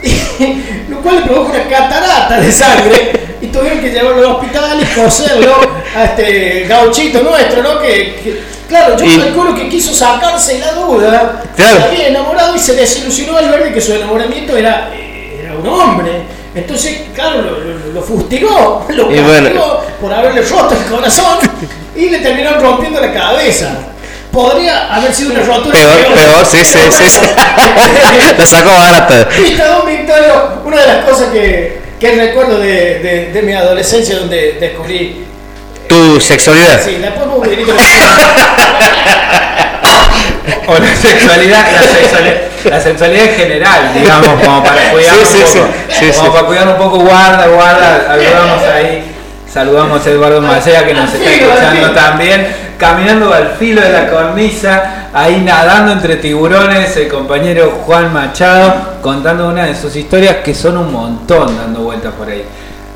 [0.02, 3.12] y- lo cual le produjo una catarata de sangre.
[3.40, 5.56] Y tuvieron que llevarlo al hospital y coserlo
[5.96, 7.80] a este gauchito nuestro, ¿no?
[7.80, 7.88] Que,
[8.22, 11.76] que- claro, yo Y- calculo que quiso sacarse la duda, Claro.
[11.78, 16.22] se había enamorado y se desilusionó al ver que su enamoramiento era, era un hombre.
[16.54, 19.50] Entonces, claro, lo, lo- lo fustigó, lo castigó bueno.
[20.00, 21.38] por haberle roto el corazón
[21.96, 23.70] y le terminó rompiendo la cabeza.
[24.30, 27.04] Podría haber sido una rotura Peor, peor, sí, sí, sí.
[27.06, 27.20] sí.
[28.38, 29.28] La sacó barata.
[30.64, 35.26] Una de las cosas que, que recuerdo de, de- de mi adolescencia donde descubrí.
[35.86, 36.80] Tu sexualidad.
[36.82, 37.74] Sí, después un poquitito.
[40.66, 42.34] O la sexualidad, la sexualidad,
[42.64, 45.58] la sexualidad en general, digamos, como para cuidar Sí, sí, un sí.
[45.58, 45.70] poco.
[45.90, 46.30] Sí, como sí.
[46.32, 49.08] para cuidar un poco, guarda, guarda, saludamos ahí.
[49.52, 52.46] Saludamos a Eduardo Macea que nos está escuchando también,
[52.78, 58.72] caminando al filo de la cornisa, ahí nadando entre tiburones, el compañero Juan Machado,
[59.02, 62.46] contando una de sus historias que son un montón dando vueltas por ahí.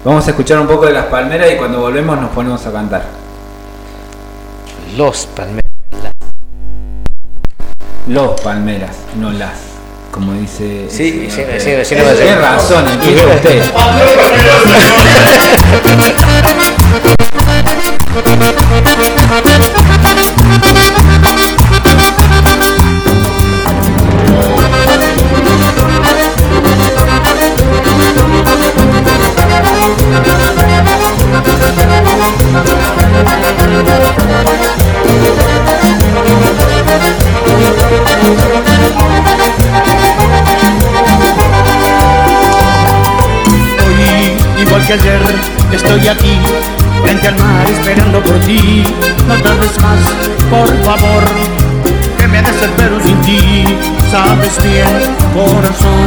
[0.03, 3.03] Vamos a escuchar un poco de las palmeras y cuando volvemos nos ponemos a cantar.
[4.97, 5.66] Los palmeras
[8.07, 9.59] los palmeras, no las.
[10.11, 10.87] Como dice.
[10.89, 13.63] Sí, sí, sí, sí, Tiene razón, entiende usted.
[43.85, 45.21] Hoy, igual que ayer,
[45.73, 46.39] estoy aquí,
[47.03, 48.85] frente al mar, esperando por ti.
[49.31, 50.01] Otra vez más,
[50.49, 51.25] por favor,
[52.19, 53.65] que me desespero sin ti.
[54.11, 56.07] Sabes bien, corazón,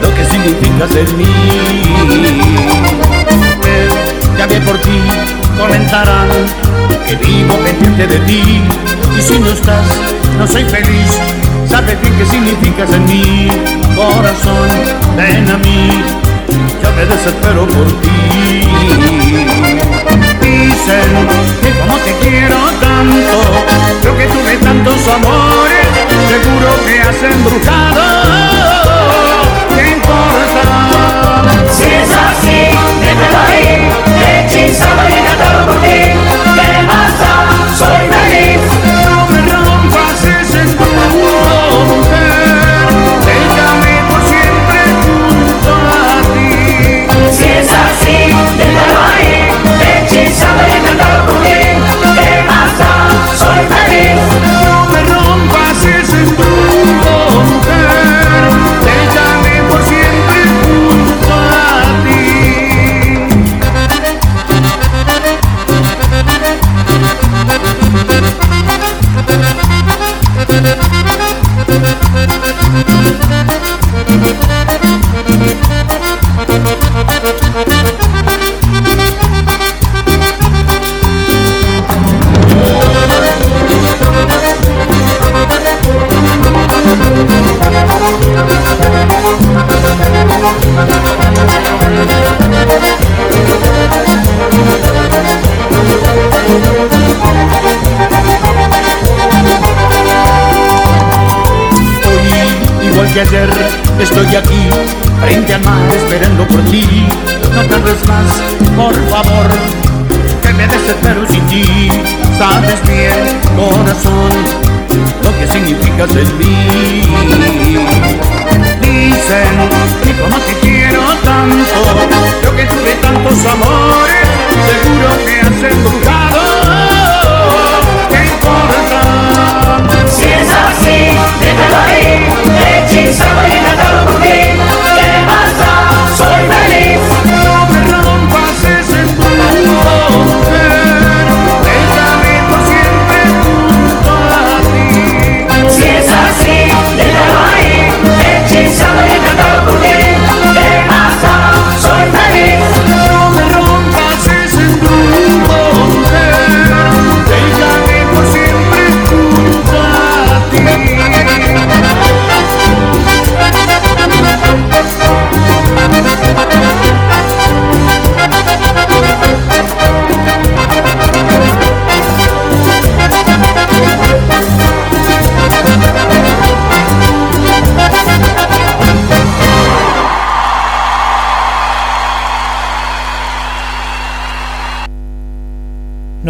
[0.00, 3.09] lo que significas en mí.
[4.40, 5.02] Ya bien por ti,
[5.58, 6.28] comentarán
[7.06, 8.62] que vivo pendiente de ti.
[9.18, 9.84] Y si no estás,
[10.38, 11.10] no soy feliz.
[11.68, 13.48] Sabes bien qué significas en mí,
[13.94, 14.70] corazón,
[15.14, 15.90] ven a mí,
[16.82, 18.62] yo me desespero por ti.
[20.40, 21.28] Dicen
[21.60, 23.42] que como te quiero tanto,
[24.00, 25.86] creo que tuve tantos amores,
[26.30, 28.02] seguro que has embrujado.
[29.76, 31.44] ¿Qué importa?
[31.70, 32.70] Si es así,
[33.02, 33.89] déjalo ahí,
[34.50, 36.09] hechizado y encantado por ti.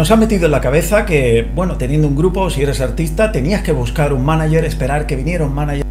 [0.01, 3.61] Nos ha metido en la cabeza que, bueno, teniendo un grupo, si eres artista, tenías
[3.61, 5.85] que buscar un manager, esperar que viniera un manager.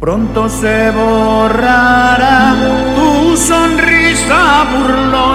[0.00, 2.56] Pronto se borrará
[2.96, 5.27] tu sonrisa burlona.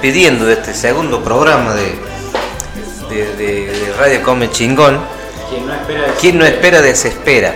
[0.00, 1.94] Despidiendo de este segundo programa de,
[3.10, 4.98] de, de Radio Come Chingón.
[5.50, 7.54] Quien no espera Quien no espera desespera.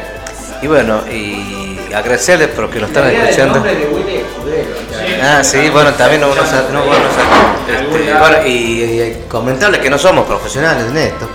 [0.60, 3.64] Y bueno, y agradecerles por que nos están escuchando.
[5.22, 7.04] Ah, sí, bueno, también no, no, sa- no, bueno,
[8.36, 11.26] este, y, y comentarles que no somos profesionales en esto.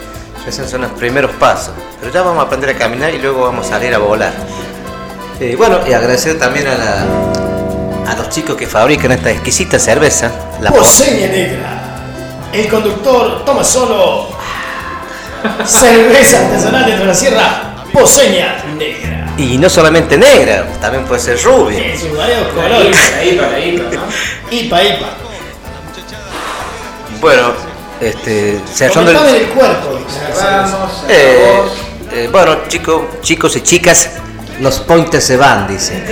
[0.47, 1.73] Esos son los primeros pasos.
[1.99, 4.31] Pero ya vamos a aprender a caminar y luego vamos a salir a volar.
[5.39, 7.48] Eh, bueno, y agradecer también a, la-
[8.09, 10.31] a los chicos que fabrican esta exquisita cerveza.
[10.61, 11.81] La Poseña negra.
[12.51, 14.29] El conductor toma solo
[15.65, 17.75] cerveza artesanal dentro de la sierra.
[17.93, 19.33] Poseña negra.
[19.37, 21.79] Y no solamente negra, también puede ser rubia.
[21.79, 22.97] En sus varios colores.
[23.15, 24.01] La IPA, IPA, ¿no?
[24.51, 25.07] Ipa, ipa.
[27.21, 27.53] Bueno,
[28.01, 29.99] este, cerrando el, del cuerpo.
[30.09, 31.61] Cerramos, Eh,
[32.13, 34.09] eh, bueno, chicos, chicos y chicas,
[34.59, 36.03] los pointers se van, dice.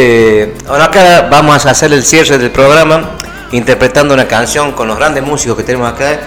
[0.00, 3.16] Eh, ahora acá vamos a hacer el cierre del programa
[3.50, 6.20] interpretando una canción con los grandes músicos que tenemos acá.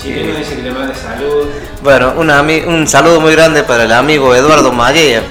[0.00, 1.48] Chileno dice que le mande salud.
[1.82, 5.24] Bueno, un, un saludo muy grande para el amigo Eduardo Mallea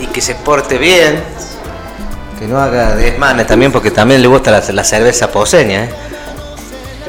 [0.00, 1.22] y que se porte bien,
[2.38, 5.84] que no haga desmanes también porque también le gusta la, la cerveza poseña.
[5.84, 5.90] ¿eh?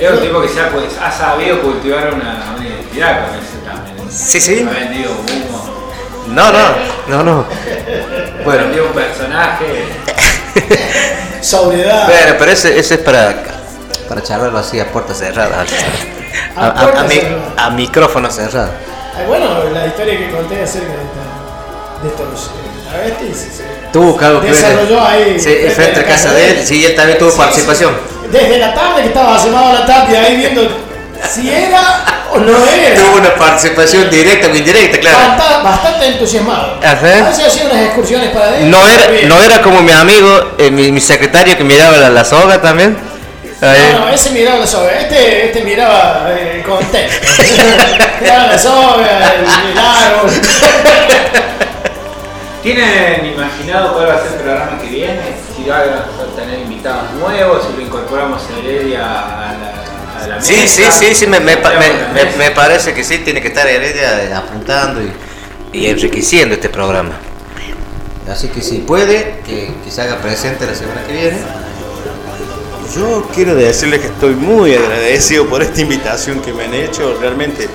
[0.01, 3.57] Es un tipo que se ha, pues, ha sabido cultivar una, una identidad con ese
[3.63, 4.11] también.
[4.11, 4.67] Sí, sí.
[4.69, 5.52] Ha vendido humo.
[6.33, 6.59] No, no,
[7.07, 7.45] no, no.
[8.43, 8.63] Bueno.
[8.63, 9.85] vendido un personaje.
[11.41, 12.05] Sobriedad.
[12.07, 13.35] Pero, pero ese, ese es para,
[14.07, 15.67] para charlarlo así a puertas cerradas.
[16.55, 17.43] A, A a- puertas a mi- cerradas.
[17.57, 18.69] a micrófono cerrado.
[19.17, 22.51] Ay, bueno, la historia que conté acerca de, esta, de estos
[22.89, 23.37] travestis.
[23.57, 24.41] se Tuvo que ver.
[24.41, 25.39] Desarrolló ahí.
[25.39, 26.65] Sí, frente a casa de él.
[26.65, 27.93] Sí, él también tuvo Sí, participación.
[28.21, 28.27] sí.
[28.31, 30.67] Desde la tarde que estaba asomado a la tapia ahí viendo
[31.29, 32.03] si era
[32.39, 32.95] no era.
[32.95, 35.17] Tuvo una participación directa o indirecta, claro.
[35.17, 36.79] Bastante, bastante entusiasmado.
[36.83, 37.29] Ajá.
[37.29, 38.69] Hacía unas excursiones para adentro.
[38.69, 42.23] No era, no era como mi amigo, eh, mi, mi secretario que miraba la, la
[42.23, 42.97] soga también.
[43.61, 43.93] Ahí.
[43.93, 47.43] No, no, ese miraba la soga, este, este miraba eh, el contexto.
[48.21, 50.31] miraba la soga, el, el árbol.
[52.63, 55.21] ¿Tienen imaginado cuál va a ser el programa que viene?
[55.53, 59.82] Si van a tener invitados nuevos, si lo incorporamos a Heredia a la,
[60.27, 60.91] la Sí, sí, mesa.
[60.99, 65.01] sí, sí, me, me, me- me- parece que sí, tiene que estar Heredia eh, apuntando
[65.01, 65.11] y,
[65.79, 67.11] y enriqueciendo este programa.
[68.29, 71.37] Así que si puede, que, que se haga presente la semana que viene.
[72.95, 77.17] Yo quiero decirles que estoy muy agradecido por esta invitación que me han hecho.
[77.19, 77.67] Realmente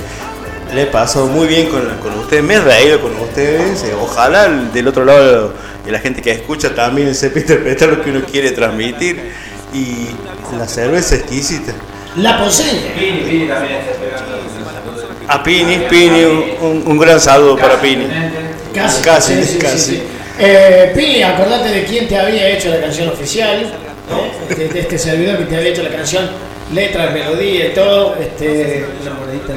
[0.73, 3.83] le he pasado muy bien con, con ustedes, me he reído con ustedes.
[3.83, 5.53] Eh, Ojalá el- del otro lado
[5.85, 9.33] de la gente que escucha también sepa interpretar lo que uno quiere transmitir.
[9.75, 10.09] Y
[10.57, 11.73] la cerveza exquisita.
[12.17, 12.93] La poseña.
[12.99, 15.09] Pini, Pini también está esperando un saludo.
[15.29, 16.25] A Pini, Pini,
[16.61, 18.07] un, un gran saludo para Pini.
[18.75, 19.79] Casi, Casi, sí, sí, casi.
[19.79, 20.03] sí, sí.
[20.41, 23.73] Eh, Pili, acordate de quién te había hecho la canción oficial,
[24.11, 24.55] ¿no?
[24.57, 26.29] de, de este servidor que te había hecho la canción,
[26.73, 28.15] letras, melodía y todo.
[28.17, 29.53] Este, una monedita.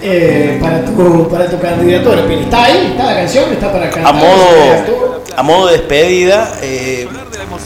[0.00, 2.22] Eh, para, tu, para tu candidatura.
[2.32, 2.88] ¿Está ahí?
[2.92, 3.52] ¿Está la canción?
[3.52, 4.06] ¿Está para cantar?
[4.06, 7.08] A modo, a modo de despedida, eh,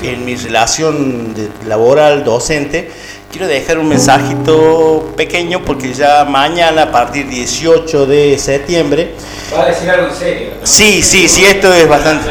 [0.03, 2.91] en mi relación de- laboral docente,
[3.33, 9.15] quiero dejar un mensajito pequeño porque ya mañana, a partir 18 de septiembre,
[9.55, 10.51] Va a decir algo en serio.
[10.61, 10.67] ¿no?
[10.67, 12.27] sí, sí, sí, esto es bastante...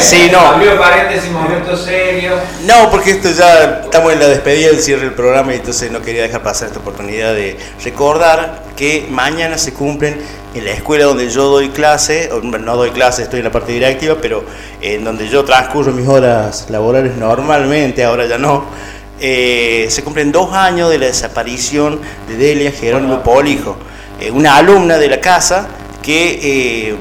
[0.00, 0.38] Sí, no.
[0.38, 2.32] Abrió paréntesis, momento serio.
[2.64, 6.02] No, porque esto ya estamos en la despedida del cierre del programa y entonces no
[6.02, 10.20] quería dejar pasar esta oportunidad de recordar que mañana se cumplen
[10.54, 14.16] en la escuela donde yo doy clase, no doy clase, estoy en la parte directiva,
[14.20, 14.44] pero
[14.80, 18.66] en donde yo transcurro mis horas laborales normalmente, ahora ya no,
[19.20, 23.76] eh, se cumplen dos años de la desaparición de Delia Jerónimo Polijo,
[24.20, 25.68] eh, una alumna de la casa
[26.02, 26.40] que...
[26.90, 26.96] eh,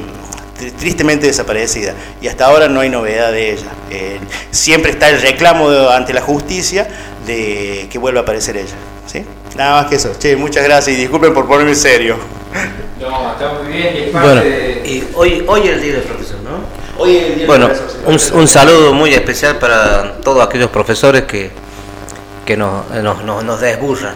[0.60, 3.68] tri- tristemente desaparecida y hasta ahora no hay novedad de ella.
[3.90, 4.20] Eh,
[4.52, 6.88] siempre está el reclamo de- ante la justicia
[7.28, 8.76] de que vuelva a aparecer ella.
[9.06, 9.26] ¿sí?
[9.58, 10.14] Nada más que eso.
[10.18, 12.16] Che, muchas gracias y disculpen por ponerme serio.
[13.02, 14.82] No, está muy bien y es parte Bueno, de.
[14.86, 17.04] y hoy, hoy es el día del profesor, ¿no?
[17.04, 20.70] Hoy es el día del Bueno, profesor, un, un saludo muy especial para todos aquellos
[20.70, 21.52] profesores que,
[22.46, 24.16] que nos, nos, nos, nos desburran.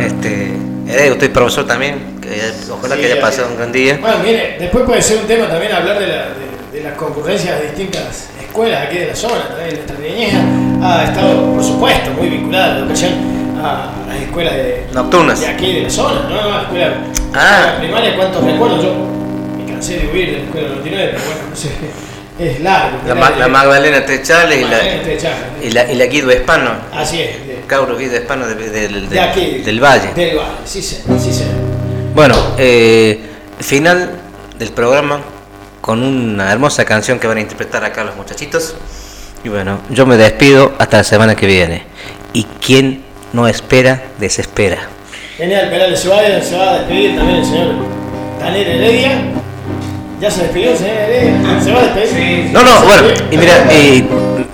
[0.00, 0.52] Este,
[0.88, 2.28] Heredia, usted es profesor también, que
[2.70, 3.98] ojalá Sí, que haya ya, pasado un gran día.
[4.00, 6.24] Bueno, mire, después puede ser un tema también hablar de, la,
[6.72, 9.48] de, de las concurrencias de distintas escuelas aquí de la zona.
[9.48, 10.34] También nuestra niñez
[10.82, 13.12] ha estado, por supuesto, muy vinculada a la educación
[13.64, 15.40] a las escuelas de, Nocturnas.
[15.40, 16.50] de aquí de la zona, ¿no?
[16.50, 16.94] La escuela,
[17.34, 17.76] Ah.
[17.78, 18.82] primaria, ¿cuántos recuerdo?
[18.82, 18.92] Yo
[19.56, 21.68] me cansé de huir de la escuela 99, pero bueno, no sé,
[22.38, 22.98] es largo.
[23.06, 25.38] La, Ma- la Magdalena Techales y Magdalena la, Techales.
[25.62, 29.08] y la, y la Guido Espano, Así es, de, Cauro Guido Espano de- de- del-
[29.08, 29.40] de aquí.
[29.40, 30.12] del, del Valle.
[30.14, 31.02] Del Valle, sí, sí,
[31.32, 31.54] señor.
[32.14, 33.20] Bueno, eh,
[33.60, 34.10] final
[34.58, 35.20] del programa
[35.80, 38.76] con una hermosa canción que van a interpretar acá los muchachitos.
[39.44, 41.82] Y bueno, yo me despido hasta la semana que viene.
[42.32, 43.02] Y quien
[43.32, 44.88] no espera, desespera.
[45.36, 45.98] Genial, Perales.
[46.00, 47.74] Se va, se va a despedir también el señor
[48.38, 49.22] Daniel Heredia.
[50.22, 51.60] ¿Ya se despidió Heredia?
[51.60, 52.50] ¿Se va a despedir?
[52.52, 54.06] No, no, bueno, y mira, eh,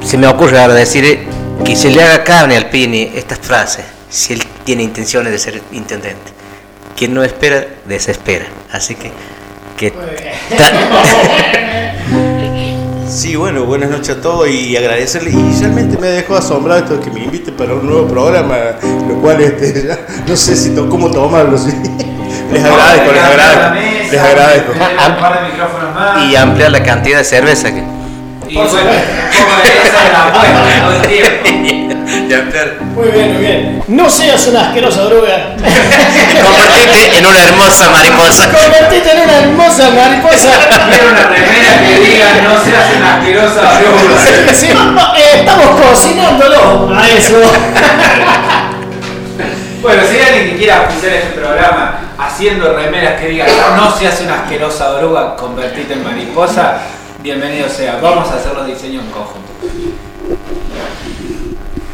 [0.03, 1.27] se me ocurre ahora decir eh,
[1.63, 5.61] que se le haga carne al Pini estas frases, si él tiene intenciones de ser
[5.73, 6.33] intendente.
[6.97, 8.47] Quien no espera, desespera.
[8.73, 9.13] Así que,
[9.77, 9.93] que
[13.07, 15.31] Sí, bueno, buenas noches a todos y agradecerle.
[15.33, 18.57] Y realmente me dejó asombrado esto de que me inviten para un nuevo programa,
[19.07, 21.59] lo cual este, ya no sé si to- cómo tomarlo.
[21.59, 21.71] sí.
[22.53, 23.98] Les agradezco, les agradezco.
[24.11, 24.73] Les agradezco.
[24.73, 26.25] Un par de micrófonos más.
[26.25, 27.83] y ampliar la cantidad de cerveza que.
[28.49, 31.95] Y bueno, como esa es la apuesta todo el tiempo.
[32.29, 32.77] y ampliar.
[32.81, 33.83] Muy bien, muy bien.
[33.89, 35.57] No seas una asquerosa droga.
[35.59, 38.49] Convertirte en una hermosa mariposa.
[38.51, 40.51] Convertite en una hermosa mariposa.
[40.91, 44.55] Quiero una remera que diga no seas una asquerosa bruja.
[44.55, 47.41] Sí, eh, estamos cocinándolo a eso.
[49.83, 52.08] Bueno, si hay alguien que quiera auspiciar este programa
[52.39, 56.83] haciendo remeras que digan no seas una asquerosa oruga, convertite en mariposa,
[57.21, 57.99] bienvenido sea.
[58.01, 59.51] Vamos a hacer los diseños en conjunto.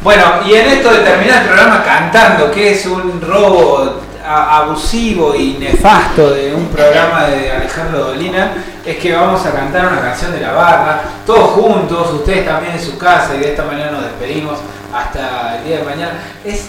[0.02, 5.54] Bueno, y en esto de terminar el programa cantando, que es un robo abusivo y
[5.54, 8.52] nefasto de un programa de Alejandro Dolina,
[8.84, 12.82] es que vamos a cantar una canción de la barra, todos juntos, ustedes también en
[12.82, 14.58] su casa, y de esta manera nos despedimos
[14.92, 16.12] hasta el día de mañana.
[16.44, 16.68] Es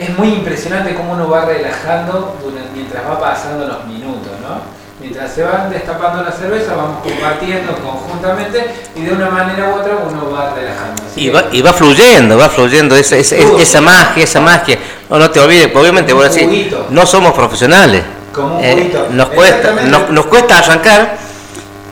[0.00, 4.80] es muy impresionante cómo uno va relajando durante- mientras va pasando los minutos, ¿no?
[5.00, 9.92] Mientras se van destapando la cerveza, vamos compartiendo conjuntamente y de una manera u otra
[10.10, 11.02] uno va relajando.
[11.10, 14.78] Así Y va, y va fluyendo, va fluyendo esa, esa, esa magia, esa magia.
[15.08, 16.86] No, no te olvides, obviamente voy a decir, juguito.
[16.90, 18.02] no somos profesionales.
[18.34, 21.16] Como un Eh, nos, cuesta, nos, nos cuesta arrancar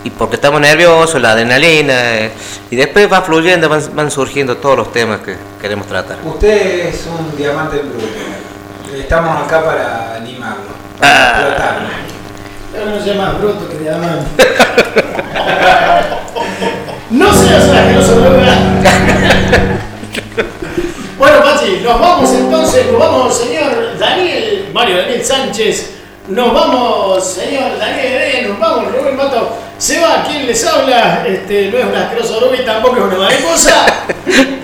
[0.04, 2.30] y porque estamos nerviosos, la adrenalina, eh,
[2.70, 6.18] y después va fluyendo, van, van surgiendo todos los temas que queremos tratar.
[6.24, 8.06] Usted es un diamante en bruto.
[8.96, 10.62] Estamos acá para limarlo,
[11.00, 11.32] Ah.
[11.32, 11.88] para explotarlo.
[12.72, 14.26] Pero no sea más bruto que diamante.
[17.10, 18.52] No seas asquerosa droga.
[21.18, 25.94] Bueno, Pachi, nos vamos entonces, nos vamos, señor Daniel, Mario Daniel Sánchez,
[26.28, 31.24] nos vamos, señor Daniel nos vamos, Rubén Mato, se va, ¿quién les habla?
[31.26, 33.86] Este, no es una asquerosa droga y tampoco es una mariposa.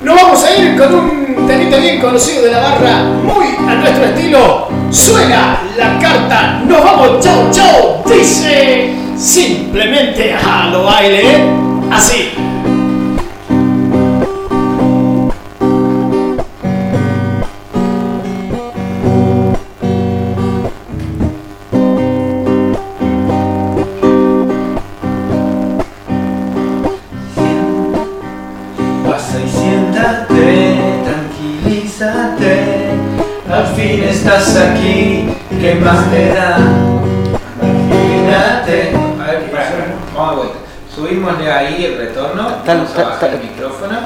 [0.00, 4.04] Nos vamos a ir con un temita bien conocido de la barra, muy a nuestro
[4.04, 4.68] estilo.
[4.92, 8.04] Suena la carta, nos vamos, chau, chau.
[8.06, 11.44] Dice simplemente a lo baile, ¿eh?
[11.90, 12.47] así.
[41.08, 42.46] Subimosle ahí el retorno.
[42.66, 43.98] Tal- Vamos a bajar tal- el micrófono.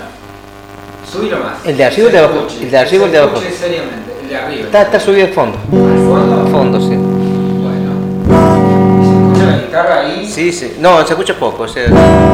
[1.11, 1.55] Subilo más.
[1.65, 2.47] ¿El de arriba o el de Se abajo?
[2.63, 3.41] ¿El de arriba o el de se abajo?
[3.59, 4.65] seriamente, el de arriba.
[4.67, 5.59] Está, está subido al fondo.
[5.59, 6.47] ¿Al fondo?
[6.51, 6.95] Fondo, sí.
[9.03, 10.27] ¿Escucha la guitarra ahí?
[10.31, 10.77] Sí, sí.
[10.79, 11.65] No, se escucha poco.
[11.65, 11.85] o sea,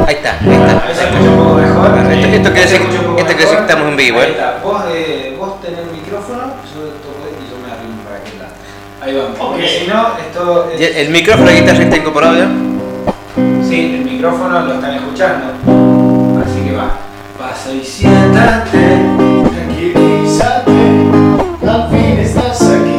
[0.06, 0.86] ahí está, ahí está.
[0.86, 1.86] Ahí se escucha un poco mejor.
[2.12, 4.30] Esto, esto quiere decir, Se esto quiere decir que estamos en vivo, Ahí ¿eh?
[4.32, 4.60] está.
[4.62, 8.52] Vos, eh, vos tenés el micrófono, yo toco y yo me arrimo para aquel lado.
[9.00, 9.38] Ahí vamos.
[9.38, 9.68] Porque Ok.
[9.70, 12.48] si no, esto es- ¿Y ¿El micrófono de guitarra está incorporado ya?
[13.68, 15.46] Sí, el micrófono lo están escuchando.
[16.44, 16.90] Así que va.
[17.38, 18.98] Pasa y siéntate,
[19.54, 20.72] Tranquilízate,
[21.64, 22.98] al fin estás aquí.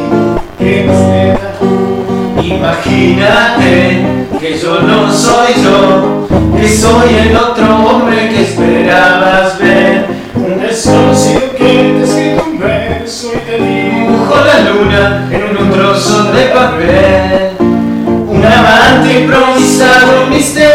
[0.58, 2.42] ¿Qué más?
[2.42, 4.06] Imagínate
[4.40, 6.26] que yo no soy yo,
[6.56, 10.06] que soy el otro hombre que esperabas ver.
[10.34, 11.64] Un desconocido que
[11.98, 13.58] te escrito un verso y te.
[13.62, 17.50] Dibujo la luna en un trozo de papel.
[17.60, 20.19] Un amante improvisado,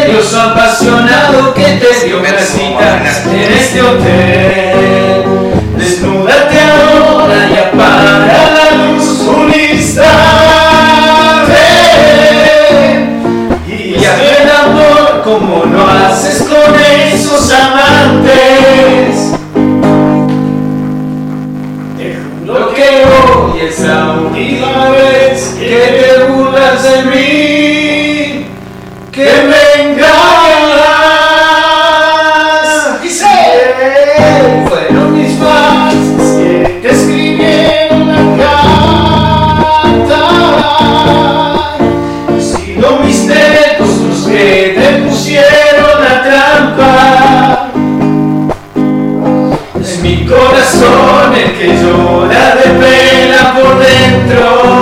[0.06, 5.24] misterioso, apasionado que te dio una cita en este hotel.
[5.78, 8.20] Desnúdate ahora y apaga
[8.54, 10.14] la luz un instante.
[13.68, 19.32] Y haz el amor como lo haces con esos amantes.
[22.46, 25.15] Lo que hoy es la última vez
[54.36, 54.75] Lord.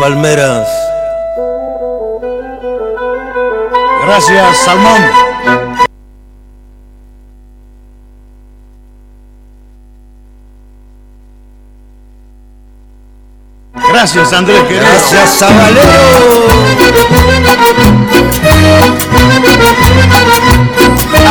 [0.00, 0.66] palmeras.
[4.02, 5.02] Gracias, Salmón.
[13.92, 15.90] Gracias Andrés Gracias a Valero.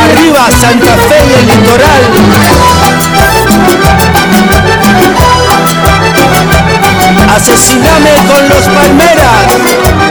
[0.04, 2.04] Arriba Santa Fe y el litoral.
[7.42, 10.09] Asesíname con los palmeras.